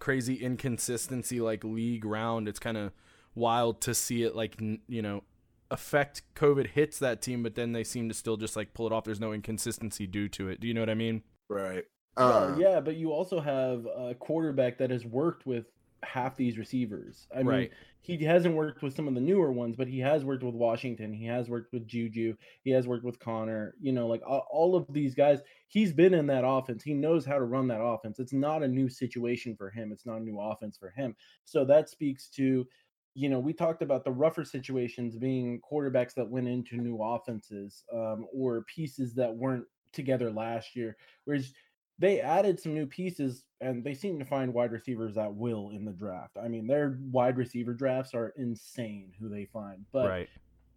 crazy 0.00 0.36
inconsistency 0.36 1.40
like 1.40 1.62
league 1.62 2.06
round. 2.06 2.48
It's 2.48 2.58
kind 2.58 2.78
of 2.78 2.92
wild 3.34 3.82
to 3.82 3.94
see 3.94 4.22
it 4.22 4.34
like, 4.34 4.58
you 4.60 5.02
know, 5.02 5.24
affect 5.70 6.22
COVID 6.34 6.68
hits 6.68 6.98
that 7.00 7.20
team, 7.20 7.42
but 7.42 7.54
then 7.54 7.72
they 7.72 7.84
seem 7.84 8.08
to 8.08 8.14
still 8.14 8.38
just 8.38 8.56
like 8.56 8.72
pull 8.72 8.86
it 8.86 8.92
off. 8.92 9.04
There's 9.04 9.20
no 9.20 9.32
inconsistency 9.34 10.06
due 10.06 10.28
to 10.30 10.48
it. 10.48 10.60
Do 10.60 10.68
you 10.68 10.72
know 10.72 10.80
what 10.80 10.90
I 10.90 10.94
mean? 10.94 11.22
Right. 11.48 11.84
Uh, 12.16 12.54
yeah, 12.58 12.80
but 12.80 12.96
you 12.96 13.12
also 13.12 13.40
have 13.40 13.86
a 13.86 14.14
quarterback 14.14 14.78
that 14.78 14.90
has 14.90 15.04
worked 15.04 15.46
with 15.46 15.66
half 16.04 16.36
these 16.36 16.58
receivers. 16.58 17.26
I 17.34 17.38
mean, 17.38 17.46
Right. 17.46 17.72
he 18.02 18.18
hasn't 18.18 18.54
worked 18.54 18.82
with 18.82 18.94
some 18.94 19.08
of 19.08 19.14
the 19.14 19.20
newer 19.20 19.50
ones, 19.52 19.74
but 19.74 19.88
he 19.88 19.98
has 20.00 20.24
worked 20.24 20.42
with 20.44 20.54
Washington. 20.54 21.12
He 21.12 21.24
has 21.24 21.48
worked 21.48 21.72
with 21.72 21.86
Juju. 21.86 22.36
He 22.62 22.70
has 22.70 22.86
worked 22.86 23.04
with 23.04 23.18
Conner. 23.18 23.74
You 23.80 23.92
know, 23.92 24.06
like 24.06 24.22
all 24.26 24.76
of 24.76 24.86
these 24.92 25.14
guys, 25.14 25.40
he's 25.66 25.92
been 25.92 26.14
in 26.14 26.26
that 26.26 26.46
offense. 26.46 26.82
He 26.82 26.94
knows 26.94 27.24
how 27.24 27.38
to 27.38 27.44
run 27.44 27.66
that 27.68 27.82
offense. 27.82 28.18
It's 28.18 28.34
not 28.34 28.62
a 28.62 28.68
new 28.68 28.88
situation 28.88 29.56
for 29.56 29.70
him. 29.70 29.92
It's 29.92 30.06
not 30.06 30.18
a 30.18 30.24
new 30.24 30.38
offense 30.38 30.76
for 30.76 30.90
him. 30.90 31.16
So 31.44 31.64
that 31.64 31.88
speaks 31.88 32.28
to, 32.30 32.68
you 33.14 33.28
know, 33.28 33.40
we 33.40 33.52
talked 33.54 33.80
about 33.82 34.04
the 34.04 34.12
rougher 34.12 34.44
situations 34.44 35.16
being 35.16 35.60
quarterbacks 35.62 36.14
that 36.14 36.28
went 36.28 36.48
into 36.48 36.76
new 36.76 37.00
offenses 37.02 37.82
um, 37.92 38.26
or 38.32 38.62
pieces 38.64 39.14
that 39.14 39.34
weren't 39.34 39.64
together 39.92 40.30
last 40.30 40.76
year. 40.76 40.96
Whereas 41.24 41.54
they 41.98 42.20
added 42.20 42.58
some 42.58 42.74
new 42.74 42.86
pieces 42.86 43.44
and 43.60 43.84
they 43.84 43.94
seem 43.94 44.18
to 44.18 44.24
find 44.24 44.52
wide 44.52 44.72
receivers 44.72 45.16
at 45.16 45.34
will 45.34 45.70
in 45.70 45.84
the 45.84 45.92
draft. 45.92 46.36
I 46.42 46.48
mean, 46.48 46.66
their 46.66 46.98
wide 47.10 47.36
receiver 47.36 47.72
drafts 47.72 48.14
are 48.14 48.34
insane 48.36 49.12
who 49.18 49.28
they 49.28 49.44
find. 49.46 49.84
But 49.92 50.08
right. 50.08 50.28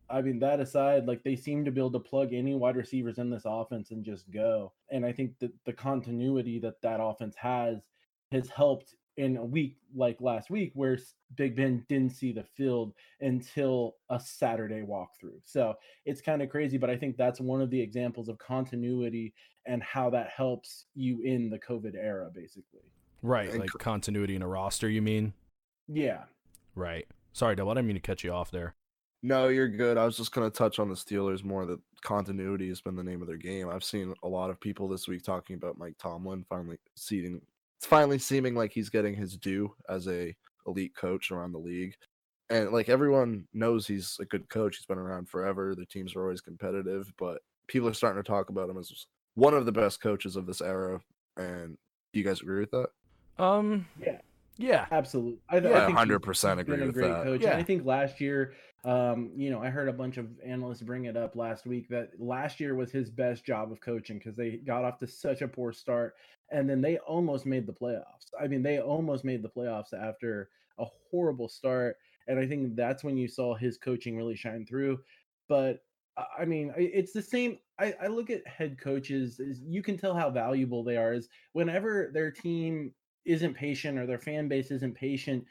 I 0.09 0.21
mean, 0.21 0.39
that 0.39 0.59
aside, 0.59 1.05
like 1.05 1.23
they 1.23 1.35
seem 1.35 1.65
to 1.65 1.71
be 1.71 1.81
able 1.81 1.91
to 1.91 1.99
plug 1.99 2.33
any 2.33 2.55
wide 2.55 2.77
receivers 2.77 3.17
in 3.17 3.29
this 3.29 3.43
offense 3.45 3.91
and 3.91 4.05
just 4.05 4.29
go. 4.31 4.71
And 4.89 5.05
I 5.05 5.11
think 5.11 5.37
that 5.39 5.51
the 5.65 5.73
continuity 5.73 6.59
that 6.59 6.81
that 6.81 7.01
offense 7.01 7.35
has 7.35 7.79
has 8.31 8.49
helped 8.49 8.95
in 9.17 9.37
a 9.37 9.43
week 9.43 9.77
like 9.95 10.21
last 10.21 10.49
week 10.49 10.71
where 10.75 10.97
Big 11.35 11.55
Ben 11.55 11.83
didn't 11.89 12.15
see 12.15 12.31
the 12.31 12.43
field 12.43 12.93
until 13.19 13.95
a 14.09 14.19
Saturday 14.19 14.83
walkthrough. 14.83 15.41
So 15.43 15.73
it's 16.05 16.21
kind 16.21 16.41
of 16.41 16.49
crazy, 16.49 16.77
but 16.77 16.89
I 16.89 16.95
think 16.95 17.17
that's 17.17 17.41
one 17.41 17.61
of 17.61 17.71
the 17.71 17.81
examples 17.81 18.29
of 18.29 18.37
continuity 18.37 19.33
and 19.67 19.83
how 19.83 20.09
that 20.11 20.29
helps 20.35 20.85
you 20.95 21.21
in 21.21 21.49
the 21.49 21.59
COVID 21.59 21.95
era, 21.95 22.29
basically. 22.33 22.91
Right. 23.21 23.53
Like 23.53 23.69
cr- 23.69 23.77
continuity 23.77 24.35
in 24.35 24.41
a 24.41 24.47
roster, 24.47 24.89
you 24.89 25.01
mean? 25.01 25.33
Yeah. 25.87 26.23
Right. 26.75 27.07
Sorry, 27.33 27.55
Dub. 27.55 27.67
I 27.67 27.73
didn't 27.73 27.87
mean 27.87 27.95
to 27.95 28.01
cut 28.01 28.23
you 28.23 28.31
off 28.31 28.51
there. 28.51 28.75
No, 29.23 29.47
you're 29.47 29.67
good. 29.67 29.97
I 29.97 30.05
was 30.05 30.17
just 30.17 30.31
gonna 30.31 30.49
touch 30.49 30.79
on 30.79 30.89
the 30.89 30.95
Steelers 30.95 31.43
more. 31.43 31.65
That 31.65 31.79
continuity 32.01 32.69
has 32.69 32.81
been 32.81 32.95
the 32.95 33.03
name 33.03 33.21
of 33.21 33.27
their 33.27 33.37
game. 33.37 33.69
I've 33.69 33.83
seen 33.83 34.13
a 34.23 34.27
lot 34.27 34.49
of 34.49 34.59
people 34.61 34.87
this 34.87 35.07
week 35.07 35.23
talking 35.23 35.55
about 35.55 35.77
Mike 35.77 35.97
Tomlin 35.97 36.45
finally 36.47 36.77
seeing. 36.95 37.41
It's 37.77 37.87
finally 37.87 38.19
seeming 38.19 38.55
like 38.55 38.71
he's 38.71 38.89
getting 38.89 39.15
his 39.15 39.35
due 39.35 39.73
as 39.89 40.07
a 40.07 40.35
elite 40.67 40.95
coach 40.95 41.31
around 41.31 41.51
the 41.51 41.57
league, 41.57 41.95
and 42.49 42.71
like 42.71 42.89
everyone 42.89 43.47
knows 43.53 43.87
he's 43.87 44.17
a 44.19 44.25
good 44.25 44.47
coach. 44.49 44.77
He's 44.77 44.85
been 44.85 44.97
around 44.99 45.29
forever. 45.29 45.73
The 45.75 45.85
teams 45.85 46.15
are 46.15 46.23
always 46.23 46.41
competitive, 46.41 47.11
but 47.17 47.41
people 47.67 47.89
are 47.89 47.93
starting 47.93 48.21
to 48.21 48.27
talk 48.27 48.49
about 48.49 48.69
him 48.69 48.77
as 48.77 49.07
one 49.37 49.53
of 49.53 49.65
the 49.67 49.71
best 49.71 50.01
coaches 50.01 50.35
of 50.35 50.47
this 50.47 50.61
era. 50.61 50.99
And 51.37 51.77
do 52.11 52.19
you 52.19 52.25
guys 52.25 52.41
agree 52.41 52.59
with 52.61 52.71
that? 52.71 52.87
Um 53.37 53.85
Yeah. 54.03 54.17
Yeah, 54.59 54.87
absolutely. 54.91 55.39
I, 55.47 55.59
yeah, 55.59 55.83
I 55.83 55.85
think 55.85 55.97
hundred 55.97 56.19
percent 56.21 56.59
agree 56.59 56.77
been 56.77 56.83
a 56.83 56.87
with 56.87 56.95
great 56.95 57.09
that. 57.09 57.23
coach. 57.23 57.41
Yeah. 57.41 57.51
And 57.51 57.59
I 57.59 57.63
think 57.63 57.85
last 57.85 58.19
year, 58.19 58.53
um, 58.83 59.29
you 59.35 59.51
know, 59.51 59.61
I 59.61 59.69
heard 59.69 59.87
a 59.87 59.93
bunch 59.93 60.17
of 60.17 60.25
analysts 60.43 60.81
bring 60.81 61.05
it 61.05 61.15
up 61.15 61.35
last 61.35 61.67
week 61.67 61.87
that 61.89 62.19
last 62.19 62.59
year 62.59 62.73
was 62.73 62.89
his 62.89 63.11
best 63.11 63.45
job 63.45 63.71
of 63.71 63.79
coaching 63.81 64.17
because 64.17 64.35
they 64.35 64.57
got 64.57 64.83
off 64.83 64.97
to 64.97 65.05
such 65.07 65.43
a 65.43 65.47
poor 65.47 65.71
start, 65.71 66.15
and 66.49 66.67
then 66.67 66.81
they 66.81 66.97
almost 66.99 67.45
made 67.45 67.67
the 67.67 67.73
playoffs. 67.73 68.33
I 68.41 68.47
mean, 68.47 68.63
they 68.63 68.79
almost 68.79 69.23
made 69.23 69.43
the 69.43 69.49
playoffs 69.49 69.93
after 69.93 70.49
a 70.79 70.85
horrible 71.11 71.47
start, 71.49 71.97
and 72.27 72.39
I 72.39 72.47
think 72.47 72.75
that's 72.75 73.03
when 73.03 73.15
you 73.15 73.27
saw 73.27 73.53
his 73.53 73.77
coaching 73.77 74.17
really 74.17 74.35
shine 74.35 74.65
through. 74.65 74.99
But 75.47 75.83
I- 76.17 76.25
I 76.41 76.45
mean, 76.45 76.73
it's 76.77 77.13
the 77.13 77.21
same. 77.21 77.59
I, 77.79 77.93
I 78.01 78.07
look 78.07 78.29
at 78.29 78.47
head 78.47 78.79
coaches. 78.79 79.39
Is 79.39 79.61
you 79.65 79.81
can 79.81 79.97
tell 79.97 80.15
how 80.15 80.29
valuable 80.29 80.83
they 80.83 80.97
are. 80.97 81.13
Is 81.13 81.29
whenever 81.53 82.09
their 82.13 82.31
team 82.31 82.93
isn't 83.25 83.53
patient 83.53 83.97
or 83.97 84.05
their 84.05 84.19
fan 84.19 84.47
base 84.47 84.71
isn't 84.71 84.95
patient, 84.95 85.45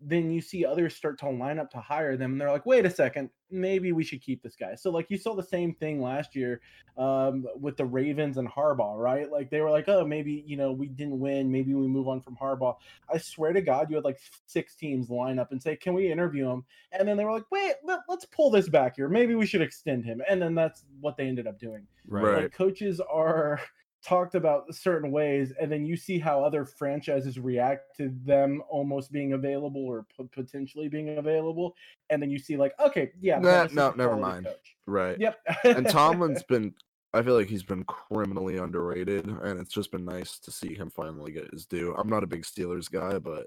then 0.00 0.30
you 0.30 0.40
see 0.40 0.64
others 0.64 0.94
start 0.94 1.18
to 1.18 1.28
line 1.28 1.58
up 1.58 1.70
to 1.72 1.80
hire 1.80 2.16
them, 2.16 2.32
and 2.32 2.40
they're 2.40 2.52
like, 2.52 2.66
"Wait 2.66 2.86
a 2.86 2.90
second, 2.90 3.30
maybe 3.50 3.90
we 3.92 4.04
should 4.04 4.22
keep 4.22 4.42
this 4.42 4.54
guy." 4.54 4.74
So, 4.74 4.90
like, 4.90 5.10
you 5.10 5.18
saw 5.18 5.34
the 5.34 5.42
same 5.42 5.74
thing 5.74 6.00
last 6.00 6.36
year 6.36 6.60
um, 6.96 7.46
with 7.56 7.76
the 7.76 7.84
Ravens 7.84 8.36
and 8.36 8.48
Harbaugh, 8.48 8.96
right? 8.96 9.30
Like, 9.30 9.50
they 9.50 9.60
were 9.60 9.70
like, 9.70 9.88
"Oh, 9.88 10.06
maybe 10.06 10.44
you 10.46 10.56
know 10.56 10.70
we 10.72 10.86
didn't 10.86 11.18
win, 11.18 11.50
maybe 11.50 11.74
we 11.74 11.88
move 11.88 12.06
on 12.06 12.20
from 12.20 12.36
Harbaugh." 12.36 12.76
I 13.12 13.18
swear 13.18 13.52
to 13.52 13.60
God, 13.60 13.90
you 13.90 13.96
had 13.96 14.04
like 14.04 14.20
six 14.46 14.76
teams 14.76 15.10
line 15.10 15.38
up 15.38 15.50
and 15.50 15.60
say, 15.60 15.74
"Can 15.74 15.94
we 15.94 16.10
interview 16.10 16.48
him?" 16.48 16.64
And 16.92 17.08
then 17.08 17.16
they 17.16 17.24
were 17.24 17.32
like, 17.32 17.50
"Wait, 17.50 17.74
let, 17.82 18.00
us 18.08 18.24
pull 18.26 18.50
this 18.50 18.68
back 18.68 18.96
here. 18.96 19.08
Maybe 19.08 19.34
we 19.34 19.46
should 19.46 19.62
extend 19.62 20.04
him." 20.04 20.22
And 20.28 20.40
then 20.40 20.54
that's 20.54 20.84
what 21.00 21.16
they 21.16 21.26
ended 21.26 21.46
up 21.46 21.58
doing. 21.58 21.86
right. 22.06 22.24
Right. 22.24 22.42
Like 22.44 22.52
coaches 22.52 23.00
are 23.00 23.60
talked 24.04 24.34
about 24.34 24.72
certain 24.74 25.10
ways, 25.10 25.52
and 25.60 25.70
then 25.70 25.84
you 25.84 25.96
see 25.96 26.18
how 26.18 26.42
other 26.42 26.64
franchises 26.64 27.38
react 27.38 27.96
to 27.96 28.14
them 28.24 28.62
almost 28.70 29.10
being 29.12 29.32
available 29.32 29.84
or 29.84 30.06
p- 30.16 30.28
potentially 30.32 30.88
being 30.88 31.18
available, 31.18 31.74
and 32.10 32.22
then 32.22 32.30
you 32.30 32.38
see 32.38 32.56
like, 32.56 32.72
okay, 32.80 33.10
yeah, 33.20 33.38
Nah, 33.38 33.68
no, 33.72 33.90
never 33.96 34.16
mind. 34.16 34.46
coach. 34.46 34.76
Right. 34.86 35.18
Yep. 35.18 35.36
and 35.64 35.88
Tomlin's 35.88 36.42
been 36.48 36.74
I 37.14 37.22
feel 37.22 37.34
like 37.34 37.48
he's 37.48 37.62
been 37.62 37.84
criminally 37.84 38.58
underrated 38.58 39.26
and 39.26 39.58
it's 39.58 39.72
just 39.72 39.90
been 39.90 40.04
nice 40.04 40.38
to 40.40 40.50
see 40.50 40.74
him 40.74 40.90
finally 40.90 41.32
get 41.32 41.50
his 41.52 41.64
due. 41.64 41.94
I'm 41.96 42.08
not 42.08 42.22
a 42.22 42.26
big 42.26 42.42
Steelers 42.42 42.90
guy, 42.90 43.18
but 43.18 43.46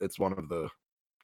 it's 0.00 0.18
one 0.18 0.32
of 0.34 0.48
the 0.50 0.68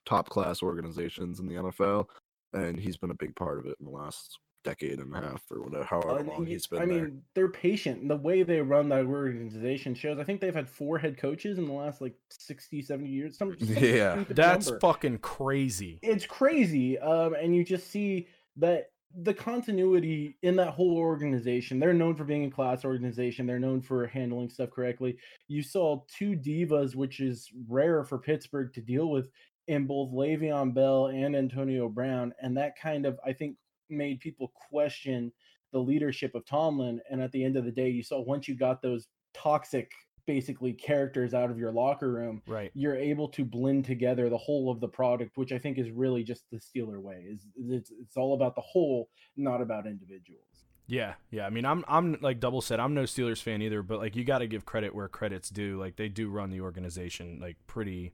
top 0.07 0.31
class 0.31 0.63
organizations 0.63 1.41
in 1.41 1.47
the 1.47 1.57
NFL 1.57 2.07
and 2.55 2.81
he's 2.81 2.97
been 2.97 3.11
a 3.11 3.17
big 3.17 3.37
part 3.37 3.59
of 3.59 3.67
it 3.67 3.77
in 3.81 3.85
the 3.87 3.93
last 3.93 4.39
decade 4.65 4.99
and 4.99 5.15
a 5.15 5.21
half 5.21 5.43
or 5.51 5.63
whatever 5.63 5.85
however 5.85 6.19
And 6.19 6.29
long 6.29 6.41
you- 6.41 6.45
he's 6.53 6.67
been 6.67 6.83
I 6.83 6.87
there. 6.87 7.05
mean, 7.05 7.23
they're 7.35 7.49
patient. 7.51 8.01
And 8.01 8.11
the 8.11 8.17
way 8.17 8.43
they 8.43 8.61
run 8.61 8.89
that 8.89 9.05
organization 9.07 9.95
shows. 9.95 10.19
I 10.19 10.25
think 10.25 10.41
they've 10.41 10.55
had 10.55 10.69
four 10.69 10.99
head 10.99 11.17
coaches 11.19 11.59
in 11.59 11.67
the 11.67 11.73
last 11.73 12.01
like 12.01 12.15
60, 12.31 12.83
70 12.83 13.09
years. 13.09 13.37
Some, 13.39 13.57
some 13.59 13.69
Yeah. 13.77 14.25
That's 14.31 14.67
number. 14.67 14.81
fucking 14.81 15.19
crazy. 15.19 15.99
it's 16.03 16.27
crazy 16.27 16.99
um 16.99 17.35
and 17.35 17.55
you 17.55 17.63
just 17.65 17.89
see 17.91 18.27
that 18.57 18.91
the 19.23 19.35
continuity 19.35 20.37
in 20.43 20.57
that 20.57 20.71
whole 20.71 20.97
organization 20.97 21.79
they're 21.79 21.93
known 21.95 22.17
for 22.17 22.25
being 22.25 22.45
a 22.47 22.51
class 22.51 22.85
organization 22.85 23.47
they're 23.47 23.61
known 23.61 23.81
for 23.81 24.07
handling 24.09 24.49
stuff 24.49 24.71
correctly 24.71 25.17
you 25.47 25.63
saw 25.63 26.03
two 26.09 26.33
divas 26.37 26.95
which 26.97 27.21
is 27.21 27.49
rare 27.69 28.03
for 28.05 28.19
pittsburgh 28.19 28.73
to 28.73 28.81
deal 28.81 29.09
with 29.11 29.29
in 29.69 29.87
both 29.87 30.11
Le'Veon 30.13 30.75
Bell 30.75 31.07
and 31.07 31.35
Antonio 31.37 31.89
Brown 31.89 32.35
and 32.43 32.57
that 32.57 32.77
kind 32.79 33.07
of 33.07 33.19
I 33.25 33.33
think 33.33 33.57
made 33.91 34.21
people 34.21 34.53
question 34.71 35.33
the 35.73 35.79
leadership 35.79 36.35
of 36.35 36.45
Tomlin 36.47 37.01
and 37.11 37.21
at 37.21 37.33
the 37.33 37.45
end 37.45 37.57
of 37.57 37.65
the 37.65 37.73
day 37.73 37.89
you 37.91 38.03
saw 38.03 38.21
once 38.21 38.47
you 38.49 38.57
got 38.57 38.81
those 38.83 39.09
toxic 39.35 39.91
basically 40.27 40.73
characters 40.73 41.35
out 41.35 41.51
of 41.51 41.59
your 41.59 41.71
locker 41.73 42.11
room 42.11 42.41
Right. 42.47 42.71
you're 42.75 42.97
able 42.97 43.29
to 43.29 43.45
blend 43.45 43.85
together 43.85 44.31
the 44.31 44.39
whole 44.39 44.71
of 44.71 44.81
the 44.81 44.89
product, 44.89 45.37
which 45.37 45.53
I 45.53 45.59
think 45.59 45.77
is 45.77 45.91
really 45.91 46.23
just 46.23 46.45
the 46.51 46.59
Steeler 46.59 46.99
way. 47.01 47.27
Is 47.29 47.47
it's 47.57 47.91
it's 48.01 48.17
all 48.17 48.33
about 48.35 48.55
the 48.55 48.63
whole, 48.63 49.11
not 49.37 49.61
about 49.61 49.87
individuals. 49.87 50.65
Yeah, 50.87 51.15
yeah. 51.31 51.45
I 51.47 51.51
mean, 51.51 51.67
I'm 51.67 51.85
I'm 51.89 52.17
like 52.23 52.41
double 52.41 52.63
said. 52.63 52.81
I'm 52.81 52.95
no 52.95 53.03
Steelers 53.03 53.43
fan 53.43 53.61
either, 53.63 53.83
but 53.83 53.99
like 53.99 54.17
you 54.17 54.25
got 54.25 54.39
to 54.39 54.47
give 54.47 54.65
credit 54.65 54.95
where 54.95 55.09
credit's 55.09 55.51
due. 55.51 55.79
Like 55.79 55.97
they 55.97 56.09
do 56.09 56.29
run 56.29 56.51
the 56.51 56.61
organization 56.63 57.39
like 57.41 57.57
pretty 57.67 58.13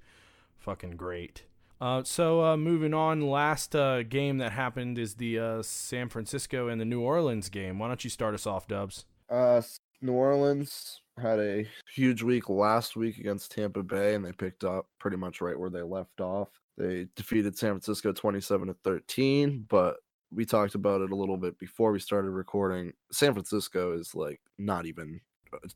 fucking 0.57 0.93
great. 0.97 1.45
Uh, 1.81 2.03
so 2.05 2.45
uh, 2.45 2.57
moving 2.57 2.93
on, 2.93 3.23
last 3.23 3.75
uh, 3.75 4.03
game 4.03 4.39
that 4.39 4.53
happened 4.53 4.99
is 4.99 5.15
the 5.15 5.39
uh, 5.39 5.63
San 5.63 6.09
Francisco 6.09 6.69
and 6.69 6.81
the 6.81 6.85
New 6.85 7.01
Orleans 7.01 7.49
game. 7.49 7.79
Why 7.79 7.89
don't 7.89 8.05
you 8.05 8.11
start 8.11 8.35
us 8.35 8.47
off, 8.47 8.69
Dubs? 8.69 9.07
Uh, 9.31 9.63
New 10.03 10.13
Orleans 10.13 11.01
had 11.19 11.39
a 11.39 11.67
huge 11.95 12.23
week 12.23 12.49
last 12.51 12.97
week 12.97 13.19
against 13.19 13.53
Tampa 13.53 13.83
Bay, 13.83 14.15
and 14.15 14.25
they 14.25 14.33
picked 14.33 14.65
up 14.65 14.87
pretty 14.99 15.17
much 15.17 15.41
right 15.41 15.59
where 15.59 15.71
they 15.71 15.83
left 15.83 16.21
off. 16.21 16.49
They 16.77 17.07
defeated 17.17 17.57
San 17.57 17.71
Francisco 17.71 18.13
27 18.13 18.69
to 18.69 18.75
13, 18.85 19.67
but 19.69 19.97
we 20.31 20.45
talked 20.45 20.75
about 20.75 21.01
it 21.01 21.11
a 21.11 21.17
little 21.17 21.37
bit 21.37 21.59
before 21.59 21.93
we 21.93 21.99
started 21.99 22.31
recording. 22.31 22.93
San 23.11 23.33
Francisco 23.33 23.93
is 23.99 24.15
like 24.15 24.41
not 24.59 24.87
even 24.87 25.21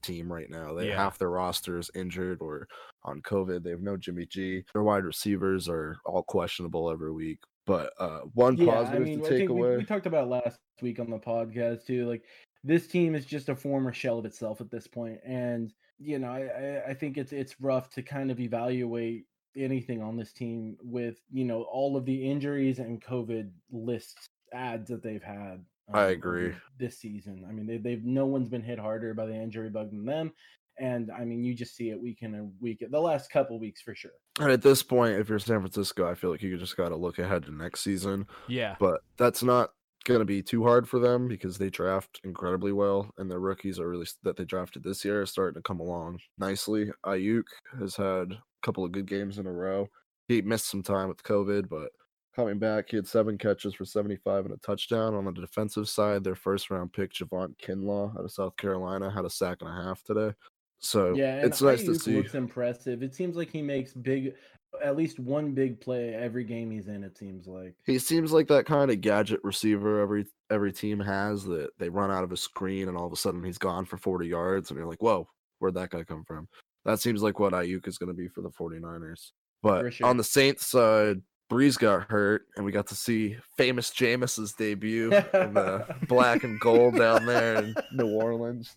team 0.02 0.32
right 0.32 0.48
now. 0.50 0.74
They 0.74 0.88
Yeah. 0.88 0.96
half 0.96 1.18
their 1.18 1.30
roster 1.30 1.78
is 1.78 1.90
injured 1.94 2.38
or 2.40 2.66
on 3.04 3.20
COVID. 3.22 3.62
They 3.62 3.70
have 3.70 3.82
no 3.82 3.96
Jimmy 3.96 4.26
G. 4.26 4.64
Their 4.72 4.82
wide 4.82 5.04
receivers 5.04 5.68
are 5.68 5.96
all 6.04 6.22
questionable 6.22 6.90
every 6.90 7.12
week. 7.12 7.38
But 7.66 7.92
uh, 7.98 8.20
one 8.34 8.56
Yeah, 8.56 8.66
positive 8.66 9.02
I 9.02 9.04
mean, 9.04 9.20
to 9.20 9.26
I 9.26 9.28
take 9.30 9.38
think 9.38 9.50
we, 9.50 9.60
away. 9.60 9.76
we 9.78 9.84
talked 9.84 10.06
about 10.06 10.28
last 10.28 10.58
week 10.82 10.98
on 11.00 11.08
the 11.10 11.18
podcast 11.18 11.86
too. 11.86 12.06
Like 12.08 12.24
this 12.62 12.86
team 12.86 13.14
is 13.14 13.24
just 13.26 13.48
a 13.48 13.56
former 13.56 13.92
shell 13.92 14.18
of 14.18 14.26
itself 14.26 14.60
at 14.60 14.70
this 14.70 14.86
point, 14.86 15.18
and 15.24 15.72
you 15.98 16.18
know, 16.18 16.28
I, 16.28 16.40
I 16.42 16.84
I 16.90 16.94
think 16.94 17.16
it's 17.16 17.32
it's 17.32 17.60
rough 17.60 17.88
to 17.90 18.02
kind 18.02 18.30
of 18.30 18.40
evaluate 18.40 19.26
anything 19.56 20.02
on 20.02 20.16
this 20.16 20.32
team 20.32 20.76
with 20.82 21.20
you 21.30 21.44
know 21.44 21.62
all 21.62 21.96
of 21.96 22.04
the 22.04 22.30
injuries 22.30 22.80
and 22.80 23.02
COVID 23.02 23.50
lists 23.70 24.26
ads 24.52 24.90
that 24.90 25.02
they've 25.02 25.22
had. 25.22 25.64
I 25.92 26.06
um, 26.06 26.10
agree. 26.10 26.52
This 26.78 26.98
season, 26.98 27.44
I 27.48 27.52
mean, 27.52 27.66
they, 27.66 27.76
they've 27.76 28.04
no 28.04 28.26
one's 28.26 28.48
been 28.48 28.62
hit 28.62 28.78
harder 28.78 29.14
by 29.14 29.26
the 29.26 29.34
injury 29.34 29.70
bug 29.70 29.90
than 29.90 30.04
them, 30.04 30.32
and 30.78 31.10
I 31.10 31.24
mean, 31.24 31.44
you 31.44 31.54
just 31.54 31.76
see 31.76 31.90
it 31.90 32.00
week 32.00 32.18
in 32.22 32.34
and 32.34 32.52
week 32.60 32.84
the 32.88 33.00
last 33.00 33.30
couple 33.30 33.58
weeks 33.58 33.82
for 33.82 33.94
sure. 33.94 34.12
And 34.40 34.50
at 34.50 34.62
this 34.62 34.82
point, 34.82 35.18
if 35.18 35.28
you're 35.28 35.38
San 35.38 35.60
Francisco, 35.60 36.10
I 36.10 36.14
feel 36.14 36.30
like 36.30 36.42
you 36.42 36.56
just 36.58 36.76
got 36.76 36.88
to 36.88 36.96
look 36.96 37.18
ahead 37.18 37.44
to 37.44 37.54
next 37.54 37.82
season. 37.82 38.26
Yeah, 38.48 38.76
But 38.80 39.00
that's 39.16 39.42
not 39.42 39.70
going 40.04 40.20
to 40.20 40.24
be 40.24 40.42
too 40.42 40.62
hard 40.62 40.88
for 40.88 40.98
them 40.98 41.28
because 41.28 41.58
they 41.58 41.70
draft 41.70 42.20
incredibly 42.24 42.72
well, 42.72 43.10
and 43.18 43.30
their 43.30 43.40
rookies 43.40 43.78
are 43.78 43.88
really 43.88 44.06
that 44.22 44.36
they 44.36 44.44
drafted 44.44 44.82
this 44.82 45.04
year 45.04 45.22
are 45.22 45.26
starting 45.26 45.54
to 45.54 45.66
come 45.66 45.80
along 45.80 46.18
nicely. 46.38 46.90
Aiyuk 47.04 47.44
has 47.78 47.96
had 47.96 48.32
a 48.32 48.42
couple 48.62 48.84
of 48.84 48.92
good 48.92 49.06
games 49.06 49.38
in 49.38 49.46
a 49.46 49.52
row. 49.52 49.88
He 50.28 50.42
missed 50.42 50.70
some 50.70 50.82
time 50.82 51.08
with 51.08 51.22
COVID, 51.22 51.68
but 51.68 51.90
coming 52.34 52.58
back, 52.58 52.90
he 52.90 52.96
had 52.96 53.06
seven 53.06 53.38
catches 53.38 53.74
for 53.74 53.84
75 53.84 54.46
and 54.46 54.54
a 54.54 54.56
touchdown. 54.58 55.14
On 55.14 55.24
the 55.24 55.32
defensive 55.32 55.88
side, 55.88 56.24
their 56.24 56.34
first 56.34 56.70
round 56.70 56.92
pick, 56.92 57.12
Javon 57.12 57.56
Kinlaw 57.58 58.18
out 58.18 58.24
of 58.24 58.32
South 58.32 58.56
Carolina, 58.56 59.10
had 59.10 59.24
a 59.24 59.30
sack 59.30 59.58
and 59.60 59.70
a 59.70 59.82
half 59.82 60.02
today. 60.02 60.32
So 60.78 61.14
Yeah, 61.14 61.44
it's 61.44 61.62
nice 61.62 61.84
to 61.84 61.94
see. 61.94 62.16
looks 62.16 62.34
impressive. 62.34 63.02
It 63.02 63.14
seems 63.14 63.36
like 63.36 63.50
he 63.50 63.62
makes 63.62 63.94
big, 63.94 64.34
at 64.82 64.96
least 64.96 65.18
one 65.18 65.52
big 65.52 65.80
play 65.80 66.14
every 66.14 66.44
game 66.44 66.70
he's 66.70 66.88
in. 66.88 67.02
It 67.04 67.16
seems 67.16 67.46
like. 67.46 67.74
He 67.86 67.98
seems 67.98 68.32
like 68.32 68.48
that 68.48 68.66
kind 68.66 68.90
of 68.90 69.00
gadget 69.00 69.40
receiver 69.42 70.00
every 70.00 70.26
every 70.50 70.72
team 70.72 71.00
has 71.00 71.44
that 71.44 71.70
they 71.78 71.88
run 71.88 72.10
out 72.10 72.24
of 72.24 72.32
a 72.32 72.36
screen 72.36 72.88
and 72.88 72.98
all 72.98 73.06
of 73.06 73.12
a 73.12 73.16
sudden 73.16 73.42
he's 73.42 73.58
gone 73.58 73.86
for 73.86 73.96
40 73.96 74.26
yards 74.26 74.70
and 74.70 74.78
you're 74.78 74.88
like, 74.88 75.02
whoa, 75.02 75.26
where'd 75.58 75.74
that 75.74 75.90
guy 75.90 76.04
come 76.04 76.24
from? 76.24 76.48
That 76.84 77.00
seems 77.00 77.22
like 77.22 77.38
what 77.38 77.54
Aiyuk 77.54 77.88
is 77.88 77.96
going 77.96 78.08
to 78.08 78.14
be 78.14 78.28
for 78.28 78.42
the 78.42 78.50
49ers. 78.50 79.30
But 79.62 79.94
sure. 79.94 80.06
on 80.06 80.18
the 80.18 80.24
Saints 80.24 80.66
side, 80.66 81.22
Brees 81.54 81.78
got 81.78 82.10
hurt 82.10 82.46
and 82.56 82.64
we 82.64 82.72
got 82.72 82.88
to 82.88 82.94
see 82.96 83.36
famous 83.56 83.90
Jameis's 83.90 84.52
debut 84.52 85.12
in 85.12 85.54
the 85.54 85.86
black 86.08 86.42
and 86.44 86.58
gold 86.60 86.96
down 86.96 87.26
there 87.26 87.56
in 87.56 87.74
New 87.92 88.08
Orleans. 88.12 88.76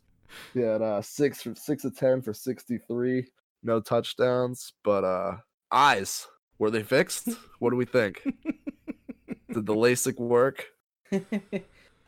He 0.53 0.59
had 0.59 0.81
uh, 0.81 1.01
six 1.01 1.41
for 1.41 1.55
six 1.55 1.83
of 1.85 1.97
ten 1.97 2.21
for 2.21 2.33
63, 2.33 3.25
no 3.63 3.79
touchdowns, 3.79 4.73
but 4.83 5.03
uh 5.03 5.37
eyes 5.71 6.27
were 6.59 6.69
they 6.69 6.83
fixed? 6.83 7.29
What 7.59 7.71
do 7.71 7.75
we 7.77 7.85
think? 7.85 8.21
Did 9.53 9.65
the 9.65 9.73
LASIK 9.75 10.19
work? 10.19 10.65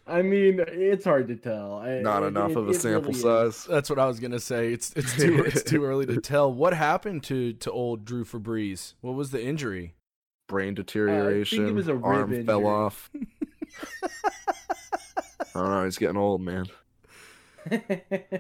I 0.07 0.22
mean, 0.24 0.59
it's 0.67 1.05
hard 1.05 1.28
to 1.28 1.36
tell. 1.36 1.76
I, 1.78 1.99
Not 1.99 2.24
it- 2.24 2.28
enough 2.28 2.51
it- 2.51 2.57
of 2.57 2.67
a 2.70 2.74
sample 2.74 3.11
really 3.13 3.13
is. 3.15 3.22
size. 3.22 3.65
that's 3.65 3.89
what 3.89 3.99
I 3.99 4.05
was 4.07 4.20
gonna 4.20 4.39
say. 4.39 4.74
It's 4.74 4.91
it's 4.93 5.15
too 5.15 5.43
it's 5.45 5.63
too 5.63 5.86
early 5.86 6.05
to 6.07 6.20
tell. 6.20 6.51
What 6.53 6.74
happened 6.74 7.24
to 7.26 7.53
to 7.53 7.72
old 7.72 8.05
Drew 8.05 8.24
Febreze? 8.26 8.93
What 9.01 9.13
was 9.15 9.32
the 9.32 9.43
injury? 9.43 9.95
Brain 10.49 10.73
deterioration. 10.73 11.73
was 11.73 11.87
a 11.87 11.93
rib 11.95 12.03
arm 12.03 12.45
fell 12.45 12.67
off. 12.67 13.09
I 15.55 15.61
don't 15.61 15.69
know. 15.69 15.85
He's 15.85 15.97
getting 15.97 16.17
old, 16.17 16.41
man. 16.41 16.65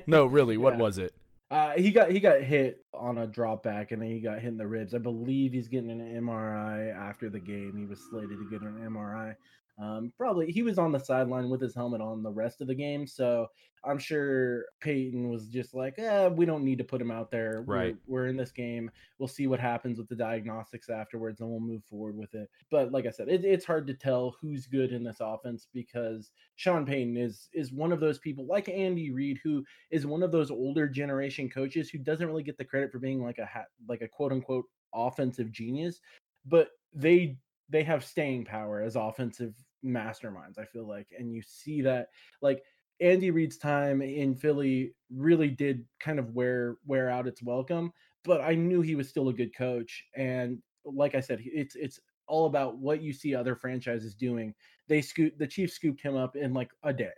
No, 0.07 0.25
really, 0.25 0.57
what 0.57 0.73
Yeah. 0.73 0.79
was 0.79 0.97
it? 0.97 1.13
Uh, 1.51 1.71
he 1.71 1.91
got 1.91 2.11
he 2.11 2.19
got 2.19 2.41
hit 2.41 2.83
on 2.93 3.17
a 3.19 3.27
drop 3.27 3.63
back 3.63 3.91
and 3.91 4.01
then 4.01 4.09
he 4.09 4.19
got 4.19 4.39
hit 4.39 4.47
in 4.49 4.57
the 4.57 4.67
ribs. 4.67 4.93
I 4.93 4.99
believe 4.99 5.51
he's 5.51 5.67
getting 5.67 5.89
an 5.89 5.99
MRI 6.23 6.95
after 6.95 7.29
the 7.29 7.39
game. 7.39 7.75
He 7.77 7.85
was 7.85 7.99
slated 8.09 8.37
to 8.37 8.47
get 8.49 8.61
an 8.61 8.75
MRI. 8.87 9.35
Um, 9.81 10.11
probably 10.17 10.51
he 10.51 10.61
was 10.61 10.77
on 10.77 10.91
the 10.91 10.99
sideline 10.99 11.49
with 11.49 11.61
his 11.61 11.73
helmet 11.73 12.01
on 12.01 12.21
the 12.21 12.31
rest 12.31 12.59
of 12.59 12.67
the 12.67 12.75
game, 12.75 13.07
so 13.07 13.47
I'm 13.83 13.97
sure 13.97 14.65
Payton 14.81 15.29
was 15.29 15.47
just 15.47 15.73
like, 15.73 15.97
eh, 15.97 16.27
we 16.27 16.45
don't 16.45 16.65
need 16.65 16.79
to 16.79 16.83
put 16.83 17.01
him 17.01 17.11
out 17.11 17.31
there. 17.31 17.63
Right. 17.65 17.95
We're, 18.05 18.23
we're 18.23 18.27
in 18.27 18.35
this 18.35 18.51
game. 18.51 18.91
We'll 19.17 19.29
see 19.29 19.47
what 19.47 19.59
happens 19.59 19.97
with 19.97 20.09
the 20.09 20.15
diagnostics 20.15 20.89
afterwards, 20.89 21.39
and 21.39 21.49
we'll 21.49 21.61
move 21.61 21.83
forward 21.85 22.17
with 22.17 22.33
it. 22.35 22.49
But 22.69 22.91
like 22.91 23.05
I 23.05 23.09
said, 23.09 23.29
it, 23.29 23.45
it's 23.45 23.65
hard 23.65 23.87
to 23.87 23.93
tell 23.93 24.35
who's 24.41 24.67
good 24.67 24.91
in 24.91 25.03
this 25.03 25.21
offense 25.21 25.67
because 25.73 26.31
Sean 26.57 26.85
Payton 26.85 27.15
is 27.15 27.49
is 27.53 27.71
one 27.71 27.91
of 27.91 27.99
those 27.99 28.19
people, 28.19 28.45
like 28.45 28.67
Andy 28.67 29.11
Reid, 29.11 29.39
who 29.43 29.63
is 29.91 30.05
one 30.05 30.23
of 30.23 30.31
those 30.31 30.51
older 30.51 30.87
generation 30.87 31.49
coaches 31.49 31.89
who 31.89 31.99
doesn't 31.99 32.27
really 32.27 32.43
get 32.43 32.57
the 32.57 32.65
credit 32.65 32.91
for 32.91 32.99
being 32.99 33.23
like 33.23 33.37
a 33.37 33.45
ha- 33.45 33.65
like 33.87 34.01
a 34.01 34.07
quote 34.07 34.33
unquote 34.33 34.65
offensive 34.93 35.51
genius, 35.51 36.01
but 36.45 36.71
they 36.93 37.37
they 37.69 37.83
have 37.83 38.03
staying 38.03 38.45
power 38.45 38.81
as 38.81 38.95
offensive 38.95 39.53
masterminds, 39.85 40.57
I 40.57 40.65
feel 40.65 40.87
like. 40.87 41.07
And 41.17 41.33
you 41.33 41.41
see 41.41 41.81
that 41.81 42.09
like 42.41 42.63
Andy 42.99 43.31
Reid's 43.31 43.57
time 43.57 44.01
in 44.01 44.35
Philly 44.35 44.93
really 45.13 45.49
did 45.49 45.85
kind 45.99 46.19
of 46.19 46.33
wear 46.33 46.77
wear 46.85 47.09
out 47.09 47.27
its 47.27 47.41
welcome, 47.41 47.91
but 48.23 48.41
I 48.41 48.55
knew 48.55 48.81
he 48.81 48.95
was 48.95 49.09
still 49.09 49.29
a 49.29 49.33
good 49.33 49.55
coach. 49.55 50.03
And 50.15 50.61
like 50.83 51.15
I 51.15 51.21
said, 51.21 51.39
it's 51.43 51.75
it's 51.75 51.99
all 52.27 52.45
about 52.45 52.77
what 52.77 53.01
you 53.01 53.13
see 53.13 53.33
other 53.33 53.55
franchises 53.55 54.15
doing. 54.15 54.53
They 54.87 55.01
scoop 55.01 55.37
the 55.37 55.47
Chiefs 55.47 55.73
scooped 55.73 56.01
him 56.01 56.15
up 56.15 56.35
in 56.35 56.53
like 56.53 56.71
a 56.83 56.93
day. 56.93 57.11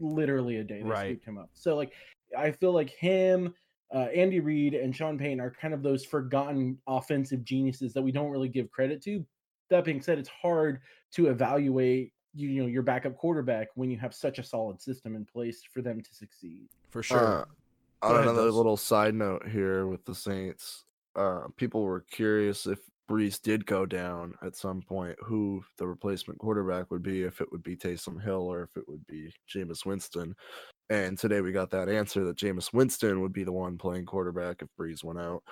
Literally 0.00 0.56
a 0.56 0.64
day 0.64 0.82
they 0.82 0.88
Right. 0.88 1.06
scooped 1.06 1.26
him 1.26 1.38
up. 1.38 1.50
So 1.54 1.76
like 1.76 1.92
I 2.36 2.50
feel 2.50 2.72
like 2.72 2.90
him 2.90 3.54
uh, 3.94 4.08
Andy 4.14 4.40
Reid 4.40 4.74
and 4.74 4.94
Sean 4.96 5.18
Payne 5.18 5.38
are 5.40 5.50
kind 5.50 5.74
of 5.74 5.82
those 5.82 6.04
forgotten 6.04 6.78
offensive 6.86 7.44
geniuses 7.44 7.92
that 7.92 8.02
we 8.02 8.10
don't 8.10 8.30
really 8.30 8.48
give 8.48 8.70
credit 8.70 9.02
to. 9.02 9.24
That 9.72 9.84
being 9.84 10.02
said, 10.02 10.18
it's 10.18 10.28
hard 10.28 10.80
to 11.14 11.28
evaluate 11.28 12.12
you, 12.34 12.48
you 12.48 12.62
know 12.62 12.68
your 12.68 12.82
backup 12.82 13.16
quarterback 13.16 13.68
when 13.74 13.90
you 13.90 13.98
have 13.98 14.14
such 14.14 14.38
a 14.38 14.42
solid 14.42 14.80
system 14.80 15.16
in 15.16 15.24
place 15.24 15.62
for 15.72 15.82
them 15.82 16.00
to 16.00 16.14
succeed. 16.14 16.68
For 16.90 17.02
sure. 17.02 17.40
Uh, 18.02 18.06
on 18.06 18.14
ahead, 18.16 18.24
another 18.24 18.44
Dubs. 18.44 18.56
little 18.56 18.76
side 18.76 19.14
note 19.14 19.46
here 19.48 19.86
with 19.86 20.04
the 20.04 20.14
Saints, 20.14 20.84
uh, 21.16 21.42
people 21.56 21.82
were 21.82 22.04
curious 22.10 22.66
if 22.66 22.80
Brees 23.10 23.40
did 23.40 23.66
go 23.66 23.86
down 23.86 24.34
at 24.42 24.56
some 24.56 24.82
point, 24.82 25.16
who 25.20 25.62
the 25.78 25.86
replacement 25.86 26.38
quarterback 26.38 26.90
would 26.90 27.02
be, 27.02 27.22
if 27.22 27.40
it 27.40 27.50
would 27.52 27.62
be 27.62 27.76
Taysom 27.76 28.22
Hill 28.22 28.42
or 28.42 28.62
if 28.62 28.76
it 28.76 28.88
would 28.88 29.06
be 29.06 29.32
Jameis 29.48 29.84
Winston. 29.84 30.34
And 30.90 31.18
today 31.18 31.40
we 31.40 31.52
got 31.52 31.70
that 31.70 31.88
answer 31.88 32.24
that 32.24 32.36
Jameis 32.36 32.72
Winston 32.72 33.20
would 33.20 33.32
be 33.32 33.44
the 33.44 33.52
one 33.52 33.78
playing 33.78 34.06
quarterback 34.06 34.62
if 34.62 34.68
Brees 34.78 35.04
went 35.04 35.18
out. 35.18 35.42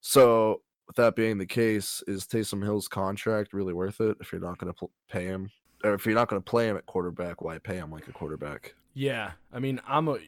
So, 0.00 0.62
with 0.86 0.96
that 0.96 1.16
being 1.16 1.38
the 1.38 1.46
case, 1.46 2.02
is 2.06 2.24
Taysom 2.26 2.62
Hill's 2.62 2.88
contract 2.88 3.52
really 3.52 3.72
worth 3.72 4.00
it 4.00 4.16
if 4.20 4.32
you're 4.32 4.40
not 4.40 4.58
going 4.58 4.72
to 4.72 4.78
pl- 4.78 4.90
pay 5.10 5.24
him? 5.24 5.50
Or 5.84 5.94
if 5.94 6.06
you're 6.06 6.14
not 6.14 6.28
going 6.28 6.40
to 6.40 6.48
play 6.50 6.68
him 6.68 6.76
at 6.76 6.86
quarterback, 6.86 7.42
why 7.42 7.58
pay 7.58 7.76
him 7.76 7.90
like 7.90 8.06
a 8.08 8.12
quarterback? 8.12 8.74
Yeah, 8.94 9.32
I 9.52 9.58
mean, 9.58 9.80
I'm 9.86 10.08
a. 10.08 10.18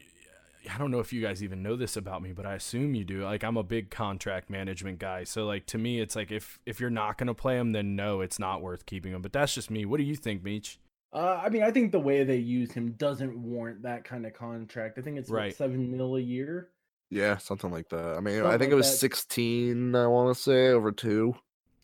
I 0.75 0.79
don't 0.79 0.91
know 0.91 1.01
if 1.01 1.13
you 1.13 1.21
guys 1.21 1.45
even 1.45 1.63
know 1.63 1.77
this 1.77 1.97
about 1.99 2.23
me, 2.23 2.33
but 2.33 2.47
I 2.47 2.55
assume 2.55 2.95
you 2.95 3.05
do. 3.05 3.23
Like, 3.23 3.45
I'm 3.45 3.59
a 3.59 3.63
big 3.63 3.91
contract 3.91 4.49
management 4.49 4.99
guy, 4.99 5.25
so 5.25 5.45
like 5.45 5.67
to 5.67 5.79
me, 5.79 6.01
it's 6.01 6.17
like 6.17 6.33
if 6.33 6.59
if 6.65 6.81
you're 6.81 6.89
not 6.91 7.19
gonna 7.19 7.35
play 7.35 7.59
him, 7.59 7.73
then 7.73 7.95
no, 7.95 8.23
it's 8.23 8.39
not 8.39 8.63
worth 8.63 8.87
keeping 8.87 9.13
him. 9.13 9.21
But 9.21 9.33
that's 9.35 9.55
just 9.55 9.71
me. 9.71 9.85
What 9.85 9.99
do 9.99 10.05
you 10.05 10.17
think, 10.17 10.43
Meech? 10.43 10.79
Uh, 11.13 11.41
I 11.45 11.51
mean, 11.51 11.63
I 11.63 11.71
think 11.71 11.93
the 11.93 12.01
way 12.01 12.25
they 12.25 12.39
use 12.39 12.73
him 12.73 12.93
doesn't 12.93 13.37
warrant 13.39 13.83
that 13.83 14.05
kind 14.05 14.27
of 14.27 14.33
contract. 14.35 14.99
I 14.99 15.03
think 15.03 15.19
it's 15.19 15.31
what, 15.31 15.37
Right. 15.37 15.55
seven 15.55 15.95
mil 15.97 16.17
a 16.17 16.21
year. 16.21 16.71
Yeah, 17.11 17.37
something 17.37 17.71
like 17.71 17.89
that. 17.91 18.17
I 18.17 18.21
mean, 18.21 18.41
I 18.43 18.51
think 18.53 18.61
like 18.63 18.71
it 18.71 18.75
was 18.75 18.91
that. 18.91 18.97
16, 18.99 19.95
I 19.95 20.07
want 20.07 20.35
to 20.37 20.43
say, 20.43 20.69
over 20.69 20.91
two. 20.93 21.35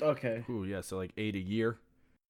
Okay, 0.03 0.45
Ooh, 0.49 0.65
yeah, 0.65 0.81
so 0.81 0.97
like 0.97 1.13
eight 1.19 1.35
a 1.37 1.39
year. 1.41 1.79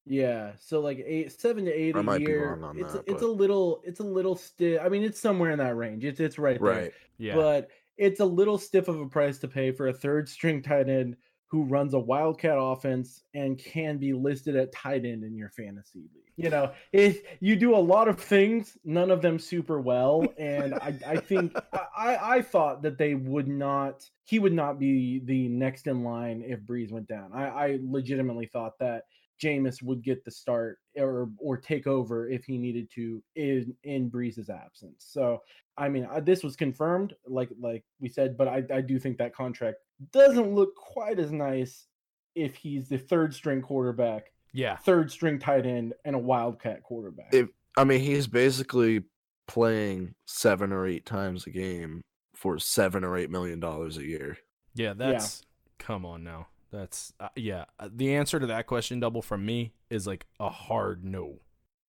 yeah. 0.05 0.53
So 0.59 0.81
like 0.81 1.03
eight, 1.07 1.33
seven 1.41 1.65
to 1.67 1.73
eight 1.73 1.95
I 1.97 2.01
a 2.01 2.03
might 2.03 2.19
be 2.19 2.25
year. 2.25 2.51
wrong 2.51 2.65
on 2.65 2.79
it's 2.79 2.93
that, 2.95 3.05
it's 3.07 3.23
but- 3.23 3.23
a 3.23 3.31
little 3.31 3.81
it's 3.85 4.01
a 4.01 4.05
little 4.05 4.35
stiff. 4.37 4.81
I 4.85 4.89
mean, 4.89 5.05
it's 5.05 5.21
somewhere 5.21 5.51
in 5.53 5.59
that 5.61 5.77
range. 5.77 6.05
It's 6.05 6.19
it's 6.21 6.39
right 6.39 6.61
there. 6.61 6.73
Right. 6.73 6.93
Yeah, 7.19 7.35
But 7.37 7.69
it's 7.97 8.19
a 8.21 8.25
little 8.25 8.59
stiff 8.59 8.89
of 8.89 8.99
a 9.01 9.07
price 9.07 9.39
to 9.41 9.49
pay 9.49 9.71
for 9.73 9.89
a 9.89 9.93
third 9.93 10.29
string 10.29 10.63
tight 10.63 10.89
end 10.89 11.17
who 11.49 11.65
runs 11.65 11.95
a 11.95 11.99
wildcat 11.99 12.57
offense 12.59 13.23
and 13.35 13.57
can 13.59 13.99
be 13.99 14.13
listed 14.15 14.57
at 14.57 14.73
tight 14.73 15.05
end 15.05 15.23
in 15.23 15.37
your 15.37 15.51
fantasy 15.51 16.01
league. 16.01 16.20
You 16.43 16.51
know, 16.51 16.73
if 16.93 17.21
you 17.41 17.57
do 17.57 17.75
a 17.75 17.79
lot 17.79 18.09
of 18.09 18.19
things, 18.19 18.79
none 18.85 19.11
of 19.11 19.21
them 19.21 19.39
super 19.39 19.81
well, 19.81 20.27
and 20.39 20.75
I, 20.75 20.95
I 21.07 21.17
think 21.17 21.55
I, 21.97 22.37
I 22.37 22.43
thought 22.43 22.83
that 22.83 22.99
they 22.99 23.15
would 23.15 23.49
not. 23.49 24.09
He 24.25 24.39
would 24.39 24.53
not 24.53 24.79
be 24.79 25.21
the 25.25 25.49
next 25.49 25.87
in 25.87 26.05
line 26.05 26.43
if 26.47 26.61
Brees 26.61 26.93
went 26.93 27.09
down. 27.09 27.33
I, 27.35 27.49
I 27.49 27.79
legitimately 27.83 28.47
thought 28.47 28.79
that 28.79 29.05
Jameis 29.43 29.83
would 29.83 30.03
get 30.03 30.25
the 30.25 30.31
start 30.31 30.79
or 30.97 31.31
or 31.39 31.57
take 31.57 31.87
over 31.87 32.29
if 32.29 32.45
he 32.45 32.59
needed 32.59 32.91
to 32.95 33.23
in 33.37 33.75
in 33.85 34.11
Brees's 34.11 34.51
absence. 34.51 35.07
So 35.09 35.41
I 35.77 35.89
mean, 35.89 36.07
I, 36.11 36.21
this 36.21 36.43
was 36.43 36.57
confirmed, 36.57 37.15
like 37.27 37.51
like 37.61 37.85
we 38.01 38.09
said, 38.09 38.37
but 38.37 38.49
I, 38.49 38.63
I 38.73 38.81
do 38.81 38.99
think 38.99 39.19
that 39.19 39.35
contract 39.35 39.79
doesn't 40.13 40.55
look 40.55 40.75
quite 40.77 41.19
as 41.19 41.33
nice 41.33 41.87
if 42.35 42.55
he's 42.55 42.89
the 42.89 42.99
third 42.99 43.35
string 43.35 43.63
quarterback, 43.63 44.33
yeah, 44.53 44.77
third 44.77 45.11
string 45.11 45.39
tight 45.39 45.67
end, 45.67 45.95
and 46.05 46.15
a 46.17 46.19
wildcat 46.19 46.83
quarterback. 46.83 47.33
If- 47.33 47.49
I 47.77 47.85
mean, 47.85 48.01
he's 48.01 48.27
basically 48.27 49.05
playing 49.47 50.15
seven 50.27 50.73
or 50.73 50.87
eight 50.87 51.07
times 51.07 51.47
a 51.47 51.51
game 51.51 52.03
for 52.35 52.59
seven 52.59 53.05
or 53.05 53.17
eight 53.17 53.31
million 53.31 53.61
dollars 53.61 53.97
a 53.97 54.05
year. 54.05 54.39
yeah. 54.75 54.93
That's 54.95 55.43
come 55.79 56.05
on 56.07 56.23
now. 56.25 56.49
That's 56.73 57.13
uh, 57.21 57.29
yeah. 57.37 57.65
uh, 57.79 57.89
The 57.95 58.15
answer 58.15 58.39
to 58.41 58.47
that 58.49 58.67
question, 58.67 59.01
double 59.01 59.23
from 59.23 59.45
me, 59.47 59.73
is 59.89 60.07
like 60.07 60.27
a 60.39 60.49
hard 60.49 61.05
no. 61.05 61.41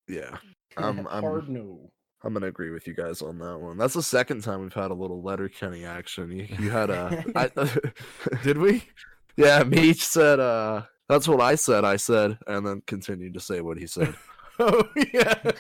Yeah, 0.08 0.38
I'm- 0.78 1.08
I'm- 1.08 1.24
hard 1.24 1.50
no. 1.50 1.92
I'm 2.22 2.34
gonna 2.34 2.48
agree 2.48 2.70
with 2.72 2.86
you 2.86 2.94
guys 2.94 3.22
on 3.22 3.40
that 3.40 3.60
one. 3.60 3.78
That's 3.78 3.94
the 3.94 4.04
second 4.04 4.44
time 4.44 4.60
we've 4.62 4.74
had 4.74 4.92
a 4.92 4.94
little 4.94 5.22
Letterkenny 5.22 5.86
action. 5.86 6.30
You, 6.32 6.48
you 6.60 6.70
had 6.70 6.90
a, 6.90 7.24
I, 7.36 7.50
Did 8.44 8.58
we? 8.58 8.84
yeah. 9.38 9.64
Meech 9.64 10.04
said, 10.06 10.42
uh, 10.42 10.82
that's 11.10 11.28
what 11.28 11.42
I 11.42 11.56
said. 11.56 11.84
I 11.84 11.98
said, 11.98 12.38
and 12.48 12.66
then 12.66 12.84
continued 12.86 13.34
to 13.34 13.42
say 13.42 13.60
what 13.60 13.78
he 13.78 13.88
said. 13.88 14.16
Oh 14.62 14.90
yeah. 15.14 15.36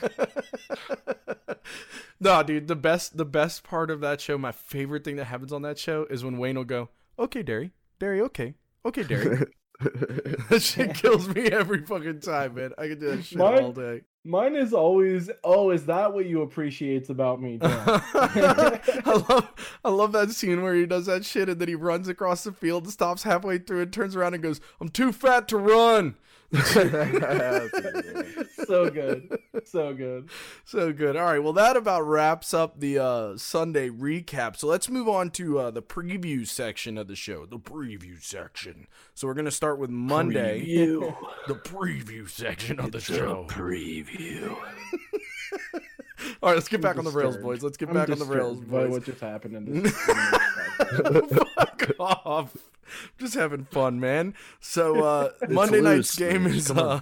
no, 2.19 2.43
dude, 2.43 2.67
the 2.67 2.75
best 2.75 3.15
the 3.15 3.23
best 3.23 3.63
part 3.63 3.89
of 3.89 4.01
that 4.01 4.19
show, 4.19 4.37
my 4.37 4.51
favorite 4.51 5.05
thing 5.05 5.15
that 5.15 5.23
happens 5.23 5.53
on 5.53 5.61
that 5.61 5.79
show 5.79 6.05
is 6.09 6.21
when 6.21 6.37
Wayne 6.37 6.57
will 6.57 6.65
go, 6.65 6.89
Okay, 7.17 7.41
Derry. 7.41 7.71
Derry, 7.97 8.19
okay. 8.21 8.55
Okay, 8.85 9.03
Derry. 9.03 9.45
that 10.49 10.61
shit 10.61 10.93
kills 10.95 11.29
me 11.29 11.47
every 11.47 11.85
fucking 11.85 12.19
time, 12.19 12.55
man. 12.55 12.71
I 12.77 12.89
can 12.89 12.99
do 12.99 13.15
that 13.15 13.23
shit 13.23 13.37
Mine- 13.37 13.63
all 13.63 13.71
day. 13.71 14.01
Mine 14.25 14.55
is 14.57 14.73
always, 14.73 15.31
oh, 15.45 15.71
is 15.71 15.85
that 15.85 16.13
what 16.13 16.25
you 16.25 16.41
appreciate 16.41 17.09
about 17.09 17.41
me? 17.41 17.57
I 17.63 19.01
love 19.29 19.53
I 19.85 19.89
love 19.89 20.11
that 20.11 20.31
scene 20.31 20.61
where 20.61 20.75
he 20.75 20.85
does 20.85 21.05
that 21.05 21.23
shit 21.23 21.47
and 21.47 21.59
then 21.59 21.69
he 21.69 21.75
runs 21.75 22.09
across 22.09 22.43
the 22.43 22.51
field 22.51 22.89
stops 22.89 23.23
halfway 23.23 23.59
through 23.59 23.81
and 23.81 23.93
turns 23.93 24.17
around 24.17 24.33
and 24.33 24.43
goes, 24.43 24.59
I'm 24.81 24.89
too 24.89 25.13
fat 25.13 25.47
to 25.47 25.57
run. 25.57 26.15
so 28.65 28.89
good, 28.89 29.39
so 29.65 29.93
good. 29.93 30.29
So 30.65 30.91
good. 30.91 31.15
All 31.15 31.23
right. 31.25 31.37
Well, 31.39 31.53
that 31.53 31.77
about 31.77 32.01
wraps 32.07 32.53
up 32.55 32.79
the 32.79 32.97
uh, 32.97 33.37
Sunday 33.37 33.89
recap. 33.89 34.55
So 34.57 34.65
let's 34.67 34.89
move 34.89 35.07
on 35.07 35.29
to 35.31 35.59
uh, 35.59 35.69
the 35.71 35.83
preview 35.83 36.47
section 36.47 36.97
of 36.97 37.07
the 37.07 37.15
show. 37.15 37.45
The 37.45 37.59
preview 37.59 38.21
section. 38.21 38.87
So 39.13 39.27
we're 39.27 39.35
gonna 39.35 39.51
start 39.51 39.77
with 39.79 39.89
Monday. 39.91 40.65
Preview. 40.65 41.15
The 41.47 41.55
preview 41.55 42.29
section 42.29 42.79
of 42.79 42.91
the 42.91 42.99
show. 42.99 43.45
preview. 43.49 44.49
All 46.43 46.49
right. 46.49 46.55
Let's 46.55 46.67
get 46.67 46.77
I'm 46.77 46.81
back 46.81 46.97
on 46.97 47.05
the 47.05 47.11
rails, 47.11 47.37
boys. 47.37 47.63
Let's 47.63 47.77
get 47.77 47.89
I'm 47.89 47.95
back 47.95 48.09
on 48.09 48.19
the 48.19 48.25
rails, 48.25 48.59
disturbed 48.59 48.71
by 48.71 48.81
boys. 48.85 48.91
what 48.91 49.03
just 49.05 49.21
happened 49.21 49.55
in 49.55 49.65
this. 49.83 49.91
in 50.09 50.15
this 51.13 51.23
podcast. 51.25 51.55
Fuck 51.55 51.91
off. 51.99 52.55
Just 53.17 53.33
having 53.35 53.65
fun, 53.65 53.99
man. 53.99 54.33
So 54.59 54.99
uh 55.03 55.29
It's 55.41 55.51
Monday 55.53 55.81
night's 55.81 56.15
game 56.15 56.43
man. 56.43 56.53
is 56.53 56.71
uh 56.71 57.01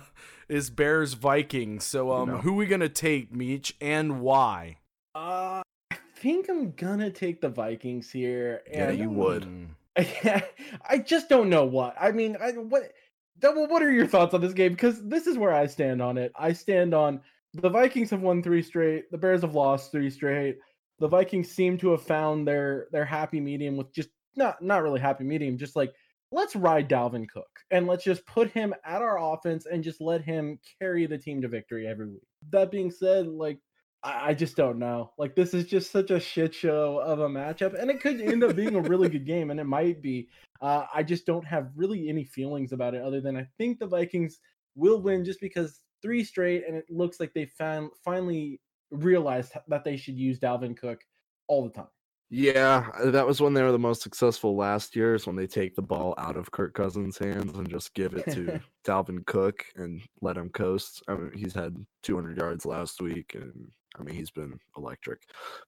is 0.50 0.70
Bears 0.70 1.14
Vikings. 1.14 1.84
So 1.84 2.12
um 2.12 2.30
No. 2.30 2.38
who 2.38 2.54
we 2.54 2.66
gonna 2.66 2.90
take, 2.90 3.34
Meech, 3.34 3.76
and 3.82 4.22
why? 4.22 4.78
Uh, 5.16 5.62
I 5.92 5.98
think 6.18 6.50
I'm 6.50 6.72
gonna 6.72 7.10
take 7.12 7.42
the 7.42 7.50
Vikings 7.50 8.12
here. 8.12 8.62
Yeah, 8.72 8.92
you 8.92 9.10
would. 9.10 9.44
Mm. 9.44 9.68
I 10.90 11.00
just 11.00 11.28
don't 11.30 11.50
know 11.50 11.66
what. 11.66 11.96
I 12.00 12.12
mean, 12.12 12.38
I 12.42 12.52
what 12.52 12.92
Double, 13.40 13.68
what 13.68 13.84
are 13.84 13.92
your 13.92 14.08
thoughts 14.08 14.34
on 14.34 14.42
this 14.42 14.54
game? 14.54 14.72
Because 14.74 15.04
this 15.04 15.28
is 15.28 15.38
where 15.38 15.54
I 15.54 15.68
stand 15.68 16.02
on 16.02 16.18
it. 16.18 16.32
I 16.36 16.54
stand 16.54 16.94
on 16.96 17.22
the 17.54 17.70
Vikings 17.70 18.10
have 18.10 18.22
won 18.22 18.42
three 18.44 18.62
straight, 18.62 19.10
the 19.12 19.18
Bears 19.18 19.42
have 19.42 19.56
lost 19.56 19.92
three 19.92 20.10
straight. 20.10 20.58
The 21.00 21.08
Vikings 21.08 21.50
seem 21.52 21.78
to 21.80 21.92
have 21.92 22.02
found 22.02 22.48
their 22.48 22.88
their 22.92 23.06
happy 23.06 23.40
medium 23.40 23.78
with 23.78 23.94
just 23.94 24.10
not 24.38 24.62
not 24.62 24.84
really 24.84 25.00
happy 25.00 25.24
medium, 25.24 25.58
just 25.58 25.76
like 25.76 25.94
let's 26.32 26.56
ride 26.56 26.90
Dalvin 26.90 27.28
Cook 27.30 27.50
and 27.72 27.88
let's 27.88 28.04
just 28.04 28.26
put 28.26 28.52
him 28.52 28.74
at 28.86 29.02
our 29.02 29.34
offense 29.34 29.66
and 29.66 29.84
just 29.84 30.02
let 30.02 30.22
him 30.22 30.60
carry 30.80 31.06
the 31.06 31.18
team 31.18 31.42
to 31.42 31.48
victory 31.48 31.88
every 31.88 32.08
week. 32.08 32.28
That 32.52 32.72
being 32.72 32.92
said, 32.92 33.28
like 33.28 33.60
I, 34.04 34.30
I 34.30 34.34
just 34.34 34.56
don't 34.56 34.80
know. 34.80 35.12
Like 35.18 35.36
this 35.36 35.54
is 35.54 35.66
just 35.66 35.92
such 35.92 36.12
a 36.12 36.20
shit 36.20 36.54
show 36.54 37.00
of 37.00 37.20
a 37.20 37.30
matchup, 37.30 37.80
and 37.80 37.90
it 37.90 38.02
could 38.02 38.22
end 38.22 38.44
up 38.44 38.56
being 38.56 38.76
a 38.76 38.82
really 38.82 39.10
good 39.10 39.26
game, 39.26 39.52
and 39.52 39.60
it 39.60 39.66
might 39.66 40.02
be. 40.02 40.28
Uh, 40.60 40.86
I 40.92 41.04
just 41.04 41.28
don't 41.28 41.46
have 41.46 41.70
really 41.76 42.10
any 42.10 42.24
feelings 42.24 42.72
about 42.72 42.96
it 42.96 43.04
other 43.04 43.22
than 43.22 43.38
I 43.38 43.48
think 43.60 43.78
the 43.78 43.86
Vikings 43.86 44.40
will 44.76 45.00
win 45.02 45.24
just 45.24 45.40
because 45.40 45.82
three 46.02 46.24
straight, 46.24 46.64
and 46.68 46.76
it 46.76 46.86
looks 46.90 47.20
like 47.20 47.34
they 47.34 47.46
found 47.46 47.92
finally 48.04 48.60
realized 48.92 49.54
that 49.68 49.84
they 49.84 49.98
should 49.98 50.18
use 50.18 50.40
Dalvin 50.40 50.78
Cook 50.78 51.02
all 51.48 51.64
the 51.64 51.70
time. 51.70 51.88
Yeah, 52.30 52.90
uh, 53.02 53.12
that 53.12 53.26
was 53.26 53.40
when 53.40 53.54
they 53.54 53.64
were 53.64 53.72
the 53.72 53.80
most 53.80 54.02
successful 54.02 54.56
last 54.56 54.96
year. 54.96 55.16
Is 55.16 55.26
when 55.26 55.36
they 55.36 55.48
take 55.48 55.76
the 55.76 55.82
ball 55.82 56.14
out 56.18 56.36
of 56.36 56.52
Kirk 56.52 56.74
Cousins' 56.74 57.18
hands 57.18 57.58
and 57.58 57.70
just 57.70 57.94
give 57.94 58.14
it 58.14 58.26
to 58.34 58.60
Dalvin 58.86 59.26
Cook 59.26 59.64
and 59.78 60.02
let 60.22 60.38
him 60.38 60.50
coast. 60.50 61.02
I 61.08 61.16
mean, 61.16 61.32
he's 61.34 61.54
had 61.54 61.76
200 62.04 62.38
yards 62.38 62.66
last 62.66 63.02
week, 63.02 63.36
and 63.36 63.72
I 63.98 64.04
mean 64.04 64.16
he's 64.16 64.32
been 64.32 64.60
electric. 64.76 65.22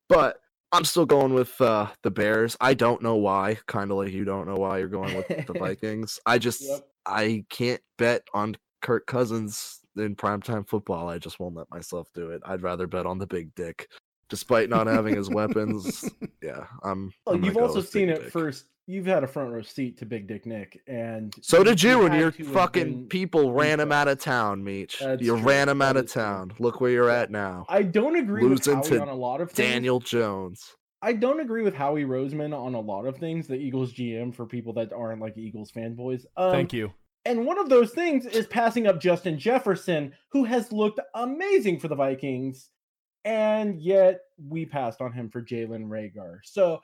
But 0.09 0.41
I'm 0.71 0.83
still 0.83 1.05
going 1.05 1.33
with 1.33 1.59
uh, 1.61 1.87
the 2.03 2.11
Bears. 2.11 2.57
I 2.59 2.73
don't 2.73 3.01
know 3.01 3.15
why. 3.15 3.57
Kind 3.67 3.91
of 3.91 3.97
like 3.97 4.11
you 4.11 4.25
don't 4.25 4.47
know 4.47 4.57
why 4.57 4.79
you're 4.79 4.87
going 4.89 5.15
with 5.15 5.27
the 5.27 5.53
Vikings. 5.59 6.19
I 6.25 6.39
just 6.39 6.61
Yep. 6.61 6.87
I 7.05 7.45
can't 7.49 7.81
bet 7.97 8.23
on 8.33 8.55
Kirk 8.81 9.07
Cousins 9.07 9.79
in 9.95 10.15
primetime 10.15 10.67
football. 10.67 11.09
I 11.09 11.17
just 11.17 11.39
won't 11.39 11.55
let 11.55 11.69
myself 11.71 12.09
do 12.13 12.29
it. 12.31 12.41
I'd 12.45 12.61
rather 12.61 12.85
bet 12.85 13.05
on 13.05 13.17
the 13.17 13.27
big 13.27 13.55
dick. 13.55 13.87
Despite 14.29 14.69
not 14.69 14.87
having 14.87 15.15
his 15.15 15.29
weapons, 15.29 16.07
yeah, 16.43 16.65
I'm. 16.83 17.11
Well, 17.25 17.35
I'm 17.35 17.43
you've 17.43 17.57
also 17.57 17.81
seen 17.81 18.07
Big 18.07 18.17
it 18.17 18.23
Dick. 18.25 18.31
first. 18.31 18.65
You've 18.85 19.05
had 19.05 19.23
a 19.23 19.27
front 19.27 19.51
row 19.51 19.61
seat 19.61 19.97
to 19.99 20.05
Big 20.05 20.27
Dick 20.27 20.45
Nick, 20.47 20.81
and 20.87 21.33
So 21.41 21.63
did 21.63 21.81
you, 21.81 22.05
and 22.05 22.15
your 22.15 22.31
fucking 22.31 23.07
people 23.07 23.53
ran 23.53 23.79
him 23.79 23.91
out 23.91 24.07
of 24.07 24.19
town, 24.19 24.63
Meech. 24.63 24.99
That's 24.99 25.21
You 25.21 25.35
true. 25.37 25.45
ran 25.45 25.69
him 25.69 25.81
out 25.81 25.95
of 25.97 26.11
town. 26.11 26.53
Look 26.57 26.81
where 26.81 26.89
you're 26.89 27.09
at 27.09 27.29
now. 27.29 27.65
I 27.69 27.83
don't 27.83 28.15
agree 28.15 28.41
Losing 28.43 28.79
with 28.79 28.87
Howie 28.89 28.97
to 28.97 29.01
on 29.03 29.09
a 29.09 29.15
lot 29.15 29.41
of 29.41 29.51
things. 29.51 29.69
Daniel 29.69 29.99
Jones. 29.99 30.75
I 31.01 31.13
don't 31.13 31.39
agree 31.39 31.61
with 31.61 31.75
Howie 31.75 32.03
Roseman 32.05 32.53
on 32.57 32.73
a 32.73 32.79
lot 32.79 33.05
of 33.05 33.17
things. 33.17 33.47
The 33.47 33.55
Eagles 33.55 33.93
GM 33.93 34.33
for 34.35 34.45
people 34.45 34.73
that 34.73 34.91
aren't 34.91 35.21
like 35.21 35.37
Eagles 35.37 35.71
fanboys. 35.71 36.25
Um, 36.35 36.51
Thank 36.51 36.73
you. 36.73 36.91
And 37.25 37.45
one 37.45 37.59
of 37.59 37.69
those 37.69 37.91
things 37.91 38.25
is 38.25 38.47
passing 38.47 38.87
up 38.87 38.99
Justin 38.99 39.37
Jefferson, 39.37 40.13
who 40.31 40.45
has 40.45 40.71
looked 40.71 40.99
amazing 41.13 41.79
for 41.79 41.87
the 41.89 41.95
Vikings, 41.95 42.69
and 43.25 43.79
yet 43.81 44.21
we 44.47 44.65
passed 44.65 45.01
on 45.01 45.11
him 45.11 45.29
for 45.29 45.41
Jalen 45.41 45.87
Reagor. 45.87 46.39
So, 46.43 46.81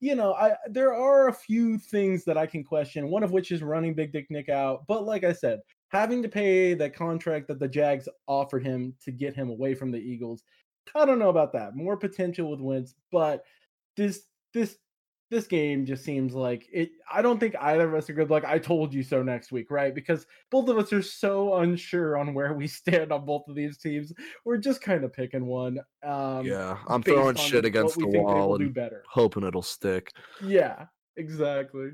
you 0.00 0.14
know, 0.14 0.34
I 0.34 0.54
there 0.68 0.94
are 0.94 1.28
a 1.28 1.32
few 1.32 1.78
things 1.78 2.24
that 2.24 2.36
I 2.36 2.46
can 2.46 2.64
question. 2.64 3.10
One 3.10 3.22
of 3.22 3.32
which 3.32 3.52
is 3.52 3.62
running 3.62 3.94
Big 3.94 4.12
Dick 4.12 4.26
Nick 4.30 4.48
out, 4.48 4.86
but 4.86 5.04
like 5.04 5.24
I 5.24 5.32
said, 5.32 5.60
having 5.88 6.22
to 6.22 6.28
pay 6.28 6.74
the 6.74 6.90
contract 6.90 7.48
that 7.48 7.58
the 7.58 7.68
Jags 7.68 8.08
offered 8.26 8.64
him 8.64 8.94
to 9.04 9.12
get 9.12 9.34
him 9.34 9.48
away 9.50 9.74
from 9.74 9.90
the 9.90 9.98
Eagles, 9.98 10.42
I 10.94 11.04
don't 11.04 11.18
know 11.18 11.30
about 11.30 11.52
that. 11.52 11.76
More 11.76 11.96
potential 11.96 12.50
with 12.50 12.60
Wentz, 12.60 12.94
but 13.10 13.44
this 13.96 14.24
this 14.52 14.78
this 15.34 15.46
game 15.46 15.84
just 15.84 16.04
seems 16.04 16.34
like 16.34 16.66
it. 16.72 16.90
I 17.12 17.20
don't 17.20 17.38
think 17.38 17.54
either 17.60 17.88
of 17.88 17.94
us 17.94 18.08
are 18.08 18.14
good. 18.14 18.30
Like 18.30 18.44
I 18.44 18.58
told 18.58 18.94
you 18.94 19.02
so 19.02 19.22
next 19.22 19.52
week, 19.52 19.70
right? 19.70 19.94
Because 19.94 20.26
both 20.50 20.68
of 20.68 20.78
us 20.78 20.92
are 20.92 21.02
so 21.02 21.56
unsure 21.56 22.16
on 22.16 22.32
where 22.32 22.54
we 22.54 22.66
stand 22.80 23.12
on 23.12 23.24
both 23.26 23.48
of 23.48 23.54
these 23.54 23.76
teams. 23.76 24.12
We're 24.44 24.56
just 24.58 24.80
kind 24.80 25.04
of 25.04 25.12
picking 25.12 25.46
one. 25.46 25.78
Um, 26.02 26.46
yeah, 26.46 26.78
I'm 26.88 27.02
throwing 27.02 27.36
shit 27.36 27.64
against 27.64 27.98
the 27.98 28.06
wall 28.06 28.54
and 28.56 28.74
hoping 29.08 29.44
it'll 29.44 29.62
stick. 29.62 30.12
Yeah, 30.42 30.86
exactly. 31.16 31.90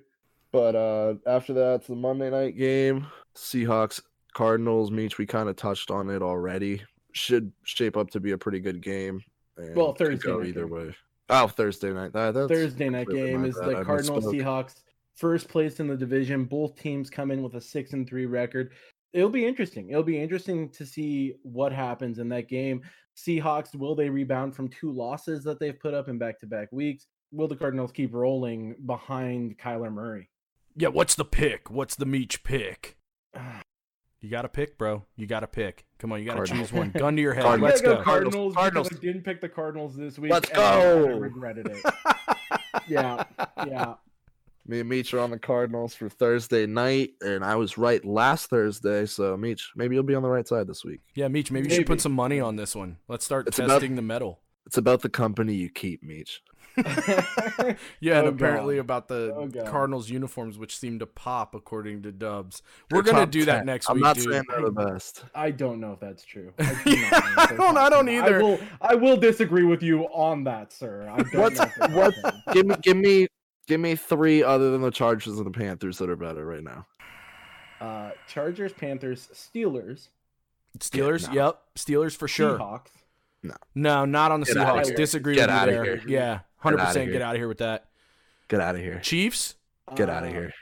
But 0.52 0.74
uh 0.76 1.14
after 1.26 1.52
that, 1.54 1.74
it's 1.76 1.86
the 1.86 1.94
Monday 1.94 2.30
night 2.30 2.56
game. 2.56 3.06
Seahawks 3.36 4.00
Cardinals 4.34 4.90
Meech. 4.90 5.18
We 5.18 5.26
kind 5.26 5.48
of 5.48 5.56
touched 5.56 5.90
on 5.90 6.10
it 6.10 6.22
already. 6.22 6.82
Should 7.12 7.52
shape 7.64 7.96
up 7.96 8.10
to 8.10 8.20
be 8.20 8.32
a 8.32 8.38
pretty 8.38 8.60
good 8.60 8.82
game. 8.82 9.20
And 9.56 9.74
Well, 9.76 9.94
Thursday 9.94 10.26
go 10.28 10.42
either 10.42 10.66
game. 10.66 10.70
way. 10.70 10.94
Oh, 11.30 11.46
Thursday 11.46 11.92
night. 11.92 12.12
That, 12.12 12.34
that's 12.34 12.48
Thursday 12.48 12.88
night 12.88 13.08
game 13.08 13.44
is 13.44 13.54
the 13.54 13.82
Cardinals. 13.84 14.24
Seahawks 14.24 14.82
first 15.14 15.48
place 15.48 15.80
in 15.80 15.86
the 15.86 15.96
division. 15.96 16.44
Both 16.44 16.76
teams 16.76 17.08
come 17.08 17.30
in 17.30 17.42
with 17.42 17.54
a 17.54 17.60
six 17.60 17.92
and 17.92 18.08
three 18.08 18.26
record. 18.26 18.72
It'll 19.12 19.30
be 19.30 19.46
interesting. 19.46 19.90
It'll 19.90 20.02
be 20.02 20.20
interesting 20.20 20.68
to 20.70 20.84
see 20.84 21.34
what 21.42 21.72
happens 21.72 22.18
in 22.18 22.28
that 22.30 22.48
game. 22.48 22.82
Seahawks 23.16 23.74
will 23.74 23.94
they 23.94 24.08
rebound 24.08 24.54
from 24.54 24.68
two 24.68 24.92
losses 24.92 25.44
that 25.44 25.60
they've 25.60 25.78
put 25.78 25.94
up 25.94 26.08
in 26.08 26.18
back 26.18 26.40
to 26.40 26.46
back 26.46 26.68
weeks? 26.72 27.06
Will 27.32 27.48
the 27.48 27.56
Cardinals 27.56 27.92
keep 27.92 28.12
rolling 28.12 28.74
behind 28.86 29.58
Kyler 29.58 29.92
Murray? 29.92 30.28
Yeah, 30.76 30.88
what's 30.88 31.14
the 31.14 31.24
pick? 31.24 31.70
What's 31.70 31.94
the 31.94 32.06
Meech 32.06 32.42
pick? 32.42 32.96
You 34.20 34.28
got 34.30 34.42
to 34.42 34.48
pick, 34.48 34.76
bro. 34.76 35.04
You 35.16 35.26
got 35.26 35.40
to 35.40 35.46
pick. 35.46 35.86
Come 35.98 36.12
on, 36.12 36.20
you 36.20 36.26
got 36.26 36.44
to 36.44 36.52
choose 36.52 36.72
one. 36.72 36.90
Gun 36.90 37.16
to 37.16 37.22
your 37.22 37.32
head. 37.34 37.44
Cardinals. 37.44 37.70
Let's 37.70 37.80
go. 37.80 37.96
go 37.96 38.02
Cardinals. 38.02 38.34
Cardinals, 38.34 38.54
Cardinals. 38.54 38.88
because 38.88 39.02
I 39.02 39.06
didn't 39.06 39.22
pick 39.24 39.40
the 39.40 39.48
Cardinals 39.48 39.96
this 39.96 40.18
week. 40.18 40.30
Let's 40.32 40.50
and 40.50 40.58
I 40.58 40.82
go. 40.82 41.06
regretted 41.18 41.66
it. 41.68 41.82
Yeah, 42.88 43.24
yeah. 43.66 43.94
Me 44.66 44.80
and 44.80 44.88
Meech 44.88 45.12
are 45.14 45.20
on 45.20 45.30
the 45.30 45.38
Cardinals 45.38 45.94
for 45.94 46.08
Thursday 46.08 46.66
night, 46.66 47.10
and 47.20 47.44
I 47.44 47.56
was 47.56 47.76
right 47.78 48.04
last 48.04 48.48
Thursday. 48.50 49.06
So 49.06 49.36
Meech, 49.36 49.72
maybe 49.76 49.94
you'll 49.94 50.04
be 50.04 50.14
on 50.14 50.22
the 50.22 50.28
right 50.28 50.46
side 50.46 50.66
this 50.68 50.84
week. 50.84 51.00
Yeah, 51.14 51.28
Meech, 51.28 51.50
maybe 51.50 51.68
you 51.68 51.74
should 51.76 51.86
put 51.86 52.00
some 52.00 52.12
money 52.12 52.40
on 52.40 52.56
this 52.56 52.74
one. 52.76 52.98
Let's 53.08 53.24
start 53.24 53.48
It's 53.48 53.58
about- 53.58 53.68
testing 53.80 53.96
the 53.96 54.02
metal. 54.02 54.40
It's 54.66 54.76
about 54.76 55.02
the 55.02 55.08
company 55.08 55.54
you 55.54 55.68
keep, 55.70 56.02
Meech. 56.02 56.42
Yeah, 58.00 58.18
and 58.18 58.26
Oh, 58.26 58.30
apparently 58.30 58.76
God. 58.76 58.80
about 58.80 59.08
the 59.08 59.34
Oh, 59.34 59.64
Cardinals 59.66 60.08
uniforms, 60.10 60.58
which 60.58 60.76
seem 60.78 60.98
to 61.00 61.06
pop 61.06 61.54
according 61.54 62.02
to 62.02 62.12
Dubs. 62.12 62.62
They're 62.88 62.98
We're 62.98 63.02
gonna 63.02 63.20
top 63.20 63.30
do 63.30 63.44
that 63.44 63.58
10. 63.58 63.66
next 63.66 63.88
I'm 63.90 63.96
week, 63.96 64.04
not 64.04 64.16
dude. 64.16 64.30
saying 64.32 64.44
they're 64.48 64.62
the 64.62 64.70
best. 64.70 65.24
I 65.34 65.50
don't 65.50 65.80
know 65.80 65.92
if 65.92 66.00
that's 66.00 66.24
true. 66.24 66.52
Yeah, 66.58 66.74
do 66.84 66.96
not 66.96 67.38
I 67.38 67.54
don't- 67.56 67.76
I 67.78 67.88
don't 67.88 68.06
10. 68.06 68.14
either. 68.24 68.38
I 68.38 68.42
will, 68.42 68.60
I 68.80 68.94
will 68.94 69.16
disagree 69.16 69.64
with 69.64 69.82
you 69.82 70.04
on 70.04 70.44
that, 70.44 70.72
sir. 70.72 71.08
I 71.10 71.16
don't 71.22 71.34
What's 71.34 71.58
know 71.58 71.64
if 71.64 71.74
they're 71.76 71.88
top 71.88 72.14
what? 72.22 72.34
give 72.54 72.66
me, 72.66 72.74
give 72.82 72.96
me, 72.96 73.26
give 73.66 73.80
me 73.80 73.94
three 73.96 74.42
other 74.42 74.70
than 74.70 74.80
the 74.80 74.90
Chargers 74.90 75.36
and 75.38 75.46
the 75.46 75.50
Panthers 75.58 75.98
that 75.98 76.08
are 76.10 76.16
better 76.16 76.44
right 76.44 76.62
now. 76.64 76.86
Uh, 77.80 78.10
Chargers, 78.28 78.72
Panthers, 78.72 79.28
Steelers, 79.32 80.08
Steelers, 80.78 81.26
no. 81.28 81.34
yep. 81.46 81.60
Steelers 81.76 82.14
for 82.16 82.28
sure. 82.28 82.58
Seahawks. 82.58 82.88
No, 83.42 83.54
no, 83.74 84.04
not 84.04 84.32
on 84.32 84.40
the 84.40 84.46
Get 84.46 84.56
Seahawks. 84.56 84.94
Disagree 84.94 85.34
Get 85.34 85.48
with 85.48 85.54
you 85.56 85.60
outta 85.60 85.72
there. 85.72 85.84
here. 85.96 86.02
Yeah, 86.06 86.38
hundred 86.60 86.78
outta 86.80 86.86
percent. 86.88 87.04
here. 87.04 87.12
Get 87.14 87.22
out 87.22 87.34
of 87.34 87.40
here 87.40 87.48
with 87.48 87.58
that. 87.58 87.86
Get 88.48 88.60
out 88.60 88.74
of 88.74 88.80
here. 88.80 89.00
Chiefs. 89.00 89.54
Get 89.96 90.08
out 90.08 90.22
of 90.24 90.30
Uh, 90.30 90.32
here. 90.32 90.52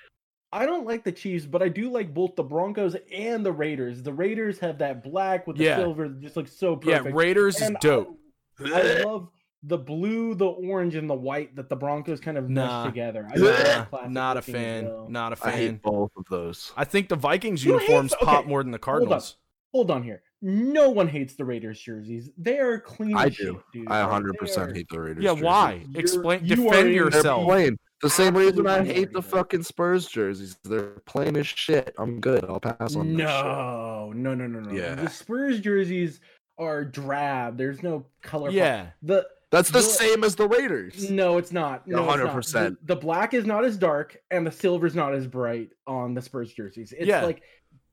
I 0.50 0.64
don't 0.64 0.86
like 0.86 1.04
the 1.04 1.12
Chiefs, 1.12 1.44
but 1.44 1.62
I 1.62 1.68
do 1.68 1.90
like 1.90 2.14
both 2.14 2.34
the 2.34 2.42
Broncos 2.42 2.96
and 3.12 3.44
the 3.44 3.52
Raiders. 3.52 4.02
The 4.02 4.12
Raiders 4.14 4.58
have 4.60 4.78
that 4.78 5.02
black 5.04 5.46
with 5.46 5.58
the 5.58 5.64
Yeah. 5.64 5.76
silver, 5.76 6.08
that 6.08 6.20
just 6.20 6.36
looks 6.36 6.52
so 6.52 6.76
perfect. 6.76 7.06
Yeah, 7.06 7.12
Raiders 7.14 7.56
is 7.56 7.62
And 7.62 7.76
I- 7.76 7.80
dope. 7.80 8.18
I 8.64 9.02
love 9.02 9.28
the 9.62 9.76
blue, 9.76 10.34
the 10.34 10.46
orange, 10.46 10.94
and 10.94 11.10
the 11.10 11.14
white 11.14 11.54
that 11.56 11.68
the 11.68 11.76
Broncos 11.76 12.20
kind 12.20 12.38
of 12.38 12.48
Nah. 12.48 12.84
meshed 12.84 12.94
together. 12.94 13.26
I 13.28 13.32
think 13.34 13.44
Nah, 13.44 13.50
that's 13.50 13.90
classic 13.90 14.10
not 14.10 14.36
a 14.38 14.42
fan. 14.42 14.84
well. 14.86 15.06
Not 15.10 15.32
a 15.32 15.46
I 15.46 15.50
hate 15.50 15.66
fan. 15.68 15.80
both 15.82 16.12
of 16.16 16.24
those. 16.30 16.72
I 16.76 16.84
think 16.84 17.08
the 17.08 17.16
Vikings 17.16 17.62
Who 17.64 17.72
hates- 17.72 17.82
uniforms 17.88 18.14
pop 18.20 18.40
okay, 18.40 18.48
more 18.48 18.62
than 18.62 18.70
the 18.72 18.76
on. 18.78 18.80
Cardinals. 18.80 19.36
Hold 19.72 19.90
on 19.90 20.02
here. 20.02 20.22
No 20.40 20.88
one 20.90 21.08
hates 21.08 21.34
the 21.34 21.44
Raiders 21.44 21.80
jerseys. 21.80 22.30
They 22.38 22.58
are 22.58 22.78
clean. 22.78 23.16
I 23.16 23.26
as 23.26 23.36
do. 23.36 23.60
shit, 23.74 23.82
dude. 23.84 23.90
I 23.90 24.02
100% 24.02 24.74
hate 24.76 24.88
the 24.88 25.00
Raiders. 25.00 25.22
Yeah, 25.24 25.30
jerseys. 25.32 25.44
why? 25.44 25.72
You're- 25.90 26.00
Explain. 26.00 26.44
you 26.44 26.68
are 26.68 26.70
Defend 26.70 26.88
in- 26.88 26.94
yourself. 26.94 27.44
plain. 27.44 27.76
The 28.00 28.10
same 28.10 28.36
reason 28.36 28.64
I 28.68 28.84
hate 28.84 29.12
the 29.12 29.20
fucking 29.20 29.64
Spurs 29.64 30.06
jerseys. 30.06 30.56
They're 30.62 31.00
plain 31.06 31.36
as 31.36 31.48
shit. 31.48 31.92
I'm 31.98 32.20
good. 32.20 32.44
I'll 32.44 32.60
pass 32.60 32.94
on 32.94 33.08
that 33.14 33.18
shit. 33.18 33.26
No, 33.26 34.12
no, 34.14 34.34
no, 34.36 34.46
no, 34.46 34.60
no. 34.60 34.70
Yeah. 34.72 34.94
The 34.94 35.08
Spurs 35.10 35.58
jerseys 35.60 36.20
are 36.58 36.84
drab. 36.84 37.58
There's 37.58 37.82
no 37.82 38.06
color. 38.22 38.50
Yeah. 38.50 38.90
The 39.02 39.26
That's 39.50 39.70
the 39.70 39.78
The- 39.78 39.82
same 39.84 40.22
as 40.22 40.36
the 40.36 40.46
Raiders. 40.46 41.10
no, 41.10 41.38
it's 41.38 41.50
not. 41.50 41.88
No, 41.88 42.08
it's 42.08 42.22
not. 42.22 42.34
100%. 42.34 42.52
The, 42.86 42.94
the 42.94 43.00
black 43.00 43.34
is 43.34 43.44
not 43.46 43.64
as 43.64 43.76
dark, 43.76 44.16
and 44.30 44.46
the 44.46 44.52
silver's 44.52 44.94
not 44.94 45.14
as 45.14 45.26
bright 45.26 45.70
on 45.88 46.14
the 46.14 46.22
Spurs 46.22 46.52
jerseys. 46.52 46.92
It's 46.96 47.08
Yeah. 47.08 47.24
like 47.24 47.42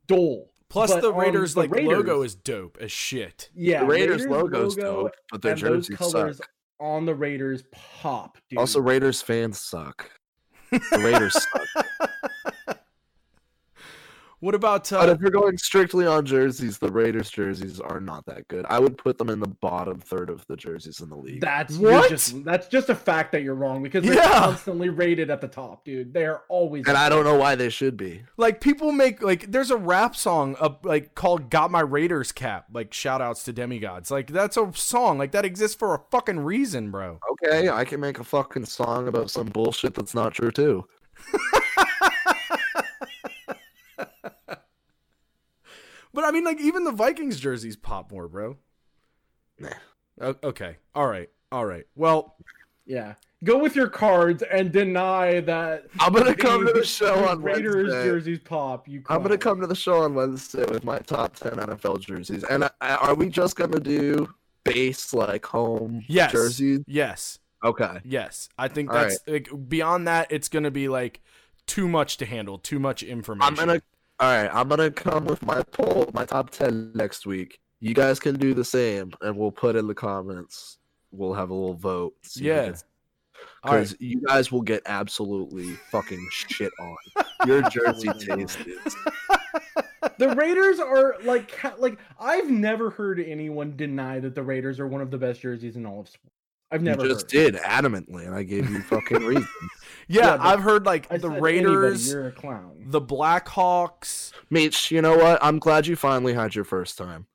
dull. 0.07 0.51
Plus, 0.70 0.91
But 0.91 1.01
the 1.01 1.11
on 1.13 1.20
Raiders 1.20 1.53
the 1.53 1.61
like 1.61 1.72
logo 1.72 2.22
is 2.24 2.36
dope 2.36 2.78
as 2.82 2.91
shit. 2.91 3.49
Yeah, 3.55 3.82
the 3.82 3.86
Raiders, 3.86 4.26
logo's 4.26 4.76
logo 4.78 5.03
dope, 5.03 5.11
but 5.32 5.41
their 5.41 5.53
and 5.53 5.61
those 5.61 5.88
jerseys 5.88 5.97
colors 5.97 6.38
suck. 6.38 6.49
on 6.80 7.05
the 7.05 7.16
Raiders 7.16 7.63
pop. 7.72 8.38
Dude. 8.49 8.59
Also, 8.59 8.82
Raiders 8.82 9.22
fans 9.22 9.59
suck. 9.59 10.09
The 10.72 10.82
Raiders 10.99 11.34
suck. 11.34 11.86
What 14.46 14.54
about 14.54 14.88
But 14.91 15.10
uh, 15.10 15.12
if 15.14 15.22
you're 15.22 15.32
going 15.32 15.58
strictly 15.58 16.06
on 16.06 16.24
jerseys, 16.24 16.78
the 16.78 16.91
Raiders 16.91 17.32
jerseys 17.32 17.80
are 17.80 18.00
not 18.00 18.28
that 18.28 18.48
good. 18.48 18.64
I 18.70 18.78
would 18.78 18.96
put 18.96 19.18
them 19.18 19.32
in 19.32 19.39
the 19.39 19.48
bottom 19.48 19.98
third 20.00 20.30
of 20.30 20.46
the 20.46 20.56
jerseys 20.56 21.00
in 21.00 21.10
the 21.10 21.16
league. 21.16 21.41
That's 21.41 21.76
What? 21.78 22.12
just 22.12 22.43
that's 22.46 22.68
just 22.68 22.89
a 22.89 22.96
fact 22.96 23.32
that 23.32 23.41
you're 23.41 23.56
wrong 23.56 23.82
because 23.82 24.04
they're 24.06 24.14
Yeah. 24.14 24.38
constantly 24.39 24.89
rated 24.89 25.32
at 25.32 25.41
the 25.41 25.48
top, 25.48 25.84
dude. 25.84 26.14
They 26.14 26.28
are 26.28 26.43
always. 26.48 26.88
and 26.88 26.96
I 26.96 27.10
don't 27.10 27.24
know 27.24 27.34
why 27.34 27.56
they 27.56 27.70
should 27.70 27.98
be. 27.98 28.22
like 28.38 28.62
people 28.62 28.91
make 28.91 29.24
like 29.24 29.52
there's 29.52 29.72
a 29.72 29.78
rap 29.78 30.16
song 30.16 30.56
uh, 30.60 30.70
like 30.84 31.16
called 31.16 31.50
"Got 31.50 31.72
My 31.72 31.82
Raiders 31.82 32.32
Cap." 32.32 32.68
Like 32.72 32.93
shout 32.93 33.22
outs 33.22 33.43
to 33.46 33.52
demigods. 33.54 34.12
Like 34.12 34.28
that's 34.28 34.58
a 34.58 34.72
song 34.76 35.18
like 35.18 35.32
that 35.32 35.46
exists 35.46 35.76
for 35.76 35.96
a 35.96 36.00
fucking 36.12 36.39
reason, 36.41 36.91
bro. 36.91 37.20
Okay, 37.32 37.70
I 37.70 37.84
can 37.84 38.00
make 38.00 38.20
a 38.20 38.24
fucking 38.24 38.66
song 38.66 39.08
about 39.08 39.32
some 39.32 39.48
bullshit 39.48 39.96
that's 39.96 40.14
not 40.14 40.36
true 40.36 40.52
too. 40.52 40.86
But 46.16 46.24
I 46.24 46.32
mean, 46.32 46.43
like 46.43 46.59
even 46.59 46.84
the 46.84 46.91
Vikings 46.91 47.39
jerseys 47.39 47.76
pop 47.76 48.11
more, 48.11 48.28
bro. 48.28 48.57
Nah. 49.59 49.70
O- 50.22 50.36
okay. 50.43 50.78
All 50.95 51.07
right. 51.07 51.30
All 51.51 51.66
right. 51.66 51.86
Well, 51.95 52.36
Yeah. 52.86 53.16
go 53.43 53.57
with 53.59 53.76
your 53.76 53.88
cards 53.89 54.41
and 54.43 54.72
deny 54.72 55.41
that. 55.41 55.86
I'm 55.99 56.13
gonna 56.13 56.36
come 56.36 56.66
to 56.66 56.74
the 56.74 56.84
show 56.86 57.26
on 57.28 57.41
Raiders 57.41 57.76
Wednesday. 57.91 58.03
jerseys 58.05 58.39
pop. 58.39 58.88
You. 58.88 59.03
I'm 59.09 59.22
gonna 59.22 59.38
come 59.38 59.61
to 59.61 59.68
the 59.68 59.76
show 59.76 60.01
on 60.03 60.16
Wednesday 60.16 60.66
with 60.66 60.84
my 60.84 60.99
top 60.99 61.36
ten 61.36 61.53
NFL 61.53 61.99
jerseys. 61.99 62.43
And 62.45 62.63
I, 62.82 62.95
are 62.95 63.13
we 63.16 63.30
just 63.30 63.55
gonna 63.55 63.80
do 63.80 64.34
base 64.63 65.13
like 65.13 65.45
home 65.45 66.03
Yes. 66.07 66.32
jerseys? 66.32 66.82
Yes. 66.88 67.39
Okay. 67.63 67.99
Yes. 68.03 68.49
I 68.57 68.68
think 68.68 68.89
All 68.91 68.95
that's 68.95 69.20
like 69.28 69.49
beyond 69.68 70.07
that 70.07 70.32
it's 70.32 70.49
going 70.49 70.63
to 70.63 70.72
be 70.72 70.88
like 70.88 71.22
too 71.66 71.88
much 71.88 72.18
to 72.18 72.26
handle, 72.26 72.59
too 72.59 72.78
much 72.78 73.01
information. 73.01 73.47
I'm 73.47 73.55
gonna. 73.55 73.82
All 74.20 74.30
right. 74.30 74.49
I'm 74.53 74.68
gonna 74.68 74.91
come 74.91 75.26
with 75.26 75.41
my 75.43 75.63
poll, 75.63 76.09
my 76.13 76.26
top 76.26 76.49
ten 76.49 76.91
next 76.95 77.26
week. 77.26 77.59
You 77.80 77.93
guys 77.93 78.20
can 78.20 78.38
do 78.38 78.53
the 78.53 78.66
same, 78.66 79.11
and 79.22 79.38
we'll 79.38 79.51
put 79.51 79.76
in 79.76 79.88
the 79.88 79.95
comments. 79.95 80.78
We'll 81.11 81.34
have 81.34 81.49
a 81.49 81.53
little 81.53 81.76
vote. 81.76 82.16
Yeah. 82.36 82.74
All 83.63 83.74
right. 83.74 83.80
Because 83.80 83.95
you 83.99 84.22
guys 84.22 84.51
will 84.51 84.61
get 84.61 84.82
absolutely 84.86 85.74
fucking 85.91 86.26
shit 86.32 86.72
on. 86.80 87.26
Your 87.45 87.61
jersey 87.70 88.09
taste 88.20 88.59
is. 88.66 88.95
The 90.18 90.30
Raiders 90.36 90.80
are 90.80 91.16
like 91.24 91.51
like 91.80 91.97
I've 92.20 92.49
never 92.49 92.89
heard 92.89 93.20
anyone 93.20 93.76
deny 93.76 94.20
that 94.20 94.36
the 94.36 94.43
Raiders 94.43 94.80
are 94.80 94.88
one 94.88 95.01
of 95.01 95.11
the 95.11 95.18
best 95.18 95.41
jerseys 95.41 95.76
in 95.76 95.86
all 95.86 96.01
of 96.01 96.07
sports. 96.07 96.36
I've 96.72 96.82
never 96.82 97.03
you 97.03 97.09
just 97.09 97.28
did 97.28 97.55
adamantly, 97.55 98.26
and 98.26 98.36
I 98.36 98.43
gave 98.43 98.70
you 98.70 98.82
fucking 98.82 99.18
reasons. 99.26 99.47
Yeah, 100.08 100.36
Yeah, 100.36 100.38
I've 100.39 100.62
heard 100.62 100.86
like 100.86 101.12
I 101.12 101.18
the 101.18 101.30
said 101.32 101.41
Raiders, 101.41 102.08
Anybody, 102.12 102.24
you're 102.24 102.28
a 102.28 102.32
clown. 102.32 102.72
the 102.88 103.01
Blackhawks. 103.01 104.32
Meech, 104.49 104.91
you 104.91 105.01
know 105.01 105.18
what? 105.18 105.39
I'm 105.43 105.60
glad 105.60 105.88
you 105.88 105.95
finally 105.95 106.34
had 106.34 106.56
your 106.56 106.64
first 106.66 106.97
time. 106.97 107.26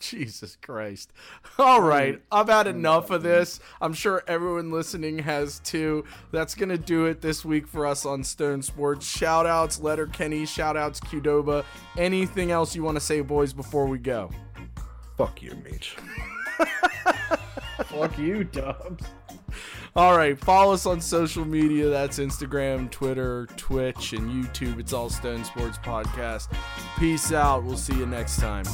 Jesus 0.00 0.56
Christ. 0.60 1.12
All 1.58 1.80
right, 1.80 2.20
I've 2.30 2.48
had 2.48 2.66
enough 2.66 3.10
of 3.10 3.22
this. 3.22 3.58
I'm 3.80 3.94
sure 3.94 4.22
everyone 4.26 4.70
listening 4.70 5.20
has 5.20 5.60
too. 5.60 6.04
That's 6.30 6.54
going 6.54 6.68
to 6.68 6.76
do 6.76 7.06
it 7.06 7.22
this 7.22 7.42
week 7.44 7.66
for 7.66 7.86
us 7.86 8.04
on 8.04 8.22
Stone 8.22 8.62
Sports. 8.62 9.06
Shout 9.06 9.46
outs, 9.46 9.80
Letterkenny. 9.80 10.44
Shout 10.44 10.76
outs, 10.76 11.00
Qdoba. 11.00 11.64
Anything 11.96 12.50
else 12.50 12.76
you 12.76 12.82
want 12.82 12.96
to 12.96 13.00
say, 13.00 13.22
boys, 13.22 13.54
before 13.54 13.86
we 13.86 13.98
go? 13.98 14.30
Fuck 15.16 15.40
you, 15.42 15.52
Meech. 15.64 15.96
Fuck 17.86 18.18
you, 18.18 18.44
Dubs. 18.44 19.04
All 19.96 20.16
right, 20.16 20.36
follow 20.36 20.72
us 20.72 20.86
on 20.86 21.00
social 21.00 21.44
media. 21.44 21.88
That's 21.88 22.18
Instagram, 22.18 22.90
Twitter, 22.90 23.46
Twitch, 23.56 24.12
and 24.12 24.28
YouTube. 24.28 24.80
It's 24.80 24.92
all 24.92 25.08
Stone 25.08 25.44
Sports 25.44 25.78
Podcast. 25.78 26.52
Peace 26.98 27.32
out. 27.32 27.62
We'll 27.62 27.76
see 27.76 27.94
you 27.94 28.06
next 28.06 28.40
time. 28.40 28.64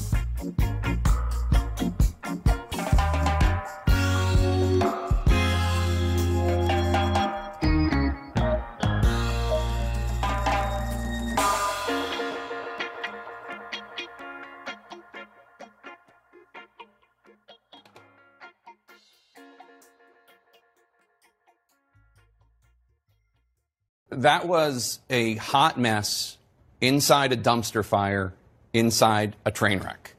That 24.20 24.46
was 24.46 25.00
a 25.08 25.36
hot 25.36 25.80
mess 25.80 26.36
inside 26.82 27.32
a 27.32 27.38
dumpster 27.38 27.82
fire, 27.82 28.34
inside 28.74 29.34
a 29.46 29.50
train 29.50 29.78
wreck. 29.78 30.14